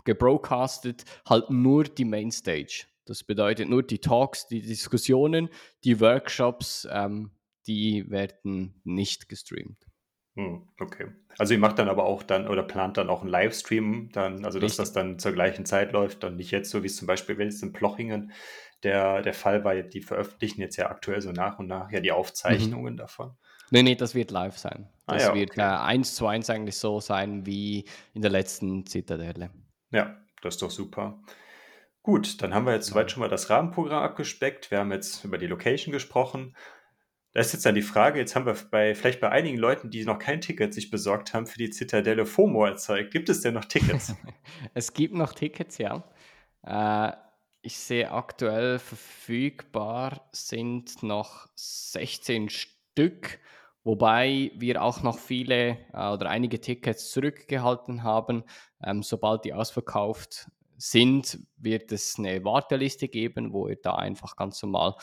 gebroadcastet, 0.06 1.04
halt 1.28 1.50
nur 1.50 1.84
die 1.84 2.06
Mainstage. 2.06 2.86
Das 3.06 3.24
bedeutet 3.24 3.70
nur 3.70 3.84
die 3.84 4.00
Talks, 4.00 4.48
die 4.48 4.62
Diskussionen, 4.62 5.50
die 5.84 6.00
Workshops, 6.00 6.88
ähm, 6.92 7.32
die 7.68 8.10
werden 8.10 8.82
nicht 8.84 9.30
gestreamt. 9.30 9.86
Hm, 10.36 10.68
okay. 10.80 11.08
Also 11.38 11.54
ihr 11.54 11.60
macht 11.60 11.80
dann 11.80 11.88
aber 11.88 12.06
auch 12.06 12.24
dann 12.24 12.48
oder 12.48 12.64
plant 12.64 12.98
dann 12.98 13.10
auch 13.10 13.22
einen 13.22 13.30
Livestream, 13.30 14.10
dann, 14.12 14.44
also 14.44 14.60
dass 14.60 14.72
Richtig. 14.72 14.78
das 14.78 14.94
dann 14.94 15.20
zur 15.20 15.32
gleichen 15.32 15.66
Zeit 15.66 15.94
läuft 15.94 16.24
und 16.24 16.36
nicht 16.36 16.52
jetzt 16.52 16.72
so 16.72 16.84
wie 16.84 16.88
es 16.88 16.98
zum 16.98 17.08
Beispiel, 17.08 17.38
wenn 17.38 17.48
es 17.48 17.64
in 17.64 17.72
Plochingen 17.72 18.34
der, 18.84 19.22
der 19.22 19.34
Fall 19.34 19.64
war, 19.64 19.76
die 19.76 20.02
veröffentlichen 20.02 20.62
jetzt 20.62 20.76
ja 20.76 20.90
aktuell 20.90 21.22
so 21.22 21.32
nach 21.32 21.58
und 21.60 21.68
nach 21.68 21.90
ja 21.92 22.02
die 22.02 22.12
Aufzeichnungen 22.12 22.94
mhm. 22.94 22.98
davon. 22.98 23.32
Nee, 23.72 23.84
nee, 23.84 23.96
das 23.96 24.14
wird 24.14 24.30
live 24.32 24.58
sein. 24.58 24.90
Ah 25.06 25.14
das 25.14 25.24
ah, 25.24 25.30
ja, 25.30 25.36
wird 25.36 25.58
äh, 25.58 25.62
eins 25.62 26.16
zu 26.16 26.28
eins 26.28 26.50
eigentlich 26.50 26.78
so 26.78 27.00
sein 27.00 27.46
wie 27.46 27.86
in 28.14 28.22
der 28.22 28.32
letzten 28.32 28.86
Zitadelle. 28.86 29.50
Ja, 29.92 30.18
das 30.42 30.56
ist 30.56 30.62
doch 30.62 30.72
super. 30.72 31.22
Gut, 32.04 32.42
dann 32.42 32.54
haben 32.54 32.66
wir 32.66 32.74
jetzt 32.74 32.88
soweit 32.88 33.10
schon 33.10 33.22
mal 33.22 33.30
das 33.30 33.50
Rahmenprogramm 33.50 34.04
abgespeckt. 34.04 34.70
Wir 34.70 34.80
haben 34.80 34.92
jetzt 34.92 35.24
über 35.24 35.38
die 35.38 35.48
Location 35.48 35.92
gesprochen. 35.92 36.56
Da 37.34 37.42
ist 37.42 37.52
jetzt 37.52 37.66
dann 37.66 37.76
die 37.76 37.82
Frage, 37.82 38.20
jetzt 38.20 38.36
haben 38.36 38.46
wir 38.46 38.56
bei, 38.72 38.96
vielleicht 38.96 39.20
bei 39.20 39.30
einigen 39.30 39.58
Leuten, 39.58 39.90
die 39.90 40.06
noch 40.06 40.20
kein 40.20 40.40
Ticket 40.40 40.74
sich 40.74 40.90
besorgt 40.90 41.34
haben 41.34 41.48
für 41.48 41.58
die 41.58 41.70
Zitadelle 41.70 42.26
FOMO 42.26 42.64
erzeugt. 42.66 43.12
Gibt 43.12 43.28
es 43.28 43.42
denn 43.42 43.56
noch 43.56 43.66
Tickets? 43.66 44.16
es 44.74 44.94
gibt 44.94 45.16
noch 45.16 45.34
Tickets, 45.34 45.78
ja. 45.80 46.04
Äh, 46.64 47.12
ich 47.62 47.80
sehe 47.80 48.12
aktuell 48.12 48.78
verfügbar 48.78 50.30
sind 50.32 51.02
noch 51.02 51.48
16 51.56 52.50
Stück 52.50 53.40
Wobei 53.86 54.52
wir 54.56 54.82
auch 54.82 55.04
noch 55.04 55.20
viele 55.20 55.78
äh, 55.94 56.10
oder 56.10 56.28
einige 56.28 56.60
Tickets 56.60 57.12
zurückgehalten 57.12 58.02
haben. 58.02 58.44
Ähm, 58.84 59.04
sobald 59.04 59.46
die 59.46 59.54
ausverkauft 59.54 60.50
sind, 60.76 61.40
wird 61.56 61.92
es 61.92 62.16
eine 62.18 62.44
Warteliste 62.44 63.08
geben, 63.08 63.54
wo 63.54 63.68
ihr 63.68 63.78
da 63.78 63.94
einfach 63.96 64.36
ganz 64.36 64.62
normal 64.64 64.96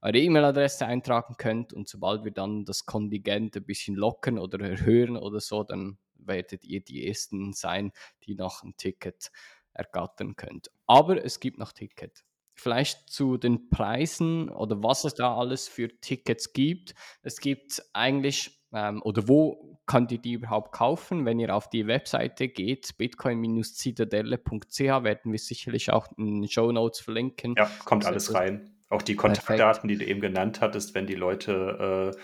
eure 0.00 0.18
E-Mail-Adresse 0.18 0.86
eintragen 0.86 1.34
könnt. 1.36 1.74
Und 1.74 1.86
sobald 1.86 2.24
wir 2.24 2.32
dann 2.32 2.64
das 2.64 2.86
Kontingent 2.86 3.56
ein 3.56 3.64
bisschen 3.64 3.94
locken 3.94 4.38
oder 4.38 4.58
erhöhen 4.58 5.18
oder 5.18 5.40
so, 5.40 5.62
dann 5.62 5.98
werdet 6.16 6.64
ihr 6.64 6.80
die 6.80 7.06
Ersten 7.06 7.52
sein, 7.52 7.92
die 8.24 8.34
noch 8.34 8.62
ein 8.62 8.74
Ticket 8.78 9.30
ergattern 9.74 10.34
könnt. 10.34 10.70
Aber 10.86 11.22
es 11.22 11.40
gibt 11.40 11.58
noch 11.58 11.72
Ticket. 11.72 12.24
Vielleicht 12.60 13.10
zu 13.10 13.36
den 13.36 13.70
Preisen 13.70 14.48
oder 14.50 14.82
was 14.82 15.04
es 15.04 15.14
da 15.14 15.34
alles 15.34 15.66
für 15.68 15.88
Tickets 16.00 16.52
gibt. 16.52 16.94
Es 17.22 17.40
gibt 17.40 17.82
eigentlich, 17.92 18.62
ähm, 18.72 19.02
oder 19.02 19.26
wo 19.28 19.78
könnt 19.86 20.12
ihr 20.12 20.18
die 20.18 20.34
überhaupt 20.34 20.72
kaufen? 20.72 21.24
Wenn 21.24 21.40
ihr 21.40 21.54
auf 21.54 21.68
die 21.70 21.86
Webseite 21.86 22.48
geht, 22.48 22.96
bitcoin-zitadelle.ch, 22.98 24.78
werden 24.78 25.32
wir 25.32 25.38
sicherlich 25.38 25.90
auch 25.92 26.06
in 26.16 26.42
den 26.42 26.48
Show 26.48 26.70
Notes 26.70 27.00
verlinken. 27.00 27.54
Ja, 27.56 27.70
kommt 27.84 28.04
alles 28.04 28.34
rein. 28.34 28.76
Auch 28.88 29.02
die 29.02 29.14
Kontaktdaten, 29.14 29.88
Perfekt. 29.88 29.90
die 29.90 29.96
du 29.96 30.04
eben 30.04 30.20
genannt 30.20 30.60
hattest, 30.60 30.94
wenn 30.94 31.06
die 31.06 31.14
Leute 31.14 32.12
äh, 32.14 32.20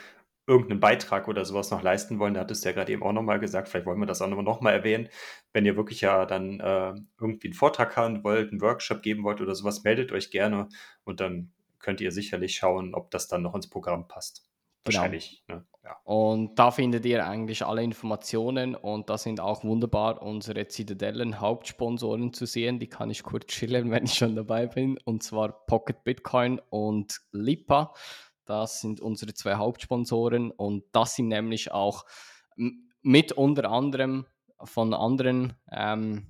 irgendeinen 0.47 0.81
Beitrag 0.81 1.29
oder 1.29 1.45
sowas 1.45 1.71
noch 1.71 1.83
leisten 1.83 2.19
wollen, 2.19 2.35
da 2.35 2.41
hattest 2.41 2.65
du 2.65 2.69
ja 2.69 2.75
gerade 2.75 2.93
eben 2.93 3.03
auch 3.03 3.13
nochmal 3.13 3.41
gesagt, 3.41 3.69
vielleicht 3.69 3.87
wollen 3.87 3.99
wir 3.99 4.07
das 4.07 4.23
auch 4.23 4.29
nochmal 4.29 4.75
erwähnen. 4.75 5.09
Wenn 5.53 5.67
ihr 5.67 5.77
wirklich 5.77 6.01
ja 6.01 6.25
dann 6.25 6.61
äh, 6.61 6.95
irgendwie 7.21 7.49
einen 7.49 7.55
Vortrag 7.55 7.97
haben 7.97 8.23
wollt, 8.23 8.51
einen 8.51 8.61
Workshop 8.61 9.03
geben 9.03 9.25
wollt 9.25 9.41
oder 9.41 9.55
sowas, 9.55 9.83
meldet 9.83 10.13
euch 10.13 10.31
gerne 10.31 10.69
und 11.05 11.21
dann 11.21 11.53
könnt 11.81 12.01
ihr 12.01 12.13
sicherlich 12.13 12.57
schauen, 12.57 12.95
ob 12.95 13.11
das 13.11 13.29
dann 13.29 13.43
noch 13.43 13.55
ins 13.55 13.69
Programm 13.69 14.09
passt. 14.09 14.47
Genau. 14.87 14.99
Wahrscheinlich. 14.99 15.43
Genau. 15.47 15.61
Ne? 15.61 15.67
Ja. 15.85 15.97
Und 16.03 16.59
da 16.59 16.71
findet 16.73 17.05
ihr 17.07 17.25
eigentlich 17.27 17.65
alle 17.65 17.83
Informationen 17.83 18.75
und 18.75 19.09
da 19.09 19.19
sind 19.19 19.41
auch 19.41 19.63
wunderbar 19.63 20.21
unsere 20.21 20.67
Zitadellen 20.67 21.41
Hauptsponsoren 21.41 22.33
zu 22.33 22.45
sehen. 22.47 22.81
Die 22.81 22.89
kann 22.89 23.11
ich 23.11 23.23
kurz 23.23 23.53
schildern, 23.53 23.91
wenn 23.93 24.05
ich 24.05 24.15
schon 24.15 24.35
dabei 24.35 24.67
bin. 24.67 24.99
Und 25.05 25.23
zwar 25.23 25.67
Pocket 25.67 26.03
Bitcoin 26.03 26.61
und 26.71 27.21
Lipa. 27.33 27.95
Das 28.47 28.81
sind 28.81 29.01
unsere 29.01 29.35
zwei 29.35 29.57
Hauptsponsoren 29.57 30.51
und 30.51 30.85
das 30.93 31.17
sind 31.17 31.29
nämlich 31.29 31.73
auch 31.73 32.05
mit 33.03 33.33
unter 33.33 33.71
anderem 33.71 34.27
von 34.63 34.95
anderen 34.95 35.55
ähm, 35.71 36.29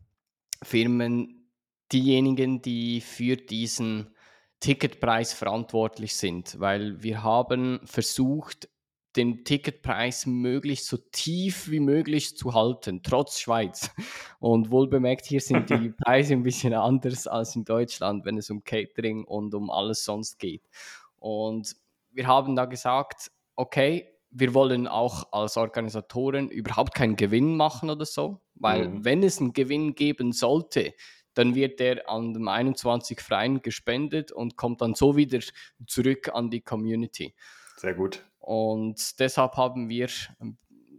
Firmen 0.62 1.50
diejenigen, 1.92 2.62
die 2.62 3.00
für 3.00 3.36
diesen 3.36 4.14
Ticketpreis 4.60 5.32
verantwortlich 5.32 6.16
sind, 6.16 6.58
weil 6.58 7.02
wir 7.02 7.22
haben 7.22 7.80
versucht, 7.84 8.68
den 9.16 9.44
Ticketpreis 9.44 10.26
möglichst 10.26 10.86
so 10.86 10.98
tief 10.98 11.70
wie 11.70 11.80
möglich 11.80 12.36
zu 12.36 12.54
halten, 12.54 13.02
trotz 13.02 13.40
Schweiz. 13.40 13.90
Und 14.40 14.70
wohlbemerkt, 14.70 15.24
hier 15.26 15.40
sind 15.40 15.70
die 15.70 15.90
Preise 16.04 16.34
ein 16.34 16.42
bisschen 16.42 16.74
anders 16.74 17.26
als 17.26 17.56
in 17.56 17.64
Deutschland, 17.64 18.24
wenn 18.24 18.36
es 18.36 18.50
um 18.50 18.62
Catering 18.62 19.24
und 19.24 19.54
um 19.54 19.70
alles 19.70 20.04
sonst 20.04 20.38
geht. 20.38 20.62
Und 21.18 21.76
wir 22.16 22.26
haben 22.26 22.56
da 22.56 22.64
gesagt, 22.64 23.30
okay, 23.54 24.12
wir 24.30 24.54
wollen 24.54 24.86
auch 24.86 25.32
als 25.32 25.56
Organisatoren 25.56 26.50
überhaupt 26.50 26.94
keinen 26.94 27.16
Gewinn 27.16 27.56
machen 27.56 27.90
oder 27.90 28.04
so, 28.04 28.40
weil 28.54 28.88
mhm. 28.88 29.04
wenn 29.04 29.22
es 29.22 29.40
einen 29.40 29.52
Gewinn 29.52 29.94
geben 29.94 30.32
sollte, 30.32 30.94
dann 31.34 31.54
wird 31.54 31.78
der 31.80 32.08
an 32.08 32.32
dem 32.32 32.48
21 32.48 33.20
Freien 33.20 33.60
gespendet 33.60 34.32
und 34.32 34.56
kommt 34.56 34.80
dann 34.80 34.94
so 34.94 35.16
wieder 35.16 35.38
zurück 35.86 36.30
an 36.32 36.50
die 36.50 36.62
Community. 36.62 37.34
Sehr 37.76 37.94
gut. 37.94 38.24
Und 38.38 39.20
deshalb 39.20 39.56
haben 39.56 39.90
wir 39.90 40.08
ähm, 40.40 40.56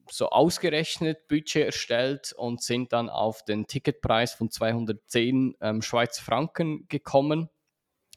so 0.10 0.30
ausgerechnet, 0.30 1.28
Budget 1.28 1.66
erstellt 1.66 2.34
und 2.38 2.62
sind 2.62 2.94
dann 2.94 3.10
auf 3.10 3.44
den 3.44 3.66
Ticketpreis 3.66 4.34
von 4.34 4.52
210 4.52 5.56
ähm, 5.60 5.82
Schweizer 5.82 6.24
Franken 6.24 6.88
gekommen 6.88 7.50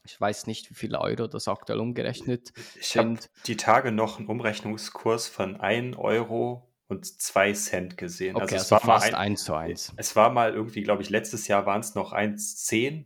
ich 0.03 0.19
weiß 0.19 0.47
nicht, 0.47 0.69
wie 0.69 0.75
viele 0.75 0.99
Euro 0.99 1.27
das 1.27 1.47
aktuell 1.47 1.79
umgerechnet 1.79 2.53
Ich 2.79 2.97
habe 2.97 3.17
die 3.45 3.57
Tage 3.57 3.91
noch 3.91 4.19
einen 4.19 4.27
Umrechnungskurs 4.27 5.27
von 5.27 5.59
1 5.59 5.97
Euro 5.97 6.67
und 6.87 7.05
2 7.05 7.53
Cent 7.53 7.97
gesehen. 7.97 8.35
Also 8.35 8.45
okay, 8.45 8.55
also, 8.55 8.65
es 8.65 8.71
war 8.71 8.79
fast 8.81 9.11
mal 9.11 9.17
ein, 9.17 9.31
1 9.31 9.43
zu 9.43 9.55
1. 9.55 9.93
Es 9.97 10.15
war 10.15 10.29
mal 10.31 10.53
irgendwie, 10.53 10.83
glaube 10.83 11.01
ich, 11.03 11.09
letztes 11.09 11.47
Jahr 11.47 11.65
waren 11.65 11.81
es 11.81 11.95
noch 11.95 12.13
1,10. 12.13 13.05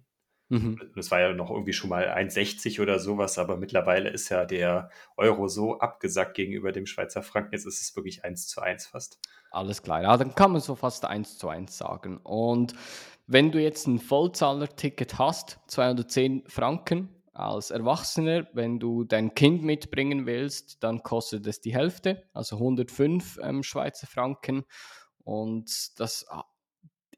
Mhm. 0.49 0.91
Das 0.95 1.09
war 1.11 1.19
ja 1.19 1.33
noch 1.33 1.49
irgendwie 1.49 1.73
schon 1.73 1.89
mal 1.89 2.07
1,60 2.07 2.81
oder 2.81 2.99
sowas, 2.99 3.37
aber 3.39 3.57
mittlerweile 3.57 4.09
ist 4.09 4.29
ja 4.29 4.45
der 4.45 4.89
Euro 5.17 5.47
so 5.47 5.79
abgesackt 5.79 6.35
gegenüber 6.35 6.71
dem 6.71 6.85
Schweizer 6.85 7.23
Franken. 7.23 7.53
Jetzt 7.53 7.65
ist 7.65 7.81
es 7.81 7.95
wirklich 7.95 8.23
1 8.23 8.47
zu 8.47 8.61
1 8.61 8.87
fast. 8.87 9.19
Alles 9.51 9.81
klar, 9.81 10.01
ja, 10.01 10.17
dann 10.17 10.35
kann 10.35 10.51
man 10.51 10.61
so 10.61 10.75
fast 10.75 11.05
1 11.05 11.37
zu 11.37 11.49
1 11.49 11.77
sagen. 11.77 12.17
Und 12.17 12.73
wenn 13.28 13.51
du 13.51 13.61
jetzt 13.61 13.88
ein 13.88 13.99
Vollzahler-Ticket 13.99 15.17
hast, 15.17 15.59
210 15.67 16.43
Franken 16.47 17.09
als 17.34 17.71
Erwachsener, 17.71 18.47
wenn 18.53 18.80
du 18.80 19.03
dein 19.03 19.34
Kind 19.34 19.63
mitbringen 19.63 20.26
willst, 20.26 20.84
dann 20.84 21.03
kostet 21.03 21.45
es 21.47 21.59
die 21.59 21.73
Hälfte, 21.73 22.23
also 22.34 22.57
105 22.57 23.39
ähm, 23.41 23.63
Schweizer 23.63 24.07
Franken. 24.07 24.63
Und 25.23 25.99
das, 25.99 26.26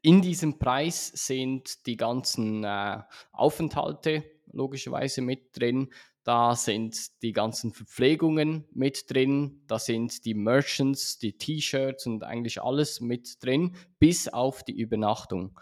in 0.02 0.22
diesem 0.22 0.58
Preis 0.58 1.08
sind 1.08 1.86
die 1.86 1.96
ganzen 1.96 2.64
äh, 2.64 3.02
Aufenthalte 3.32 4.24
logischerweise 4.50 5.20
mit 5.20 5.56
drin. 5.58 5.92
Da 6.24 6.56
sind 6.56 7.22
die 7.22 7.32
ganzen 7.32 7.72
Verpflegungen 7.72 8.66
mit 8.72 9.10
drin, 9.10 9.62
da 9.66 9.78
sind 9.78 10.24
die 10.24 10.34
Merchants, 10.34 11.18
die 11.18 11.38
T-Shirts 11.38 12.06
und 12.06 12.24
eigentlich 12.24 12.60
alles 12.60 13.00
mit 13.00 13.42
drin, 13.42 13.76
bis 13.98 14.28
auf 14.28 14.62
die 14.62 14.78
Übernachtung 14.78 15.58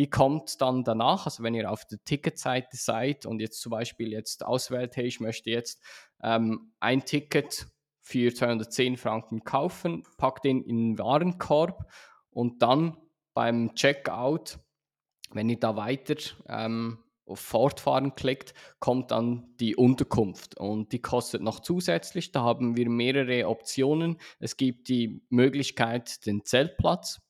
die 0.00 0.08
kommt 0.08 0.62
dann 0.62 0.82
danach. 0.82 1.26
Also 1.26 1.42
wenn 1.42 1.52
ihr 1.52 1.70
auf 1.70 1.84
der 1.84 2.02
Ticketseite 2.02 2.74
seid 2.78 3.26
und 3.26 3.38
jetzt 3.38 3.60
zum 3.60 3.68
Beispiel 3.68 4.12
jetzt 4.12 4.46
auswählt, 4.46 4.96
hey, 4.96 5.04
ich 5.04 5.20
möchte 5.20 5.50
jetzt 5.50 5.84
ähm, 6.22 6.72
ein 6.80 7.04
Ticket 7.04 7.66
für 8.00 8.34
210 8.34 8.96
Franken 8.96 9.44
kaufen, 9.44 10.04
packt 10.16 10.46
den 10.46 10.62
in 10.62 10.94
den 10.94 10.98
Warenkorb 10.98 11.84
und 12.30 12.62
dann 12.62 12.96
beim 13.34 13.74
Checkout, 13.74 14.58
wenn 15.32 15.50
ihr 15.50 15.60
da 15.60 15.76
weiter 15.76 16.16
ähm, 16.48 17.00
auf 17.26 17.40
Fortfahren 17.40 18.14
klickt, 18.14 18.54
kommt 18.78 19.10
dann 19.10 19.54
die 19.60 19.76
Unterkunft 19.76 20.56
und 20.56 20.92
die 20.92 21.02
kostet 21.02 21.42
noch 21.42 21.60
zusätzlich. 21.60 22.32
Da 22.32 22.40
haben 22.40 22.74
wir 22.74 22.88
mehrere 22.88 23.46
Optionen. 23.48 24.16
Es 24.38 24.56
gibt 24.56 24.88
die 24.88 25.20
Möglichkeit, 25.28 26.24
den 26.24 26.46
Zeltplatz 26.46 27.20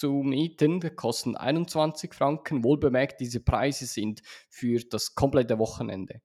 zu 0.00 0.22
mieten, 0.24 0.96
kosten 0.96 1.36
21 1.36 2.14
Franken. 2.14 2.64
Wohlbemerkt, 2.64 3.20
diese 3.20 3.40
Preise 3.40 3.84
sind 3.84 4.22
für 4.48 4.80
das 4.80 5.14
komplette 5.14 5.58
Wochenende. 5.58 6.22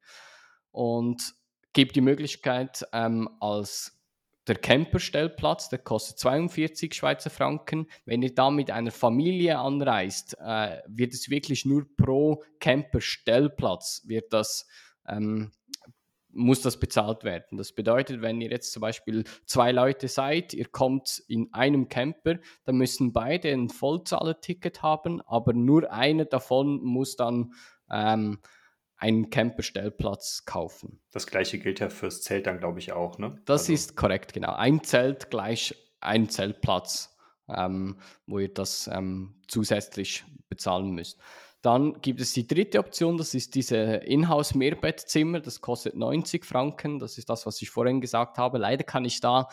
Und 0.71 1.35
gibt 1.73 1.97
die 1.97 2.01
Möglichkeit, 2.01 2.87
ähm, 2.93 3.29
als 3.41 3.99
der 4.47 4.55
Camperstellplatz, 4.55 5.67
der 5.67 5.79
kostet 5.79 6.19
42 6.19 6.93
Schweizer 6.93 7.29
Franken. 7.29 7.87
Wenn 8.05 8.21
ihr 8.21 8.33
da 8.33 8.49
mit 8.49 8.71
einer 8.71 8.91
Familie 8.91 9.59
anreist, 9.59 10.37
äh, 10.39 10.81
wird 10.87 11.13
es 11.13 11.29
wirklich 11.29 11.65
nur 11.65 11.85
pro 11.97 12.43
Camperstellplatz 12.59 14.03
wird 14.05 14.31
das 14.31 14.67
ähm, 15.05 15.51
muss 16.35 16.61
das 16.61 16.77
bezahlt 16.77 17.23
werden. 17.23 17.57
Das 17.57 17.71
bedeutet, 17.71 18.21
wenn 18.21 18.41
ihr 18.41 18.49
jetzt 18.49 18.71
zum 18.71 18.81
Beispiel 18.81 19.23
zwei 19.45 19.71
Leute 19.71 20.07
seid, 20.07 20.53
ihr 20.53 20.65
kommt 20.65 21.23
in 21.27 21.51
einem 21.53 21.87
Camper, 21.87 22.35
dann 22.65 22.75
müssen 22.75 23.13
beide 23.13 23.49
ein 23.51 23.69
Vollzahlerticket 23.69 24.83
haben, 24.83 25.21
aber 25.21 25.53
nur 25.53 25.91
einer 25.91 26.25
davon 26.25 26.83
muss 26.83 27.15
dann 27.15 27.53
ähm, 27.89 28.39
einen 28.97 29.29
Camperstellplatz 29.29 30.45
kaufen. 30.45 31.01
Das 31.11 31.27
gleiche 31.27 31.57
gilt 31.59 31.79
ja 31.79 31.89
fürs 31.89 32.21
Zelt 32.21 32.47
dann, 32.47 32.59
glaube 32.59 32.79
ich, 32.79 32.91
auch, 32.91 33.17
ne? 33.17 33.41
Das 33.45 33.61
also. 33.61 33.73
ist 33.73 33.95
korrekt, 33.95 34.33
genau. 34.33 34.53
Ein 34.53 34.83
Zelt 34.83 35.29
gleich 35.29 35.75
ein 36.01 36.29
Zeltplatz, 36.29 37.17
ähm, 37.49 37.97
wo 38.27 38.39
ihr 38.39 38.53
das 38.53 38.89
ähm, 38.91 39.41
zusätzlich 39.47 40.23
bezahlen 40.49 40.91
müsst. 40.91 41.19
Dann 41.65 41.99
gibt 41.99 42.21
es 42.21 42.31
die 42.31 42.45
dritte 42.45 42.77
Option, 42.77 43.17
das 43.17 43.33
ist 43.33 43.55
diese 43.55 43.75
Inhouse-Mehrbettzimmer, 43.75 45.39
das 45.39 45.61
kostet 45.61 45.95
90 45.95 46.45
Franken, 46.45 46.99
das 46.99 47.17
ist 47.17 47.27
das, 47.27 47.47
was 47.47 47.59
ich 47.59 47.71
vorhin 47.71 48.01
gesagt 48.01 48.37
habe. 48.37 48.59
Leider 48.59 48.83
kann 48.83 49.03
ich 49.03 49.19
da 49.19 49.47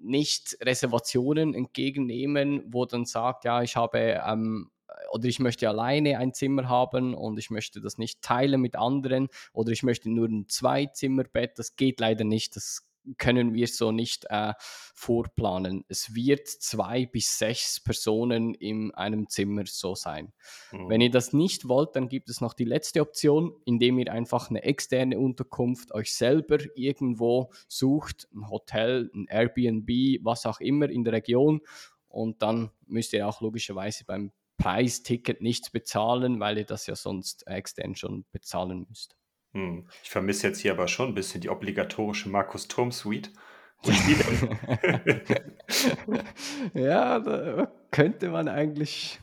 nicht 0.00 0.56
Reservationen 0.62 1.52
entgegennehmen, 1.52 2.64
wo 2.68 2.86
dann 2.86 3.04
sagt, 3.04 3.44
ja, 3.44 3.60
ich 3.60 3.76
habe 3.76 4.22
ähm, 4.26 4.70
oder 5.10 5.26
ich 5.26 5.40
möchte 5.40 5.68
alleine 5.68 6.16
ein 6.16 6.32
Zimmer 6.32 6.70
haben 6.70 7.12
und 7.12 7.38
ich 7.38 7.50
möchte 7.50 7.82
das 7.82 7.98
nicht 7.98 8.22
teilen 8.22 8.62
mit 8.62 8.74
anderen 8.74 9.28
oder 9.52 9.72
ich 9.72 9.82
möchte 9.82 10.10
nur 10.10 10.28
ein 10.28 10.48
Zwei-Zimmer-Bett. 10.48 11.58
Das 11.58 11.76
geht 11.76 12.00
leider 12.00 12.24
nicht. 12.24 12.56
Das 12.56 12.86
können 13.18 13.54
wir 13.54 13.66
so 13.66 13.92
nicht 13.92 14.26
äh, 14.28 14.54
vorplanen. 14.94 15.84
Es 15.88 16.14
wird 16.14 16.48
zwei 16.48 17.06
bis 17.06 17.38
sechs 17.38 17.80
Personen 17.80 18.54
in 18.54 18.92
einem 18.92 19.28
Zimmer 19.28 19.64
so 19.66 19.94
sein. 19.94 20.32
Mhm. 20.70 20.88
Wenn 20.88 21.00
ihr 21.00 21.10
das 21.10 21.32
nicht 21.32 21.68
wollt, 21.68 21.96
dann 21.96 22.08
gibt 22.08 22.30
es 22.30 22.40
noch 22.40 22.54
die 22.54 22.64
letzte 22.64 23.00
Option, 23.00 23.54
indem 23.64 23.98
ihr 23.98 24.12
einfach 24.12 24.50
eine 24.50 24.62
externe 24.62 25.18
Unterkunft 25.18 25.92
euch 25.94 26.14
selber 26.14 26.58
irgendwo 26.74 27.52
sucht, 27.68 28.28
ein 28.34 28.48
Hotel, 28.48 29.10
ein 29.14 29.26
Airbnb, 29.28 29.88
was 30.22 30.46
auch 30.46 30.60
immer 30.60 30.88
in 30.88 31.04
der 31.04 31.14
Region. 31.14 31.60
Und 32.08 32.42
dann 32.42 32.70
müsst 32.86 33.12
ihr 33.12 33.26
auch 33.26 33.40
logischerweise 33.40 34.04
beim 34.04 34.32
Preisticket 34.58 35.40
nichts 35.40 35.70
bezahlen, 35.70 36.38
weil 36.38 36.58
ihr 36.58 36.66
das 36.66 36.86
ja 36.86 36.94
sonst 36.94 37.46
extern 37.46 37.96
schon 37.96 38.24
bezahlen 38.30 38.86
müsst. 38.88 39.16
Hm. 39.52 39.86
Ich 40.02 40.10
vermisse 40.10 40.48
jetzt 40.48 40.60
hier 40.60 40.72
aber 40.72 40.88
schon 40.88 41.08
ein 41.08 41.14
bisschen 41.14 41.40
die 41.40 41.50
obligatorische 41.50 42.28
Markus 42.28 42.68
Turm 42.68 42.92
Suite. 42.92 43.32
ja, 46.74 47.18
da 47.18 47.72
könnte 47.90 48.30
man 48.30 48.48
eigentlich, 48.48 49.20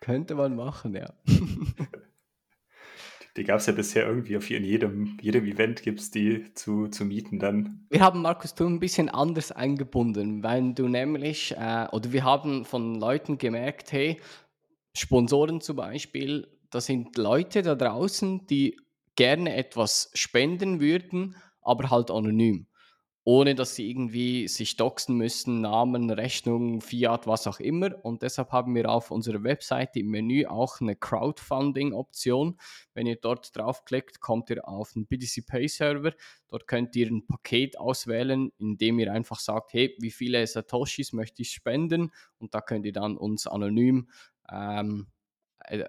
könnte 0.00 0.34
man 0.34 0.56
machen, 0.56 0.94
ja. 0.94 1.12
Die 3.36 3.44
gab 3.44 3.60
es 3.60 3.66
ja 3.66 3.72
bisher 3.72 4.06
irgendwie 4.06 4.36
auf 4.36 4.50
in 4.50 4.64
jedem, 4.64 5.16
jedem 5.20 5.46
Event 5.46 5.82
gibt 5.82 6.00
es 6.00 6.10
die 6.10 6.52
zu, 6.54 6.88
zu 6.88 7.04
mieten 7.04 7.38
dann. 7.38 7.86
Wir 7.88 8.00
haben 8.00 8.22
Markus 8.22 8.54
Thun 8.54 8.74
ein 8.74 8.80
bisschen 8.80 9.08
anders 9.08 9.52
eingebunden, 9.52 10.42
weil 10.42 10.74
du 10.74 10.88
nämlich, 10.88 11.54
äh, 11.56 11.86
oder 11.92 12.12
wir 12.12 12.24
haben 12.24 12.64
von 12.64 12.96
Leuten 12.96 13.38
gemerkt, 13.38 13.92
hey, 13.92 14.20
Sponsoren 14.94 15.60
zum 15.60 15.76
Beispiel, 15.76 16.48
das 16.70 16.86
sind 16.86 17.16
Leute 17.16 17.62
da 17.62 17.76
draußen, 17.76 18.46
die 18.48 18.76
gerne 19.16 19.54
etwas 19.56 20.10
spenden 20.14 20.80
würden, 20.80 21.36
aber 21.62 21.90
halt 21.90 22.10
anonym 22.10 22.66
ohne 23.24 23.54
dass 23.54 23.74
sie 23.74 23.88
irgendwie 23.90 24.48
sich 24.48 24.76
doxen 24.76 25.16
müssen, 25.16 25.60
Namen, 25.60 26.10
Rechnung, 26.10 26.80
Fiat, 26.80 27.26
was 27.26 27.46
auch 27.46 27.60
immer. 27.60 27.90
Und 28.02 28.22
deshalb 28.22 28.50
haben 28.50 28.74
wir 28.74 28.90
auf 28.90 29.10
unserer 29.10 29.44
Webseite 29.44 30.00
im 30.00 30.08
Menü 30.08 30.46
auch 30.46 30.80
eine 30.80 30.96
Crowdfunding-Option. 30.96 32.58
Wenn 32.94 33.06
ihr 33.06 33.16
dort 33.16 33.54
draufklickt, 33.54 34.20
kommt 34.20 34.48
ihr 34.48 34.66
auf 34.66 34.94
den 34.94 35.06
BTC 35.06 35.46
Pay 35.46 35.68
Server. 35.68 36.12
Dort 36.48 36.66
könnt 36.66 36.96
ihr 36.96 37.08
ein 37.08 37.26
Paket 37.26 37.78
auswählen, 37.78 38.52
in 38.58 38.78
dem 38.78 38.98
ihr 38.98 39.12
einfach 39.12 39.38
sagt, 39.38 39.74
hey, 39.74 39.94
wie 40.00 40.10
viele 40.10 40.46
Satoshis 40.46 41.12
möchte 41.12 41.42
ich 41.42 41.52
spenden? 41.52 42.12
Und 42.38 42.54
da 42.54 42.62
könnt 42.62 42.86
ihr 42.86 42.92
dann 42.92 43.18
uns 43.18 43.46
anonym 43.46 44.08
ähm, 44.50 45.08
äh, 45.08 45.19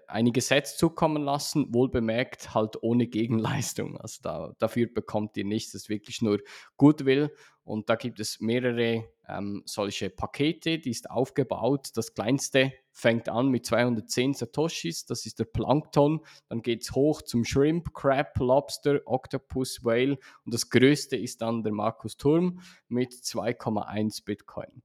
einige 0.08 0.42
Sets 0.42 0.78
zukommen 0.78 1.24
lassen, 1.24 1.74
wohl 1.74 1.90
bemerkt 1.90 2.54
halt 2.54 2.82
ohne 2.82 3.08
Gegenleistung. 3.08 3.98
Also 3.98 4.20
da, 4.22 4.54
dafür 4.60 4.88
bekommt 4.88 5.38
ihr 5.38 5.46
nichts, 5.46 5.72
das 5.72 5.84
ist 5.84 5.90
wirklich 5.90 6.22
nur 6.22 6.40
Goodwill. 6.78 7.34
Und 7.64 7.90
da 7.90 7.96
gibt 7.96 8.20
es 8.20 8.40
mehrere 8.40 9.06
ähm, 9.28 9.64
solche 9.66 10.10
Pakete, 10.10 10.80
die 10.80 10.90
ist 10.90 11.10
aufgebaut. 11.10 11.90
Das 11.96 12.14
kleinste 12.14 12.74
fängt 12.92 13.30
an 13.30 13.50
mit 13.50 13.66
210 13.66 14.34
Satoshis, 14.34 15.06
das 15.06 15.26
ist 15.26 15.40
der 15.40 15.46
Plankton. 15.46 16.22
Dann 16.50 16.62
geht 16.62 16.82
es 16.82 16.92
hoch 16.92 17.22
zum 17.22 17.46
Shrimp, 17.46 17.94
Crab, 17.94 18.38
Lobster, 18.40 19.02
Octopus, 19.06 19.84
Whale. 19.84 20.18
Und 20.44 20.54
das 20.54 20.70
größte 20.70 21.16
ist 21.16 21.42
dann 21.42 21.64
der 21.64 21.72
Markus 21.72 22.18
Turm 22.18 22.60
mit 22.88 23.14
2,1 23.14 24.26
Bitcoin. 24.26 24.84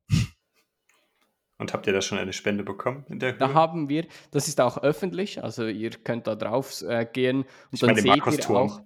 Und 1.59 1.73
habt 1.73 1.87
ihr 1.87 1.93
da 1.93 2.03
schon 2.03 2.19
eine 2.19 2.35
Spende 2.35 2.65
bekommen 2.65 3.05
in 3.09 3.19
der 3.19 3.33
Höhe? 3.33 3.39
Da 3.39 3.55
haben 3.55 3.89
wir, 3.89 4.07
das 4.31 4.47
ist 4.47 4.61
auch 4.61 4.79
öffentlich, 4.83 5.43
also 5.43 5.67
ihr 5.67 5.91
könnt 5.91 6.27
da 6.27 6.35
drauf 6.35 6.83
äh, 6.83 7.07
gehen 7.11 7.39
und 7.39 7.47
ich 7.73 7.81
dann 7.81 7.97
seht 7.97 8.07
ihr 8.07 8.51
auch. 8.51 8.81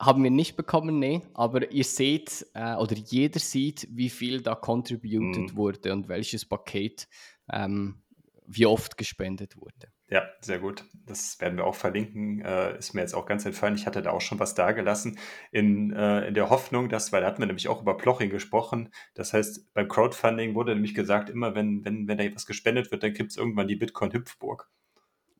haben 0.00 0.22
wir 0.22 0.30
nicht 0.30 0.56
bekommen, 0.56 0.98
nee, 0.98 1.22
aber 1.34 1.70
ihr 1.70 1.84
seht 1.84 2.46
äh, 2.54 2.74
oder 2.74 2.96
jeder 2.96 3.40
sieht, 3.40 3.88
wie 3.90 4.10
viel 4.10 4.40
da 4.40 4.54
contributed 4.54 5.52
mm. 5.52 5.56
wurde 5.56 5.92
und 5.92 6.08
welches 6.08 6.44
Paket 6.44 7.08
ähm, 7.52 8.02
wie 8.46 8.66
oft 8.66 8.96
gespendet 8.96 9.56
wurde. 9.56 9.92
Ja, 10.14 10.22
sehr 10.40 10.60
gut. 10.60 10.84
Das 11.06 11.40
werden 11.40 11.58
wir 11.58 11.66
auch 11.66 11.74
verlinken. 11.74 12.40
Äh, 12.40 12.78
ist 12.78 12.94
mir 12.94 13.00
jetzt 13.00 13.14
auch 13.14 13.26
ganz 13.26 13.44
entfallen. 13.46 13.74
Ich 13.74 13.84
hatte 13.84 14.00
da 14.00 14.10
auch 14.10 14.20
schon 14.20 14.38
was 14.38 14.54
dagelassen 14.54 15.18
in, 15.50 15.92
äh, 15.92 16.28
in 16.28 16.34
der 16.34 16.50
Hoffnung, 16.50 16.88
dass, 16.88 17.10
weil 17.10 17.22
da 17.22 17.26
hatten 17.26 17.40
wir 17.40 17.46
nämlich 17.46 17.66
auch 17.66 17.82
über 17.82 17.96
Ploching 17.96 18.30
gesprochen. 18.30 18.90
Das 19.14 19.32
heißt, 19.32 19.74
beim 19.74 19.88
Crowdfunding 19.88 20.54
wurde 20.54 20.72
nämlich 20.72 20.94
gesagt, 20.94 21.30
immer 21.30 21.56
wenn, 21.56 21.84
wenn, 21.84 22.06
wenn 22.06 22.16
da 22.16 22.22
etwas 22.22 22.46
gespendet 22.46 22.92
wird, 22.92 23.02
dann 23.02 23.12
gibt 23.12 23.32
es 23.32 23.36
irgendwann 23.36 23.66
die 23.66 23.74
Bitcoin-Hüpfburg. 23.74 24.70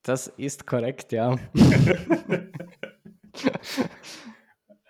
Das 0.02 0.26
ist 0.26 0.66
korrekt, 0.66 1.12
ja. 1.12 1.36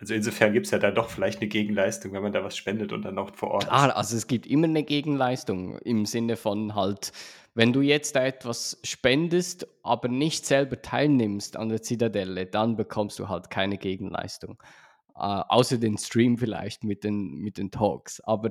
Also 0.00 0.12
insofern 0.12 0.52
gibt 0.52 0.66
es 0.66 0.70
ja 0.70 0.78
da 0.78 0.90
doch 0.90 1.08
vielleicht 1.08 1.40
eine 1.40 1.48
Gegenleistung, 1.48 2.12
wenn 2.12 2.22
man 2.22 2.32
da 2.32 2.44
was 2.44 2.58
spendet 2.58 2.92
und 2.92 3.06
dann 3.06 3.16
auch 3.16 3.34
vor 3.34 3.52
Ort. 3.52 3.72
Ah, 3.72 3.88
also 3.88 4.18
es 4.18 4.26
gibt 4.26 4.46
immer 4.46 4.66
eine 4.66 4.82
Gegenleistung 4.82 5.78
im 5.78 6.04
Sinne 6.04 6.36
von 6.36 6.74
halt, 6.74 7.12
wenn 7.54 7.72
du 7.72 7.80
jetzt 7.80 8.16
da 8.16 8.24
etwas 8.24 8.80
spendest, 8.82 9.66
aber 9.82 10.08
nicht 10.08 10.44
selber 10.44 10.82
teilnimmst 10.82 11.56
an 11.56 11.68
der 11.68 11.82
Zitadelle, 11.82 12.46
dann 12.46 12.76
bekommst 12.76 13.18
du 13.18 13.28
halt 13.28 13.48
keine 13.48 13.78
Gegenleistung. 13.78 14.60
Äh, 15.14 15.20
außer 15.20 15.78
den 15.78 15.96
Stream 15.96 16.36
vielleicht 16.36 16.82
mit 16.82 17.04
den, 17.04 17.36
mit 17.36 17.56
den 17.56 17.70
Talks. 17.70 18.20
Aber 18.20 18.50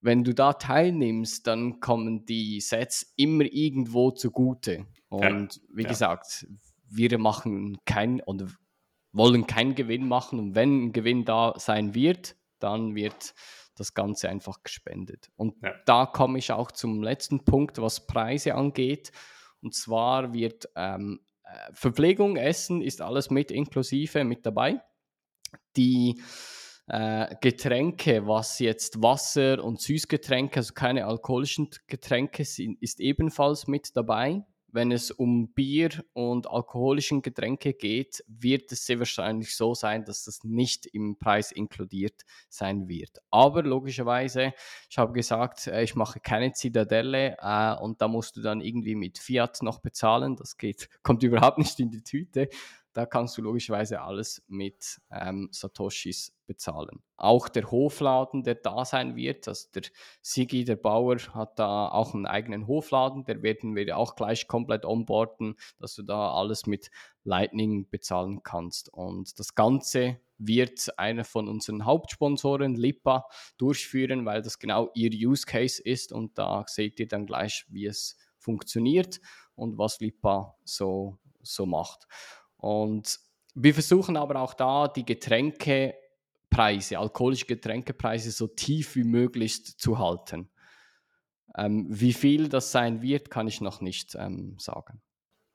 wenn 0.00 0.24
du 0.24 0.34
da 0.34 0.54
teilnimmst, 0.54 1.46
dann 1.46 1.80
kommen 1.80 2.24
die 2.24 2.60
Sets 2.60 3.12
immer 3.16 3.44
irgendwo 3.44 4.10
zugute. 4.10 4.86
Und 5.08 5.56
ja, 5.56 5.62
wie 5.74 5.82
ja. 5.82 5.88
gesagt, 5.88 6.46
wir 6.88 7.18
machen 7.18 7.78
kein 7.84 8.22
oder 8.22 8.48
wollen 9.12 9.46
keinen 9.46 9.74
Gewinn 9.74 10.08
machen. 10.08 10.38
Und 10.38 10.54
wenn 10.54 10.86
ein 10.86 10.92
Gewinn 10.92 11.24
da 11.24 11.54
sein 11.58 11.94
wird, 11.94 12.36
dann 12.58 12.94
wird 12.94 13.34
das 13.74 13.94
Ganze 13.94 14.28
einfach 14.28 14.62
gespendet. 14.62 15.30
Und 15.36 15.56
ja. 15.62 15.74
da 15.86 16.06
komme 16.06 16.38
ich 16.38 16.52
auch 16.52 16.70
zum 16.70 17.02
letzten 17.02 17.44
Punkt, 17.44 17.80
was 17.80 18.06
Preise 18.06 18.54
angeht. 18.54 19.12
Und 19.60 19.74
zwar 19.74 20.32
wird 20.32 20.68
ähm, 20.76 21.20
äh, 21.44 21.72
Verpflegung, 21.72 22.36
Essen 22.36 22.82
ist 22.82 23.00
alles 23.00 23.30
mit 23.30 23.50
inklusive 23.50 24.24
mit 24.24 24.44
dabei. 24.46 24.80
Die 25.76 26.20
äh, 26.86 27.34
Getränke, 27.40 28.26
was 28.26 28.58
jetzt 28.58 29.02
Wasser 29.02 29.62
und 29.62 29.80
Süßgetränke, 29.80 30.60
also 30.60 30.74
keine 30.74 31.06
alkoholischen 31.06 31.70
Getränke 31.86 32.44
sind, 32.44 32.80
ist 32.82 33.00
ebenfalls 33.00 33.66
mit 33.66 33.96
dabei 33.96 34.44
wenn 34.74 34.90
es 34.90 35.12
um 35.12 35.52
Bier 35.52 35.90
und 36.14 36.50
alkoholischen 36.50 37.22
Getränke 37.22 37.74
geht, 37.74 38.24
wird 38.26 38.72
es 38.72 38.84
sehr 38.84 38.98
wahrscheinlich 38.98 39.56
so 39.56 39.72
sein, 39.72 40.04
dass 40.04 40.24
das 40.24 40.42
nicht 40.42 40.86
im 40.86 41.16
Preis 41.16 41.52
inkludiert 41.52 42.22
sein 42.48 42.88
wird. 42.88 43.20
Aber 43.30 43.62
logischerweise, 43.62 44.52
ich 44.90 44.98
habe 44.98 45.12
gesagt, 45.12 45.68
äh, 45.68 45.84
ich 45.84 45.94
mache 45.94 46.18
keine 46.18 46.52
Zitadelle 46.52 47.36
äh, 47.40 47.76
und 47.76 48.02
da 48.02 48.08
musst 48.08 48.36
du 48.36 48.42
dann 48.42 48.60
irgendwie 48.60 48.96
mit 48.96 49.18
Fiat 49.18 49.62
noch 49.62 49.78
bezahlen. 49.78 50.34
Das 50.34 50.56
geht, 50.58 50.88
kommt 51.04 51.22
überhaupt 51.22 51.58
nicht 51.58 51.78
in 51.78 51.92
die 51.92 52.02
Tüte. 52.02 52.48
Da 52.94 53.06
kannst 53.06 53.36
du 53.36 53.42
logischerweise 53.42 54.00
alles 54.00 54.42
mit 54.46 55.00
ähm, 55.10 55.48
Satoshis 55.50 56.32
bezahlen. 56.46 57.02
Auch 57.16 57.48
der 57.48 57.70
Hofladen, 57.70 58.44
der 58.44 58.54
da 58.54 58.84
sein 58.84 59.16
wird, 59.16 59.48
also 59.48 59.68
der 59.74 59.82
Sigi, 60.22 60.64
der 60.64 60.76
Bauer, 60.76 61.16
hat 61.34 61.58
da 61.58 61.88
auch 61.88 62.14
einen 62.14 62.26
eigenen 62.26 62.68
Hofladen, 62.68 63.24
der 63.24 63.42
werden 63.42 63.74
wir 63.74 63.96
auch 63.98 64.14
gleich 64.14 64.46
komplett 64.46 64.84
onboarden, 64.84 65.56
dass 65.78 65.96
du 65.96 66.02
da 66.02 66.32
alles 66.34 66.66
mit 66.66 66.90
Lightning 67.24 67.88
bezahlen 67.90 68.42
kannst. 68.44 68.88
Und 68.92 69.38
das 69.40 69.56
Ganze 69.56 70.20
wird 70.38 70.96
einer 70.96 71.24
von 71.24 71.48
unseren 71.48 71.84
Hauptsponsoren, 71.84 72.76
Lipa, 72.76 73.26
durchführen, 73.58 74.24
weil 74.24 74.42
das 74.42 74.60
genau 74.60 74.90
ihr 74.94 75.10
Use 75.12 75.46
Case 75.46 75.82
ist 75.82 76.12
und 76.12 76.38
da 76.38 76.64
seht 76.68 77.00
ihr 77.00 77.08
dann 77.08 77.26
gleich, 77.26 77.66
wie 77.68 77.86
es 77.86 78.16
funktioniert 78.38 79.20
und 79.56 79.78
was 79.78 79.98
Lipa 80.00 80.56
so, 80.64 81.18
so 81.42 81.66
macht. 81.66 82.06
Und 82.64 83.20
wir 83.54 83.74
versuchen 83.74 84.16
aber 84.16 84.40
auch 84.40 84.54
da 84.54 84.88
die 84.88 85.04
Getränkepreise, 85.04 86.98
alkoholische 86.98 87.44
Getränkepreise 87.44 88.30
so 88.30 88.46
tief 88.46 88.96
wie 88.96 89.04
möglich 89.04 89.76
zu 89.76 89.98
halten. 89.98 90.48
Ähm, 91.58 91.84
wie 91.90 92.14
viel 92.14 92.48
das 92.48 92.72
sein 92.72 93.02
wird, 93.02 93.30
kann 93.30 93.48
ich 93.48 93.60
noch 93.60 93.82
nicht 93.82 94.14
ähm, 94.14 94.56
sagen. 94.58 95.02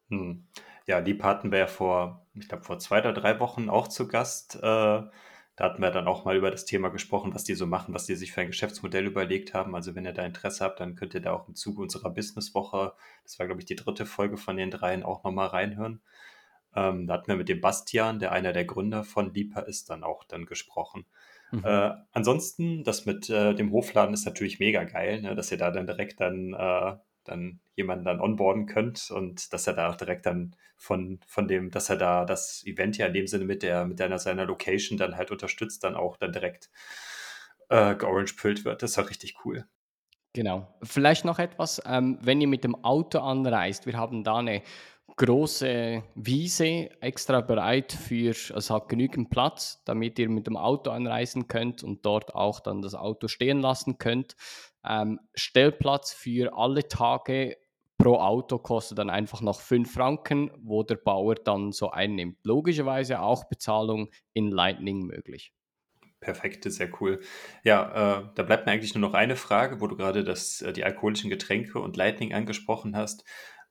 Hm. 0.09 0.47
Ja, 0.85 1.01
die 1.01 1.19
hatten 1.19 1.51
wir 1.51 1.57
ja 1.57 1.67
vor, 1.67 2.27
ich 2.35 2.47
glaube, 2.47 2.63
vor 2.63 2.77
zwei 2.77 2.99
oder 2.99 3.13
drei 3.13 3.39
Wochen 3.39 3.69
auch 3.69 3.87
zu 3.87 4.07
Gast. 4.07 4.57
Äh, 4.57 4.59
da 4.61 5.11
hatten 5.57 5.81
wir 5.81 5.89
dann 5.89 6.07
auch 6.07 6.25
mal 6.25 6.37
über 6.37 6.51
das 6.51 6.65
Thema 6.65 6.89
gesprochen, 6.89 7.33
was 7.33 7.43
die 7.43 7.55
so 7.55 7.65
machen, 7.65 7.95
was 7.95 8.05
die 8.05 8.15
sich 8.15 8.33
für 8.33 8.41
ein 8.41 8.47
Geschäftsmodell 8.47 9.07
überlegt 9.07 9.55
haben. 9.55 9.73
Also 9.73 9.95
wenn 9.95 10.05
ihr 10.05 10.13
da 10.13 10.23
Interesse 10.25 10.63
habt, 10.63 10.79
dann 10.79 10.95
könnt 10.95 11.15
ihr 11.15 11.21
da 11.21 11.33
auch 11.33 11.47
im 11.47 11.55
Zuge 11.55 11.81
unserer 11.81 12.11
Businesswoche, 12.11 12.93
das 13.23 13.39
war, 13.39 13.47
glaube 13.47 13.61
ich, 13.61 13.65
die 13.65 13.75
dritte 13.75 14.05
Folge 14.05 14.37
von 14.37 14.57
den 14.57 14.69
dreien, 14.69 15.01
auch 15.01 15.23
nochmal 15.23 15.47
reinhören. 15.47 16.01
Ähm, 16.75 17.07
da 17.07 17.15
hatten 17.15 17.27
wir 17.27 17.35
mit 17.35 17.49
dem 17.49 17.61
Bastian, 17.61 18.19
der 18.19 18.31
einer 18.31 18.53
der 18.53 18.65
Gründer 18.65 19.03
von 19.03 19.33
Lipa 19.33 19.61
ist, 19.61 19.89
dann 19.89 20.03
auch 20.03 20.23
dann 20.23 20.45
gesprochen. 20.45 21.05
Mhm. 21.51 21.63
Äh, 21.65 21.91
ansonsten, 22.11 22.83
das 22.83 23.05
mit 23.05 23.29
äh, 23.29 23.53
dem 23.55 23.71
Hofladen 23.71 24.13
ist 24.13 24.25
natürlich 24.25 24.59
mega 24.59 24.83
geil, 24.83 25.21
ne? 25.21 25.35
dass 25.35 25.51
ihr 25.51 25.57
da 25.57 25.71
dann 25.71 25.87
direkt 25.87 26.19
dann, 26.19 26.53
äh, 26.53 26.95
dann 27.23 27.59
jemanden 27.75 28.05
dann 28.05 28.21
onboarden 28.21 28.65
könnt 28.67 29.09
und 29.11 29.51
dass 29.53 29.67
er 29.67 29.73
da 29.73 29.89
auch 29.89 29.95
direkt 29.95 30.25
dann 30.25 30.55
von, 30.77 31.19
von 31.25 31.47
dem, 31.47 31.71
dass 31.71 31.89
er 31.89 31.97
da 31.97 32.25
das 32.25 32.63
Event 32.65 32.97
ja 32.97 33.07
in 33.07 33.13
dem 33.13 33.27
Sinne 33.27 33.45
mit 33.45 33.63
der, 33.63 33.85
mit 33.85 33.99
deiner, 33.99 34.19
seiner 34.19 34.45
Location 34.45 34.97
dann 34.97 35.17
halt 35.17 35.31
unterstützt, 35.31 35.83
dann 35.83 35.95
auch 35.95 36.17
dann 36.17 36.31
direkt 36.31 36.69
äh, 37.69 37.95
georange-püllt 37.95 38.63
wird. 38.63 38.83
Das 38.83 38.91
ist 38.91 38.97
halt 38.97 39.09
richtig 39.09 39.43
cool. 39.43 39.65
Genau. 40.33 40.67
Vielleicht 40.83 41.25
noch 41.25 41.39
etwas, 41.39 41.81
ähm, 41.85 42.19
wenn 42.21 42.39
ihr 42.39 42.47
mit 42.47 42.63
dem 42.63 42.83
Auto 42.83 43.19
anreist, 43.19 43.87
wir 43.87 43.97
haben 43.97 44.23
da 44.23 44.37
eine 44.37 44.61
große 45.19 46.01
Wiese 46.15 46.89
extra 47.01 47.41
bereit 47.41 47.91
für, 47.91 48.33
also 48.53 48.75
hat 48.75 48.87
genügend 48.87 49.29
Platz, 49.29 49.83
damit 49.83 50.17
ihr 50.17 50.29
mit 50.29 50.47
dem 50.47 50.55
Auto 50.55 50.91
anreisen 50.91 51.49
könnt 51.49 51.83
und 51.83 52.05
dort 52.05 52.33
auch 52.33 52.61
dann 52.61 52.81
das 52.81 52.95
Auto 52.95 53.27
stehen 53.27 53.59
lassen 53.59 53.97
könnt. 53.97 54.37
Ähm, 54.87 55.19
Stellplatz 55.35 56.13
für 56.13 56.57
alle 56.57 56.87
Tage 56.87 57.57
pro 57.97 58.15
Auto 58.15 58.59
kostet 58.59 58.97
dann 58.97 59.09
einfach 59.09 59.41
noch 59.41 59.59
5 59.59 59.91
Franken, 59.91 60.51
wo 60.57 60.83
der 60.83 60.95
Bauer 60.95 61.35
dann 61.35 61.73
so 61.73 61.91
einnimmt. 61.91 62.37
Logischerweise 62.45 63.19
auch 63.19 63.43
Bezahlung 63.49 64.09
in 64.31 64.49
Lightning 64.49 65.05
möglich. 65.05 65.51
Perfekt, 66.21 66.63
sehr 66.63 66.89
cool. 67.01 67.19
Ja, 67.63 68.19
äh, 68.19 68.23
da 68.35 68.43
bleibt 68.43 68.65
mir 68.65 68.71
eigentlich 68.71 68.93
nur 68.93 69.01
noch 69.01 69.13
eine 69.13 69.35
Frage, 69.35 69.81
wo 69.81 69.87
du 69.87 69.97
gerade 69.97 70.23
das, 70.23 70.61
äh, 70.61 70.71
die 70.71 70.85
alkoholischen 70.85 71.29
Getränke 71.29 71.79
und 71.79 71.97
Lightning 71.97 72.33
angesprochen 72.33 72.95
hast 72.95 73.25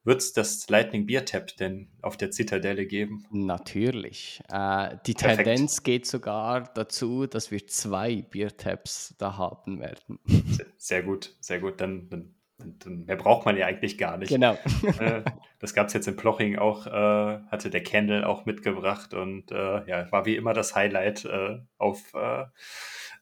Wird 0.09 0.23
es 0.23 0.33
das 0.33 0.71
Lightning 0.71 1.05
Beer 1.05 1.27
Tap 1.27 1.55
denn 1.59 1.91
auf 2.01 2.17
der 2.17 2.31
Zitadelle 2.31 2.87
geben? 2.87 3.27
Natürlich. 3.31 4.41
Äh, 4.51 4.97
die 5.07 5.13
Perfekt. 5.13 5.45
Tendenz 5.45 5.83
geht 5.83 6.07
sogar 6.07 6.73
dazu, 6.73 7.27
dass 7.27 7.51
wir 7.51 7.67
zwei 7.67 8.23
Beer 8.23 8.57
Taps 8.57 9.15
da 9.19 9.37
haben 9.37 9.81
werden. 9.81 10.19
Sehr, 10.25 10.67
sehr 10.79 11.03
gut, 11.03 11.37
sehr 11.41 11.61
gut. 11.61 11.83
Dann, 11.83 12.09
dann, 12.09 12.35
dann, 12.57 13.05
mehr 13.05 13.17
braucht 13.17 13.45
man 13.45 13.59
ja 13.59 13.67
eigentlich 13.67 13.99
gar 13.99 14.17
nicht. 14.17 14.31
Genau. 14.31 14.57
Äh, 14.99 15.25
das 15.59 15.75
gab 15.75 15.89
es 15.89 15.93
jetzt 15.93 16.09
in 16.09 16.17
Ploching 16.17 16.57
auch, 16.57 16.87
äh, 16.87 17.41
hatte 17.51 17.69
der 17.69 17.83
Candle 17.83 18.27
auch 18.27 18.47
mitgebracht 18.47 19.13
und 19.13 19.53
äh, 19.53 19.87
ja, 19.87 20.11
war 20.11 20.25
wie 20.25 20.37
immer 20.37 20.55
das 20.55 20.75
Highlight 20.75 21.27
äh, 21.27 21.59
auf, 21.77 22.15
äh, 22.15 22.47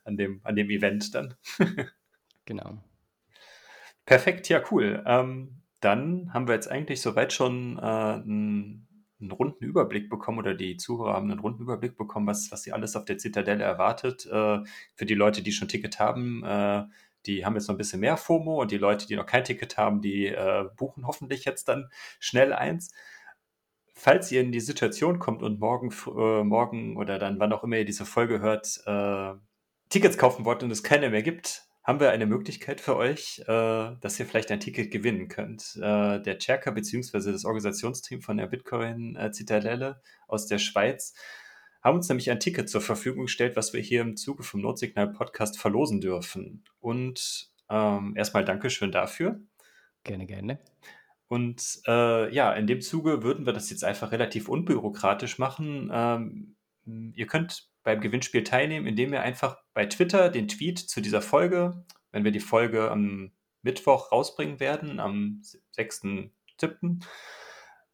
an, 0.05 0.17
dem, 0.17 0.41
an 0.45 0.55
dem 0.55 0.71
Event 0.71 1.17
dann. 1.17 1.35
genau. 2.45 2.79
Perfekt, 4.05 4.49
ja, 4.49 4.63
cool. 4.71 5.03
Ähm, 5.05 5.56
dann 5.81 6.33
haben 6.33 6.49
wir 6.49 6.55
jetzt 6.55 6.71
eigentlich 6.71 7.01
soweit 7.01 7.33
schon 7.33 7.79
äh, 7.79 7.81
einen, 7.81 8.89
einen, 9.21 9.31
runden 9.31 9.65
Überblick 9.65 10.09
bekommen 10.09 10.39
oder 10.39 10.55
die 10.55 10.77
Zuhörer 10.77 11.15
haben 11.15 11.31
einen 11.31 11.41
runden 11.41 11.63
Überblick 11.63 11.97
bekommen, 11.97 12.27
was, 12.27 12.51
was 12.51 12.63
sie 12.63 12.73
alles 12.73 12.97
auf 12.97 13.05
der 13.05 13.19
Zitadelle 13.19 13.65
erwartet. 13.65 14.27
Äh, 14.27 14.61
für 14.95 15.07
die 15.07 15.15
Leute, 15.15 15.43
die 15.43 15.53
schon 15.53 15.69
Ticket 15.69 15.99
haben, 15.99 16.43
äh, 16.45 16.85
die 17.27 17.45
haben 17.45 17.55
jetzt 17.55 17.69
noch 17.69 17.75
ein 17.75 17.79
bisschen 17.79 18.01
mehr 18.01 18.17
FOMO 18.17 18.61
und 18.61 18.71
die 18.71 18.79
Leute, 18.79 19.07
die 19.07 19.17
noch 19.17 19.27
kein 19.27 19.45
Ticket 19.45 19.77
haben, 19.77 20.01
die 20.01 20.27
äh, 20.27 20.65
buchen 20.77 21.07
hoffentlich 21.07 21.45
jetzt 21.45 21.69
dann 21.69 21.91
schnell 22.21 22.53
eins. 22.53 22.93
Falls 23.95 24.31
ihr 24.31 24.43
in 24.43 24.53
die 24.53 24.61
Situation 24.61 25.19
kommt 25.19 25.43
und 25.43 25.59
morgen, 25.59 25.91
äh, 25.91 26.45
morgen 26.45 26.97
oder 26.97 27.19
dann 27.19 27.41
wann 27.41 27.53
auch 27.53 27.65
immer 27.65 27.79
ihr 27.79 27.85
diese 27.85 28.07
Folge 28.07 28.41
hört, 28.41 28.81
äh, 28.87 29.35
Tickets 29.89 30.19
kaufen 30.19 30.45
wollt 30.45 30.63
und 30.63 30.71
es 30.71 30.83
keine 30.83 31.11
mehr 31.11 31.23
gibt, 31.23 31.66
haben 31.87 32.01
wir 32.01 32.11
eine 32.11 32.27
Möglichkeit 32.27 32.81
für 32.81 32.97
euch, 32.97 33.39
äh, 33.47 33.95
dass 34.01 34.19
ihr 34.19 34.27
vielleicht 34.27 34.51
ein 34.51 34.59
Ticket 34.59 34.91
gewinnen 34.91 35.29
könnt. 35.29 35.77
Äh, 35.77 36.21
der 36.21 36.39
Cherka 36.39 36.73
bzw. 36.73 37.31
das 37.31 37.45
Organisationsteam 37.45 38.23
von 38.23 38.37
der 38.37 38.49
Bitcoin 38.49 39.15
äh, 39.15 39.95
aus 40.27 40.47
der 40.47 40.59
Schweiz 40.59 41.15
haben 41.83 41.99
uns 41.99 42.09
nämlich 42.09 42.33
ein 42.33 42.41
Ticket 42.41 42.69
zur 42.69 42.81
Verfügung 42.81 43.27
gestellt, 43.27 43.55
was 43.55 43.73
wir 43.73 43.81
hier 43.81 44.01
im 44.01 44.17
Zuge 44.17 44.43
vom 44.43 44.61
Notsignal 44.61 45.13
Podcast 45.13 45.57
verlosen 45.57 46.01
dürfen. 46.01 46.65
Und 46.81 47.53
ähm, 47.71 48.15
erstmal 48.17 48.45
Dankeschön 48.45 48.91
dafür. 48.91 49.41
Gerne, 50.03 50.27
gerne. 50.27 50.59
Und 51.29 51.81
äh, 51.87 52.35
ja, 52.35 52.53
in 52.55 52.67
dem 52.67 52.81
Zuge 52.81 53.23
würden 53.23 53.47
wir 53.47 53.53
das 53.53 53.71
jetzt 53.71 53.85
einfach 53.85 54.11
relativ 54.11 54.49
unbürokratisch 54.49 55.39
machen. 55.39 55.89
Ähm, 55.93 56.57
ihr 57.15 57.29
könnt 57.29 57.69
beim 57.87 58.01
Gewinnspiel 58.01 58.43
teilnehmen, 58.43 58.89
indem 58.89 59.13
ihr 59.13 59.23
einfach 59.23 59.59
bei 59.73 59.87
Twitter 59.87 60.29
den 60.29 60.49
Tweet 60.49 60.77
zu 60.81 61.01
dieser 61.01 61.23
Folge, 61.23 61.85
wenn 62.11 62.25
wir 62.25 62.33
die 62.33 62.41
Folge 62.41 62.91
am 62.91 63.31
Mittwoch 63.63 64.11
rausbringen 64.11 64.59
werden, 64.59 64.99
am 64.99 65.41
6.7., 65.79 67.05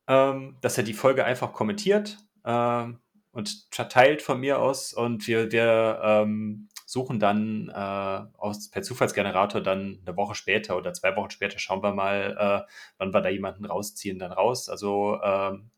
ähm, 0.09 0.57
dass 0.63 0.79
er 0.79 0.85
die 0.85 0.95
Folge 0.95 1.27
einfach 1.27 1.53
kommentiert 1.53 2.17
ähm, 2.47 3.01
und 3.33 3.71
teilt 3.71 4.23
von 4.23 4.41
mir 4.41 4.61
aus 4.61 4.95
und 4.95 5.27
wir, 5.27 5.53
wir 5.53 6.01
ähm, 6.03 6.71
suchen 6.87 7.21
dann 7.21 7.69
äh, 7.69 8.39
aus, 8.39 8.71
per 8.71 8.81
Zufallsgenerator 8.81 9.61
dann 9.61 10.01
eine 10.07 10.17
Woche 10.17 10.35
später 10.35 10.79
oder 10.79 10.95
zwei 10.95 11.15
Wochen 11.17 11.31
später 11.31 11.59
schauen 11.59 11.83
wir 11.83 11.93
mal, 11.93 12.65
äh, 12.67 12.73
wann 12.97 13.13
wir 13.13 13.21
da 13.21 13.29
jemanden 13.29 13.67
rausziehen, 13.67 14.19
dann 14.19 14.33
raus. 14.33 14.71
Also 14.71 15.21
ähm, 15.23 15.71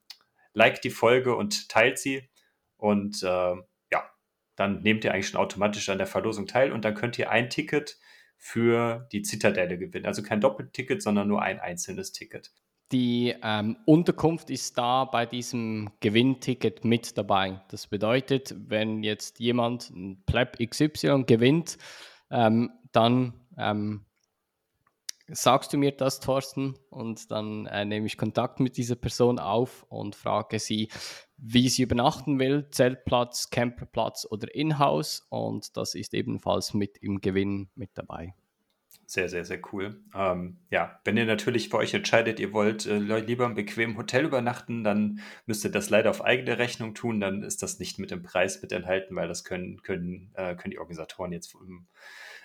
like 0.52 0.82
die 0.82 0.90
Folge 0.90 1.34
und 1.34 1.68
teilt 1.68 1.98
sie 1.98 2.30
und 2.76 3.20
äh, 3.24 3.56
dann 4.56 4.82
nehmt 4.82 5.04
ihr 5.04 5.12
eigentlich 5.12 5.28
schon 5.28 5.40
automatisch 5.40 5.88
an 5.88 5.98
der 5.98 6.06
Verlosung 6.06 6.46
teil 6.46 6.72
und 6.72 6.84
dann 6.84 6.94
könnt 6.94 7.18
ihr 7.18 7.30
ein 7.30 7.50
Ticket 7.50 7.98
für 8.36 9.08
die 9.12 9.22
Zitadelle 9.22 9.78
gewinnen. 9.78 10.06
Also 10.06 10.22
kein 10.22 10.40
Doppelticket, 10.40 11.02
sondern 11.02 11.28
nur 11.28 11.42
ein 11.42 11.60
einzelnes 11.60 12.12
Ticket. 12.12 12.52
Die 12.92 13.34
ähm, 13.42 13.78
Unterkunft 13.86 14.50
ist 14.50 14.76
da 14.76 15.04
bei 15.06 15.26
diesem 15.26 15.90
Gewinnticket 16.00 16.84
mit 16.84 17.16
dabei. 17.16 17.62
Das 17.70 17.86
bedeutet, 17.86 18.54
wenn 18.68 19.02
jetzt 19.02 19.40
jemand 19.40 19.90
ein 19.90 20.22
Pleb 20.26 20.58
XY 20.58 21.24
gewinnt, 21.26 21.78
ähm, 22.30 22.70
dann 22.92 23.34
ähm, 23.56 24.04
sagst 25.28 25.72
du 25.72 25.78
mir 25.78 25.92
das, 25.92 26.20
Thorsten, 26.20 26.78
und 26.90 27.30
dann 27.30 27.66
äh, 27.66 27.84
nehme 27.84 28.06
ich 28.06 28.18
Kontakt 28.18 28.60
mit 28.60 28.76
dieser 28.76 28.96
Person 28.96 29.38
auf 29.38 29.84
und 29.88 30.14
frage 30.14 30.58
sie, 30.58 30.90
wie 31.46 31.68
sie 31.68 31.82
übernachten 31.82 32.38
will, 32.38 32.68
Zeltplatz, 32.70 33.50
Camperplatz 33.50 34.26
oder 34.30 34.54
Inhouse 34.54 35.26
und 35.28 35.76
das 35.76 35.94
ist 35.94 36.14
ebenfalls 36.14 36.72
mit 36.72 36.96
im 36.98 37.20
Gewinn 37.20 37.68
mit 37.74 37.90
dabei. 37.94 38.34
Sehr, 39.06 39.28
sehr, 39.28 39.44
sehr 39.44 39.60
cool. 39.72 40.00
Ähm, 40.14 40.56
ja, 40.70 40.98
wenn 41.04 41.18
ihr 41.18 41.26
natürlich 41.26 41.68
für 41.68 41.76
euch 41.76 41.92
entscheidet, 41.92 42.40
ihr 42.40 42.54
wollt 42.54 42.86
äh, 42.86 42.98
lieber 42.98 43.44
im 43.44 43.54
bequemen 43.54 43.98
Hotel 43.98 44.24
übernachten, 44.24 44.82
dann 44.82 45.20
müsst 45.44 45.64
ihr 45.64 45.70
das 45.70 45.90
leider 45.90 46.08
auf 46.08 46.24
eigene 46.24 46.58
Rechnung 46.58 46.94
tun. 46.94 47.20
Dann 47.20 47.42
ist 47.42 47.62
das 47.62 47.78
nicht 47.78 47.98
mit 47.98 48.10
dem 48.10 48.22
Preis 48.22 48.62
mit 48.62 48.72
enthalten, 48.72 49.14
weil 49.14 49.28
das 49.28 49.44
können, 49.44 49.82
können, 49.82 50.30
äh, 50.34 50.56
können 50.56 50.70
die 50.70 50.78
Organisatoren 50.78 51.32
jetzt 51.32 51.54
ähm, 51.54 51.86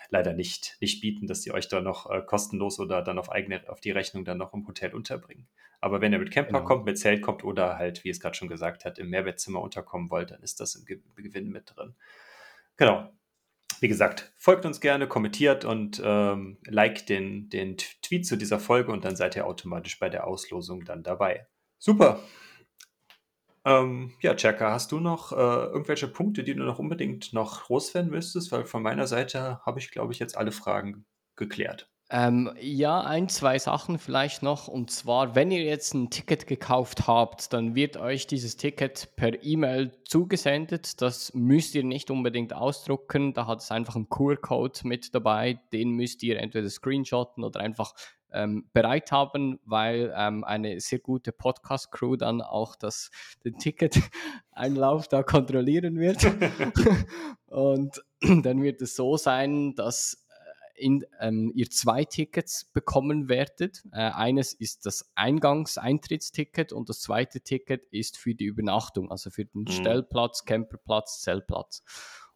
leider 0.10 0.34
nicht, 0.34 0.78
nicht 0.82 1.02
bieten, 1.02 1.28
dass 1.28 1.42
die 1.42 1.52
euch 1.52 1.68
da 1.68 1.82
noch 1.82 2.10
äh, 2.10 2.22
kostenlos 2.22 2.80
oder 2.80 3.02
dann 3.02 3.20
auf 3.20 3.32
eigene, 3.32 3.68
auf 3.70 3.80
die 3.80 3.92
Rechnung 3.92 4.26
dann 4.26 4.38
noch 4.38 4.54
im 4.54 4.68
Hotel 4.68 4.94
unterbringen. 4.94 5.48
Aber 5.82 6.02
wenn 6.02 6.12
ihr 6.12 6.20
mit 6.20 6.32
Camper 6.32 6.54
genau. 6.54 6.66
kommt, 6.66 6.86
mit 6.86 7.00
Zelt 7.00 7.22
kommt 7.22 7.44
oder 7.44 7.78
halt, 7.78 8.04
wie 8.04 8.10
es 8.10 8.20
gerade 8.20 8.36
schon 8.36 8.50
gesagt 8.50 8.86
hat, 8.86 9.00
im 9.00 9.10
Mehrwertzimmer 9.10 9.62
unterkommen 9.62 10.10
wollt, 10.10 10.32
dann 10.32 10.42
ist 10.42 10.60
das 10.60 10.76
im 10.76 10.86
Ge 10.86 11.00
Gewinn 11.16 11.50
mit 11.50 11.74
drin. 11.76 11.96
Genau. 12.78 13.12
Wie 13.80 13.88
gesagt, 13.88 14.34
folgt 14.36 14.66
uns 14.66 14.82
gerne, 14.82 15.08
kommentiert 15.08 15.64
und 15.64 16.02
ähm, 16.04 16.58
liked 16.66 17.08
den, 17.08 17.50
den 17.50 17.78
Tweet 17.78 18.26
zu 18.26 18.36
dieser 18.36 18.60
Folge 18.60 18.92
und 18.92 19.06
dann 19.06 19.16
seid 19.16 19.38
ihr 19.38 19.46
automatisch 19.46 20.00
bei 20.00 20.10
der 20.10 20.28
Auslosung 20.28 20.84
dann 20.84 21.02
dabei. 21.02 21.48
Super. 21.78 22.20
Ähm, 23.70 24.12
ja, 24.22 24.36
Chaka, 24.36 24.72
hast 24.72 24.92
du 24.92 25.00
noch 25.00 25.32
äh, 25.32 25.36
irgendwelche 25.36 26.08
Punkte, 26.10 26.44
die 26.44 26.56
du 26.56 26.64
noch 26.64 26.78
unbedingt 26.80 27.32
noch 27.34 27.70
loswerden 27.70 28.12
müsstest? 28.12 28.52
Weil 28.52 28.66
von 28.66 28.84
meiner 28.84 29.08
Seite 29.08 29.62
habe 29.66 29.80
ich, 29.80 29.92
glaube 29.92 30.12
ich, 30.14 30.20
jetzt 30.20 30.36
alle 30.38 30.52
Fragen 30.52 31.06
geklärt. 31.38 31.89
Ähm, 32.12 32.52
ja, 32.60 33.02
ein, 33.02 33.30
zwei 33.30 33.60
Sachen 33.60 34.00
vielleicht 34.00 34.42
noch. 34.42 34.68
Und 34.68 34.90
zwar, 34.90 35.36
wenn 35.36 35.52
ihr 35.52 35.64
jetzt 35.64 35.94
ein 35.94 36.10
Ticket 36.10 36.48
gekauft 36.48 37.06
habt, 37.06 37.54
dann 37.54 37.76
wird 37.76 37.98
euch 37.98 38.26
dieses 38.26 38.58
Ticket 38.58 39.16
per 39.16 39.44
E-Mail 39.44 39.92
zugesendet. 40.06 41.02
Das 41.02 41.34
müsst 41.36 41.76
ihr 41.76 41.84
nicht 41.84 42.10
unbedingt 42.10 42.52
ausdrucken. 42.52 43.34
Da 43.34 43.46
hat 43.46 43.60
es 43.60 43.70
einfach 43.70 43.96
einen 43.96 44.10
QR-Code 44.10 44.80
mit 44.86 45.14
dabei. 45.14 45.60
Den 45.72 45.92
müsst 45.92 46.24
ihr 46.24 46.40
entweder 46.40 46.68
screenshotten 46.68 47.44
oder 47.44 47.60
einfach 47.60 47.94
ähm, 48.32 48.68
bereit 48.74 49.12
haben, 49.12 49.60
weil 49.66 50.12
ähm, 50.16 50.44
eine 50.44 50.80
sehr 50.80 51.00
gute 51.00 51.32
Podcast-Crew 51.32 52.16
dann 52.16 52.42
auch 52.42 52.76
das, 52.76 53.12
den 53.46 53.60
Ticket-Einlauf 53.60 55.08
da 55.08 55.22
kontrollieren 55.22 56.00
wird. 56.00 56.26
und 57.46 58.02
dann 58.22 58.64
wird 58.64 58.82
es 58.82 58.96
so 58.96 59.16
sein, 59.16 59.76
dass 59.76 60.26
in, 60.80 61.06
ähm, 61.20 61.52
ihr 61.54 61.70
zwei 61.70 62.06
Tickets 62.06 62.66
bekommen 62.74 63.30
werdet. 63.30 63.84
Äh, 63.92 64.12
eines 64.12 64.54
ist 64.54 64.86
das 64.86 65.12
Eingangs-Eintrittsticket 65.16 66.74
und 66.74 66.90
das 66.90 67.02
zweite 67.02 67.42
Ticket 67.42 67.86
ist 67.92 68.18
für 68.18 68.36
die 68.36 68.46
Übernachtung, 68.46 69.12
also 69.12 69.30
für 69.30 69.46
den 69.46 69.62
mhm. 69.62 69.68
Stellplatz, 69.68 70.46
Camperplatz, 70.46 71.22
Zeltplatz. 71.22 71.84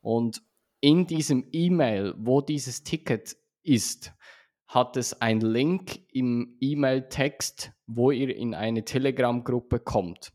Und 0.01 0.41
in 0.81 1.07
diesem 1.07 1.47
E-Mail, 1.51 2.13
wo 2.17 2.41
dieses 2.41 2.83
Ticket 2.83 3.37
ist, 3.63 4.13
hat 4.67 4.97
es 4.97 5.21
einen 5.21 5.41
Link 5.41 5.99
im 6.11 6.57
E-Mail-Text, 6.59 7.71
wo 7.87 8.11
ihr 8.11 8.35
in 8.35 8.53
eine 8.53 8.83
Telegram-Gruppe 8.83 9.79
kommt. 9.79 10.33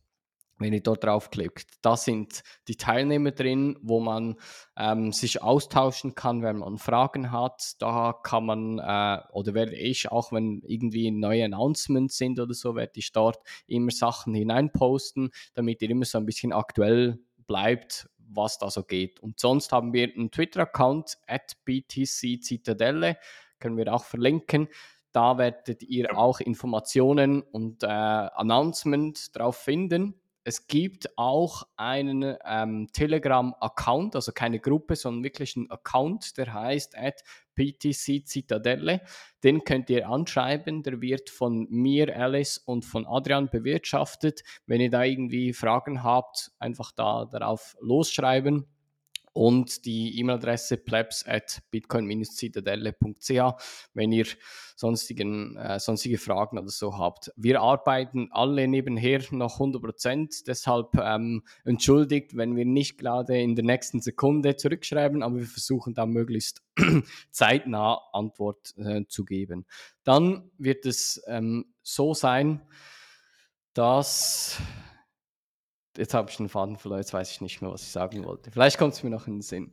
Wenn 0.59 0.73
ihr 0.73 0.83
dort 0.83 1.05
draufklickt, 1.05 1.67
da 1.83 1.97
sind 1.97 2.43
die 2.67 2.77
Teilnehmer 2.77 3.31
drin, 3.31 3.79
wo 3.81 4.01
man 4.01 4.37
ähm, 4.77 5.13
sich 5.13 5.43
austauschen 5.43 6.15
kann, 6.15 6.43
wenn 6.43 6.59
man 6.59 6.79
Fragen 6.79 7.31
hat. 7.31 7.81
Da 7.81 8.13
kann 8.13 8.47
man, 8.47 8.79
äh, 8.79 9.21
oder 9.33 9.55
werde 9.55 9.77
ich 9.77 10.11
auch, 10.11 10.33
wenn 10.33 10.63
irgendwie 10.67 11.11
neue 11.11 11.45
Announcements 11.45 12.17
sind 12.17 12.41
oder 12.41 12.55
so, 12.55 12.75
werde 12.75 12.93
ich 12.97 13.13
dort 13.13 13.39
immer 13.67 13.91
Sachen 13.91 14.35
hineinposten, 14.35 15.31
damit 15.55 15.81
ihr 15.83 15.91
immer 15.91 16.05
so 16.05 16.19
ein 16.19 16.27
bisschen 16.27 16.53
aktuell 16.53 17.19
bleibt, 17.47 18.09
was 18.19 18.59
da 18.59 18.71
so 18.71 18.83
geht. 18.83 19.21
Und 19.21 19.39
sonst 19.41 19.73
haben 19.73 19.93
wir 19.93 20.13
einen 20.13 20.31
Twitter-Account 20.31 21.19
at 21.27 21.57
BTC 21.65 22.43
Zitadelle 22.43 23.17
können 23.59 23.77
wir 23.77 23.93
auch 23.93 24.05
verlinken. 24.05 24.69
Da 25.13 25.39
werdet 25.39 25.83
ihr 25.83 26.17
auch 26.17 26.41
Informationen 26.41 27.43
und 27.43 27.83
äh, 27.83 27.87
Announcement 27.87 29.37
drauf 29.37 29.57
finden. 29.57 30.15
Es 30.49 30.67
gibt 30.67 31.19
auch 31.19 31.65
einen 31.77 32.35
ähm, 32.47 32.89
Telegram-Account, 32.95 34.15
also 34.15 34.33
keine 34.33 34.59
Gruppe, 34.59 34.97
sondern 34.97 35.23
wirklich 35.23 35.59
einen 35.59 35.71
Account, 35.71 36.39
der 36.39 36.55
heißt 36.55 36.97
at 36.97 37.23
PTC 37.55 38.27
Zitadelle. 38.27 39.03
Den 39.45 39.63
könnt 39.65 39.91
ihr 39.91 40.09
anschreiben, 40.09 40.83
der 40.83 41.03
wird 41.03 41.29
von 41.29 41.67
mir, 41.69 42.17
Alice 42.17 42.57
und 42.57 42.87
von 42.87 43.07
Adrian 43.07 43.51
bewirtschaftet. 43.51 44.43
Wenn 44.65 44.81
ihr 44.81 44.89
da 44.89 45.05
irgendwie 45.05 45.53
Fragen 45.53 46.03
habt, 46.03 46.51
einfach 46.59 46.93
da 46.93 47.27
darauf 47.27 47.77
losschreiben 47.83 48.65
und 49.33 49.85
die 49.85 50.19
E-Mail-Adresse 50.19 50.77
plebs 50.77 51.27
at 51.27 51.61
bitcoin-zitadelle.ch, 51.71 53.63
wenn 53.95 54.13
ihr 54.13 54.27
sonstigen, 54.77 55.57
äh, 55.57 55.81
sonstige 55.81 56.19
Fragen 56.19 56.59
oder 56.59 56.69
so 56.69 56.97
habt. 56.97 57.33
Wir 57.37 57.61
arbeiten 57.61 58.29
alle 58.31 58.69
nebenher 58.69 59.23
noch 59.31 59.59
100%, 59.59 60.45
deshalb 60.47 60.97
ähm, 61.01 61.43
entschuldigt, 61.65 62.37
wenn 62.37 62.57
wir 62.57 62.65
nicht 62.65 62.99
gerade 62.99 63.41
in 63.41 63.57
der 63.57 63.65
nächsten 63.65 64.01
Sekunde 64.01 64.57
zurückschreiben, 64.57 65.23
aber 65.23 65.39
wir 65.39 65.47
versuchen 65.47 65.95
da 65.95 66.07
möglichst 66.07 66.63
zeitnah 67.31 68.01
Antwort 68.13 68.75
äh, 68.77 69.05
zu 69.09 69.25
geben. 69.25 69.67
Dann 70.05 70.51
wird 70.59 70.87
es 70.87 71.23
ähm, 71.27 71.67
so 71.83 72.15
sein, 72.15 72.63
dass 73.75 74.59
jetzt 75.99 76.15
habe 76.15 76.31
ich 76.31 76.37
den 76.37 76.49
Faden 76.49 76.77
verloren, 76.77 77.01
jetzt 77.01 77.13
weiß 77.13 77.31
ich 77.31 77.41
nicht 77.41 77.61
mehr, 77.61 77.71
was 77.71 77.83
ich 77.83 77.89
sagen 77.89 78.25
wollte. 78.25 78.51
Vielleicht 78.51 78.79
kommt 78.79 78.95
es 78.95 79.03
mir 79.03 79.11
noch 79.11 79.27
in 79.27 79.37
den 79.37 79.43
Sinn. 79.43 79.73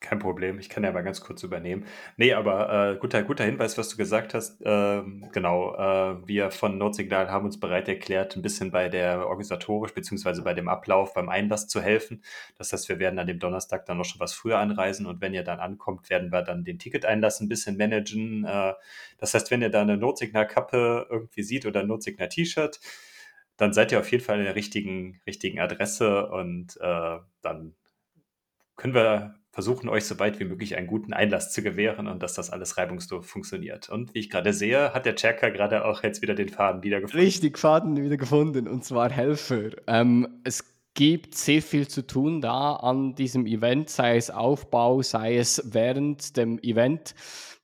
Kein 0.00 0.18
Problem, 0.18 0.58
ich 0.58 0.68
kann 0.68 0.84
ja 0.84 0.92
mal 0.92 1.02
ganz 1.02 1.22
kurz 1.22 1.42
übernehmen. 1.42 1.86
Nee, 2.18 2.34
aber 2.34 2.92
äh, 2.92 2.96
guter, 2.98 3.22
guter 3.22 3.44
Hinweis, 3.44 3.78
was 3.78 3.88
du 3.88 3.96
gesagt 3.96 4.34
hast. 4.34 4.60
Ähm, 4.62 5.26
genau, 5.32 5.74
äh, 5.74 6.16
wir 6.26 6.50
von 6.50 6.76
Notsignal 6.76 7.30
haben 7.30 7.46
uns 7.46 7.58
bereit 7.58 7.88
erklärt, 7.88 8.36
ein 8.36 8.42
bisschen 8.42 8.70
bei 8.70 8.90
der 8.90 9.26
organisatorisch 9.26 9.94
beziehungsweise 9.94 10.42
bei 10.42 10.52
dem 10.52 10.68
Ablauf 10.68 11.14
beim 11.14 11.30
Einlass 11.30 11.68
zu 11.68 11.80
helfen. 11.80 12.22
Das 12.58 12.72
heißt, 12.72 12.88
wir 12.90 12.98
werden 12.98 13.18
an 13.18 13.26
dem 13.26 13.38
Donnerstag 13.38 13.86
dann 13.86 13.96
noch 13.96 14.04
schon 14.04 14.20
was 14.20 14.34
früher 14.34 14.58
anreisen 14.58 15.06
und 15.06 15.22
wenn 15.22 15.32
ihr 15.32 15.42
dann 15.42 15.58
ankommt, 15.58 16.10
werden 16.10 16.30
wir 16.30 16.42
dann 16.42 16.64
den 16.64 16.78
Ticketeinlass 16.78 17.40
ein 17.40 17.48
bisschen 17.48 17.78
managen. 17.78 18.44
Äh, 18.44 18.74
das 19.16 19.32
heißt, 19.32 19.50
wenn 19.50 19.62
ihr 19.62 19.70
da 19.70 19.80
eine 19.80 19.96
Notsignal-Kappe 19.96 21.06
irgendwie 21.08 21.42
seht 21.42 21.64
oder 21.64 21.80
ein 21.80 21.86
Notsignal-T-Shirt, 21.86 22.78
dann 23.56 23.72
seid 23.72 23.92
ihr 23.92 24.00
auf 24.00 24.10
jeden 24.10 24.24
Fall 24.24 24.38
in 24.38 24.44
der 24.44 24.56
richtigen, 24.56 25.20
richtigen 25.26 25.60
Adresse 25.60 26.28
und 26.28 26.76
äh, 26.80 27.18
dann 27.42 27.74
können 28.76 28.94
wir 28.94 29.34
versuchen, 29.52 29.88
euch 29.88 30.04
so 30.04 30.18
weit 30.18 30.40
wie 30.40 30.44
möglich 30.44 30.76
einen 30.76 30.88
guten 30.88 31.12
Einlass 31.12 31.52
zu 31.52 31.62
gewähren 31.62 32.08
und 32.08 32.20
dass 32.24 32.34
das 32.34 32.50
alles 32.50 32.76
reibungslos 32.76 33.24
funktioniert. 33.24 33.88
Und 33.88 34.12
wie 34.12 34.18
ich 34.18 34.28
gerade 34.30 34.52
sehe, 34.52 34.92
hat 34.92 35.06
der 35.06 35.14
Checker 35.14 35.52
gerade 35.52 35.84
auch 35.84 36.02
jetzt 36.02 36.22
wieder 36.22 36.34
den 36.34 36.48
Faden 36.48 36.82
wieder 36.82 37.00
gefunden. 37.00 37.24
Richtig, 37.24 37.56
Faden 37.56 37.96
wieder 37.96 38.16
gefunden 38.16 38.66
und 38.66 38.84
zwar 38.84 39.10
Helfer. 39.10 39.70
Ähm, 39.86 40.40
es 40.42 40.73
gibt 40.94 41.34
sehr 41.34 41.60
viel 41.60 41.88
zu 41.88 42.06
tun 42.06 42.40
da 42.40 42.76
an 42.76 43.14
diesem 43.14 43.46
Event, 43.46 43.90
sei 43.90 44.16
es 44.16 44.30
Aufbau, 44.30 45.02
sei 45.02 45.36
es 45.36 45.60
während 45.74 46.36
dem 46.36 46.58
Event. 46.60 47.14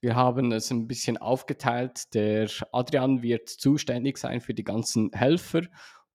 Wir 0.01 0.16
haben 0.16 0.51
es 0.53 0.70
ein 0.70 0.89
bisschen 0.89 1.16
aufgeteilt. 1.16 2.12
Der 2.14 2.49
Adrian 2.72 3.22
wird 3.22 3.49
zuständig 3.49 4.18
sein 4.18 4.41
für 4.41 4.55
die 4.55 4.64
ganzen 4.64 5.11
Helfer. 5.12 5.62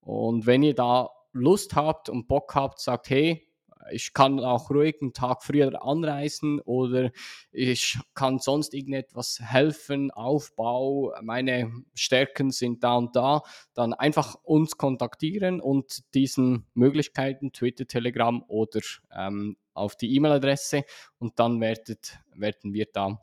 Und 0.02 0.46
wenn 0.46 0.64
ihr 0.64 0.76
da 0.76 1.10
Lust 1.32 1.76
habt 1.76 2.10
und 2.10 2.28
Bock 2.28 2.54
habt, 2.54 2.80
sagt, 2.80 3.10
hey, 3.10 3.48
ich 3.92 4.14
kann 4.14 4.40
auch 4.40 4.70
ruhig 4.70 4.98
einen 5.02 5.14
Tag 5.14 5.44
früher 5.44 5.84
anreisen 5.84 6.60
oder 6.62 7.12
ich 7.52 7.98
kann 8.14 8.40
sonst 8.40 8.74
irgendetwas 8.74 9.40
helfen, 9.42 10.12
Aufbau, 10.12 11.14
meine 11.22 11.72
Stärken 11.94 12.52
sind 12.52 12.84
da 12.84 12.96
und 12.96 13.16
da, 13.16 13.42
dann 13.74 13.94
einfach 13.94 14.36
uns 14.44 14.78
kontaktieren 14.78 15.62
und 15.62 16.14
diesen 16.14 16.66
Möglichkeiten, 16.74 17.52
Twitter, 17.52 17.88
Telegram 17.88 18.44
oder 18.48 18.82
ähm, 19.16 19.58
auf 19.74 19.96
die 19.96 20.16
E-Mail-Adresse 20.16 20.84
und 21.18 21.40
dann 21.40 21.60
werdet, 21.60 22.20
werden 22.34 22.74
wir 22.74 22.88
da 22.92 23.20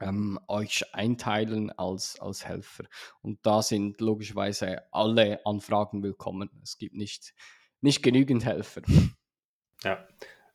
ähm, 0.00 0.38
euch 0.48 0.94
einteilen 0.94 1.70
als, 1.70 2.18
als 2.20 2.46
Helfer. 2.46 2.84
Und 3.22 3.40
da 3.42 3.62
sind 3.62 4.00
logischerweise 4.00 4.82
alle 4.92 5.44
Anfragen 5.44 6.02
willkommen. 6.02 6.50
Es 6.62 6.78
gibt 6.78 6.94
nicht, 6.94 7.34
nicht 7.80 8.02
genügend 8.02 8.44
Helfer. 8.44 8.82
Ja, 9.84 10.06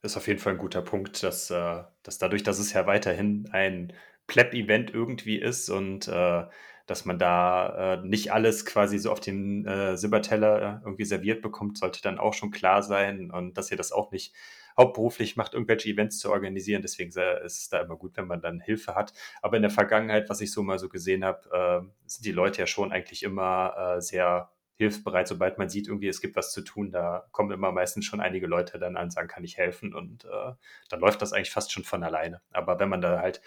ist 0.02 0.18
auf 0.18 0.28
jeden 0.28 0.40
Fall 0.40 0.54
ein 0.54 0.60
guter 0.60 0.82
Punkt, 0.82 1.24
dass, 1.24 1.50
äh, 1.50 1.84
dass 2.04 2.18
dadurch, 2.20 2.44
dass 2.44 2.60
es 2.60 2.74
ja 2.74 2.86
weiterhin 2.86 3.50
ein 3.52 3.94
Pleb-Event 4.28 4.94
irgendwie 4.94 5.38
ist 5.38 5.70
und 5.70 6.08
äh, 6.08 6.46
dass 6.88 7.06
man 7.06 7.18
da 7.18 7.96
äh, 7.96 8.06
nicht 8.06 8.32
alles 8.32 8.66
quasi 8.66 9.00
so 9.00 9.12
auf 9.12 9.20
den 9.20 9.66
äh, 9.66 9.98
Silberteller 9.98 10.82
irgendwie 10.86 11.06
serviert 11.06 11.42
bekommt, 11.42 11.78
sollte 11.80 12.02
dann 12.04 12.20
auch 12.20 12.34
schon 12.36 12.52
klar 12.52 12.84
sein 12.84 13.32
und 13.32 13.58
dass 13.58 13.72
ihr 13.72 13.78
das 13.78 13.92
auch 13.92 14.12
nicht 14.12 14.34
hauptberuflich 14.78 15.36
macht, 15.38 15.54
irgendwelche 15.54 15.90
Events 15.90 16.20
zu 16.20 16.30
organisieren. 16.32 16.82
Deswegen 16.84 17.10
ist 17.10 17.18
es 17.62 17.70
da 17.70 17.80
immer 17.80 17.96
gut, 17.96 18.18
wenn 18.18 18.28
man 18.28 18.42
dann 18.42 18.60
Hilfe 18.60 18.94
hat. 18.94 19.14
Aber 19.42 19.56
in 19.56 19.64
der 19.64 19.72
Vergangenheit, 19.72 20.30
was 20.30 20.42
ich 20.42 20.52
so 20.52 20.62
mal 20.64 20.78
so 20.80 20.90
gesehen 20.90 21.24
habe, 21.24 21.50
äh, 21.86 21.88
sind 22.06 22.26
die 22.26 22.32
Leute 22.34 22.60
ja 22.60 22.68
schon 22.68 22.92
eigentlich 22.92 23.24
immer 23.24 23.96
äh, 23.98 24.02
sehr 24.02 24.52
hilfsbereit, 24.78 25.28
sobald 25.28 25.58
man 25.58 25.70
sieht, 25.70 25.88
irgendwie 25.88 26.08
es 26.08 26.22
gibt 26.22 26.36
was 26.36 26.52
zu 26.52 26.62
tun, 26.62 26.92
da 26.92 27.28
kommen 27.32 27.52
immer 27.52 27.72
meistens 27.72 28.06
schon 28.06 28.20
einige 28.20 28.48
Leute 28.48 28.78
dann 28.78 28.98
an, 28.98 29.10
sagen, 29.10 29.28
kann 29.28 29.44
ich 29.44 29.58
helfen 29.58 29.94
und 29.94 30.26
äh, 30.26 30.54
dann 30.90 31.00
läuft 31.00 31.22
das 31.22 31.34
eigentlich 31.34 31.52
fast 31.52 31.72
schon 31.72 31.84
von 31.84 32.04
alleine. 32.04 32.42
Aber 32.52 32.80
wenn 32.80 32.90
man 32.90 33.02
da 33.02 33.20
halt, 33.20 33.42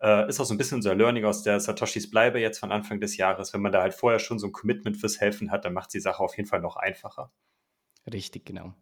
äh, 0.00 0.28
ist 0.28 0.38
auch 0.40 0.44
so 0.44 0.54
ein 0.54 0.58
bisschen 0.58 0.76
unser 0.76 0.94
Learning 0.94 1.24
aus 1.24 1.42
der 1.42 1.60
Satoshis 1.60 2.10
Bleibe 2.10 2.40
jetzt 2.40 2.58
von 2.58 2.72
Anfang 2.72 3.00
des 3.00 3.16
Jahres, 3.16 3.54
wenn 3.54 3.62
man 3.62 3.72
da 3.72 3.82
halt 3.82 3.94
vorher 3.94 4.18
schon 4.18 4.38
so 4.38 4.46
ein 4.46 4.52
Commitment 4.52 4.98
fürs 4.98 5.20
Helfen 5.20 5.50
hat, 5.50 5.64
dann 5.64 5.72
macht 5.72 5.94
die 5.94 6.00
Sache 6.00 6.22
auf 6.22 6.36
jeden 6.36 6.48
Fall 6.48 6.60
noch 6.60 6.76
einfacher. 6.76 7.32
Richtig, 8.12 8.44
genau. 8.44 8.74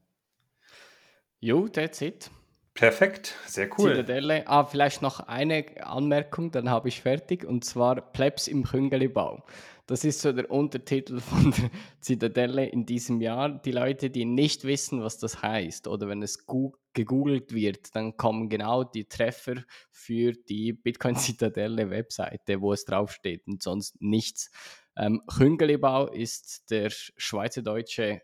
Jo, 1.41 1.69
that's 1.69 2.01
it. 2.01 2.31
Perfekt, 2.75 3.37
sehr 3.47 3.69
cool. 3.79 3.91
Zitadelle. 3.91 4.49
Ah, 4.49 4.65
vielleicht 4.65 5.01
noch 5.01 5.21
eine 5.21 5.65
Anmerkung, 5.81 6.51
dann 6.51 6.69
habe 6.69 6.89
ich 6.89 7.03
fertig, 7.03 7.45
und 7.45 7.65
zwar 7.65 8.01
Plebs 8.01 8.49
im 8.49 8.65
Küngelibau. 8.65 9.45
Das 9.87 10.03
ist 10.05 10.21
so 10.21 10.33
der 10.33 10.51
Untertitel 10.51 11.21
von 11.21 11.51
der 11.51 11.71
Zitadelle 12.01 12.67
in 12.67 12.87
diesem 12.87 13.21
Jahr. 13.21 13.51
Die 13.51 13.73
Leute, 13.73 14.09
die 14.09 14.25
nicht 14.25 14.65
wissen, 14.65 15.03
was 15.03 15.19
das 15.19 15.43
heißt, 15.43 15.89
oder 15.89 16.09
wenn 16.09 16.23
es 16.23 16.47
gegoogelt 16.47 17.53
wird, 17.53 17.95
dann 17.95 18.17
kommen 18.17 18.49
genau 18.49 18.85
die 18.85 19.05
Treffer 19.05 19.57
für 19.91 20.33
die 20.33 20.73
Bitcoin-Zitadelle-Webseite, 20.73 22.63
wo 22.63 22.73
es 22.73 22.87
draufsteht 22.87 23.47
und 23.47 23.63
sonst 23.63 24.01
nichts. 24.01 24.51
Ähm, 24.97 25.23
Küngelibau 25.27 26.07
ist 26.07 26.71
der 26.71 26.89
schweizerdeutsche 26.91 28.23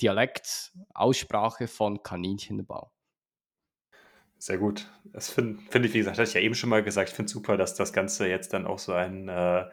Dialekt, 0.00 0.72
Aussprache 0.92 1.68
von 1.68 2.02
Kaninchenbau. 2.02 2.90
Sehr 4.38 4.58
gut. 4.58 4.90
Das 5.04 5.30
finde 5.30 5.58
find 5.70 5.86
ich, 5.86 5.94
wie 5.94 5.98
gesagt, 5.98 6.18
hatte 6.18 6.28
ich 6.28 6.34
ja 6.34 6.40
eben 6.40 6.54
schon 6.54 6.70
mal 6.70 6.82
gesagt, 6.82 7.10
ich 7.10 7.14
finde 7.14 7.30
super, 7.30 7.56
dass 7.56 7.74
das 7.74 7.92
Ganze 7.92 8.28
jetzt 8.28 8.52
dann 8.52 8.66
auch 8.66 8.78
so 8.78 8.92
ein 8.92 9.28
äh, 9.28 9.64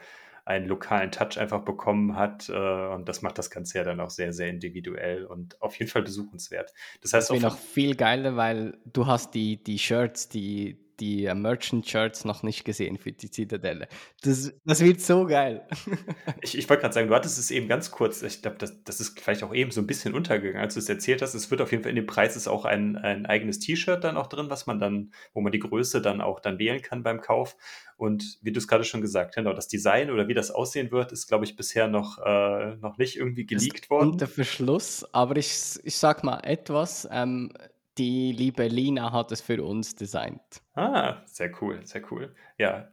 einen 0.46 0.68
lokalen 0.68 1.12
Touch 1.12 1.40
einfach 1.40 1.62
bekommen 1.64 2.16
hat. 2.16 2.50
Äh, 2.50 2.54
und 2.54 3.08
das 3.08 3.22
macht 3.22 3.38
das 3.38 3.50
Ganze 3.50 3.78
ja 3.78 3.84
dann 3.84 4.00
auch 4.00 4.10
sehr, 4.10 4.34
sehr 4.34 4.48
individuell 4.48 5.26
und 5.26 5.62
auf 5.62 5.76
jeden 5.76 5.90
Fall 5.90 6.04
besuchenswert. 6.04 6.74
Das 7.02 7.14
heißt 7.14 7.30
das 7.30 7.38
auch. 7.38 7.42
noch 7.42 7.58
viel 7.58 7.96
geiler, 7.96 8.36
weil 8.36 8.78
du 8.86 9.08
hast 9.08 9.34
die, 9.34 9.62
die 9.64 9.80
Shirts, 9.80 10.30
die, 10.30 10.78
die 11.02 11.26
äh, 11.26 11.34
Merchant-Shirts 11.34 12.24
noch 12.26 12.44
nicht 12.44 12.64
gesehen 12.64 12.98
für 12.98 13.12
die 13.12 13.32
Zitadelle. 13.32 13.88
Das, 14.22 14.54
das 14.64 14.82
wird 14.82 15.02
so 15.02 15.26
geil. 15.26 15.68
ich 16.42 16.58
ich 16.58 16.70
wollte 16.70 16.82
gerade 16.82 16.94
sagen, 16.94 17.08
du 17.08 17.16
hattest 17.16 17.40
es 17.40 17.50
eben 17.50 17.68
ganz 17.68 17.90
kurz, 17.92 18.22
ich 18.22 18.42
glaube, 18.42 18.58
das, 18.60 18.84
das 18.84 19.02
ist 19.02 19.20
vielleicht 19.20 19.44
auch 19.44 19.54
eben 19.54 19.72
so 19.72 19.82
ein 19.82 19.88
bisschen 19.88 20.14
untergegangen, 20.14 20.62
als 20.62 20.76
du 20.76 20.80
es 20.80 20.88
erzählt 20.88 21.22
hast. 21.22 21.34
Es 21.34 21.50
wird 21.50 21.60
auf 21.62 21.72
jeden 21.72 21.84
Fall 21.84 21.90
in 21.90 21.96
dem 21.96 22.06
Preis 22.06 22.36
ist 22.36 22.48
auch 22.48 22.66
ein, 22.66 22.96
ein 22.98 23.26
eigenes 23.26 23.60
T-Shirt 23.60 24.04
dann 24.04 24.16
auch 24.16 24.28
drin, 24.28 24.50
was 24.50 24.68
man 24.68 24.80
dann, 24.80 25.12
wo 25.34 25.42
man 25.42 25.52
die 25.52 25.60
Größe 25.60 26.02
dann 26.02 26.22
auch 26.22 26.40
dann 26.40 26.60
wählen 26.60 26.82
kann 26.82 27.04
beim 27.04 27.20
Kauf. 27.20 27.58
Und 27.98 28.38
wie 28.42 28.52
du 28.52 28.60
es 28.60 28.68
gerade 28.68 28.84
schon 28.84 29.02
gesagt 29.02 29.30
hast, 29.30 29.36
genau, 29.36 29.54
das 29.54 29.68
Design 29.68 30.12
oder 30.12 30.28
wie 30.28 30.34
das 30.34 30.52
aussehen 30.52 30.92
wird, 30.92 31.12
ist, 31.12 31.28
glaube 31.28 31.46
ich, 31.46 31.56
bisher 31.56 31.88
noch, 31.88 32.20
äh, 32.20 32.76
noch 32.76 32.98
nicht 32.98 33.18
irgendwie 33.18 33.46
geleakt 33.46 33.90
worden. 33.90 34.12
Unter 34.12 34.28
Verschluss, 34.28 35.06
aber 35.14 35.38
ich, 35.38 35.80
ich 35.84 35.96
sag 35.96 36.24
mal 36.24 36.40
etwas. 36.44 37.08
Ähm, 37.12 37.52
die 37.98 38.32
liebe 38.32 38.68
Lina 38.68 39.12
hat 39.12 39.32
es 39.32 39.42
für 39.42 39.64
uns 39.64 39.96
designt. 39.96 40.61
Ah, 40.74 41.22
sehr 41.26 41.52
cool, 41.62 41.86
sehr 41.86 42.02
cool. 42.12 42.36
Ja, 42.58 42.92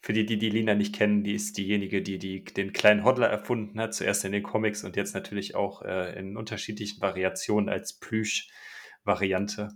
für 0.00 0.12
die, 0.12 0.24
die 0.24 0.38
die 0.38 0.50
Lina 0.50 0.74
nicht 0.74 0.94
kennen, 0.94 1.22
die 1.22 1.34
ist 1.34 1.56
diejenige, 1.58 2.02
die, 2.02 2.18
die 2.18 2.42
den 2.42 2.72
kleinen 2.72 3.04
Hodler 3.04 3.28
erfunden 3.28 3.78
hat, 3.80 3.94
zuerst 3.94 4.24
in 4.24 4.32
den 4.32 4.42
Comics 4.42 4.82
und 4.82 4.96
jetzt 4.96 5.14
natürlich 5.14 5.54
auch 5.54 5.82
äh, 5.82 6.18
in 6.18 6.36
unterschiedlichen 6.36 7.00
Variationen 7.02 7.68
als 7.68 7.98
Plüsch-Variante. 7.98 9.70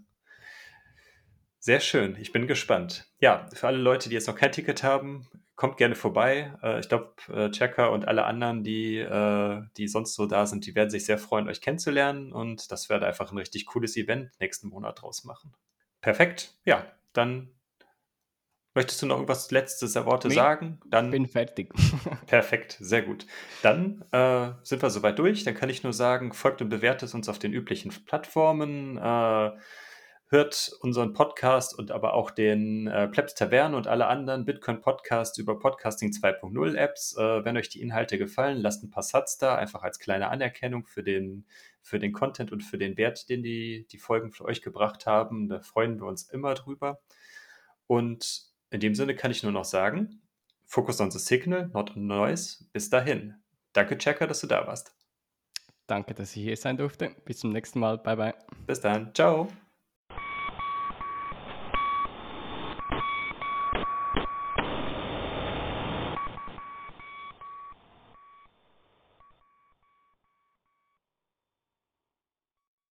Sehr 1.58 1.80
schön, 1.80 2.16
ich 2.20 2.32
bin 2.32 2.46
gespannt. 2.46 3.06
Ja, 3.20 3.48
für 3.52 3.66
alle 3.68 3.78
Leute, 3.78 4.08
die 4.08 4.14
jetzt 4.14 4.26
noch 4.28 4.36
kein 4.36 4.52
Ticket 4.52 4.82
haben, 4.82 5.28
kommt 5.56 5.76
gerne 5.76 5.94
vorbei. 5.94 6.54
Äh, 6.62 6.80
ich 6.80 6.88
glaube, 6.88 7.14
äh, 7.28 7.50
Checker 7.50 7.92
und 7.92 8.08
alle 8.08 8.24
anderen, 8.24 8.64
die, 8.64 8.98
äh, 8.98 9.62
die 9.76 9.88
sonst 9.88 10.14
so 10.14 10.26
da 10.26 10.46
sind, 10.46 10.66
die 10.66 10.74
werden 10.74 10.90
sich 10.90 11.04
sehr 11.04 11.18
freuen, 11.18 11.48
euch 11.48 11.60
kennenzulernen 11.60 12.32
und 12.32 12.72
das 12.72 12.88
wird 12.88 13.02
einfach 13.02 13.30
ein 13.30 13.38
richtig 13.38 13.66
cooles 13.66 13.96
Event 13.96 14.30
nächsten 14.40 14.68
Monat 14.68 15.02
draus 15.02 15.24
machen. 15.24 15.54
Perfekt, 16.00 16.54
ja, 16.64 16.86
dann 17.14 17.50
möchtest 18.74 19.00
du 19.00 19.06
noch 19.06 19.16
irgendwas 19.16 19.50
letztes 19.50 19.94
Worte 19.94 20.28
nee, 20.28 20.34
sagen? 20.34 20.80
Dann 20.86 21.10
bin 21.10 21.26
fertig. 21.26 21.72
perfekt, 22.26 22.76
sehr 22.80 23.02
gut. 23.02 23.26
Dann 23.62 24.04
äh, 24.12 24.52
sind 24.62 24.82
wir 24.82 24.90
soweit 24.90 25.18
durch. 25.18 25.44
Dann 25.44 25.54
kann 25.54 25.70
ich 25.70 25.82
nur 25.82 25.92
sagen, 25.92 26.32
folgt 26.32 26.60
und 26.60 26.68
bewertet 26.68 27.14
uns 27.14 27.28
auf 27.28 27.38
den 27.38 27.52
üblichen 27.52 27.92
Plattformen. 28.04 28.96
Äh, 28.96 29.50
hört 30.34 30.76
unseren 30.80 31.12
Podcast 31.12 31.78
und 31.78 31.92
aber 31.92 32.14
auch 32.14 32.32
den 32.32 32.88
äh, 32.88 33.06
Plebs 33.06 33.36
Taverne 33.36 33.76
und 33.76 33.86
alle 33.86 34.08
anderen 34.08 34.44
Bitcoin-Podcasts 34.44 35.38
über 35.38 35.60
Podcasting 35.60 36.10
2.0 36.10 36.74
Apps. 36.74 37.16
Äh, 37.16 37.44
wenn 37.44 37.56
euch 37.56 37.68
die 37.68 37.80
Inhalte 37.80 38.18
gefallen, 38.18 38.58
lasst 38.58 38.82
ein 38.82 38.90
paar 38.90 39.04
Satz 39.04 39.38
da, 39.38 39.54
einfach 39.54 39.84
als 39.84 40.00
kleine 40.00 40.30
Anerkennung 40.30 40.86
für 40.86 41.04
den, 41.04 41.46
für 41.82 42.00
den 42.00 42.12
Content 42.12 42.50
und 42.50 42.62
für 42.62 42.78
den 42.78 42.96
Wert, 42.96 43.28
den 43.28 43.44
die, 43.44 43.86
die 43.92 43.98
Folgen 43.98 44.32
für 44.32 44.44
euch 44.44 44.60
gebracht 44.60 45.06
haben. 45.06 45.48
Da 45.48 45.60
freuen 45.60 46.00
wir 46.00 46.06
uns 46.06 46.24
immer 46.24 46.54
drüber. 46.54 47.00
Und 47.86 48.42
in 48.70 48.80
dem 48.80 48.96
Sinne 48.96 49.14
kann 49.14 49.30
ich 49.30 49.44
nur 49.44 49.52
noch 49.52 49.64
sagen, 49.64 50.20
Focus 50.66 51.00
on 51.00 51.12
the 51.12 51.20
Signal, 51.20 51.68
not 51.68 51.94
on 51.96 52.08
Noise. 52.08 52.64
Bis 52.72 52.90
dahin. 52.90 53.36
Danke, 53.72 53.96
Checker, 53.98 54.26
dass 54.26 54.40
du 54.40 54.48
da 54.48 54.66
warst. 54.66 54.96
Danke, 55.86 56.12
dass 56.12 56.34
ich 56.34 56.42
hier 56.42 56.56
sein 56.56 56.76
durfte. 56.76 57.14
Bis 57.24 57.38
zum 57.38 57.52
nächsten 57.52 57.78
Mal. 57.78 57.98
Bye, 57.98 58.16
bye. 58.16 58.34
Bis 58.66 58.80
dann. 58.80 59.14
Ciao. 59.14 59.48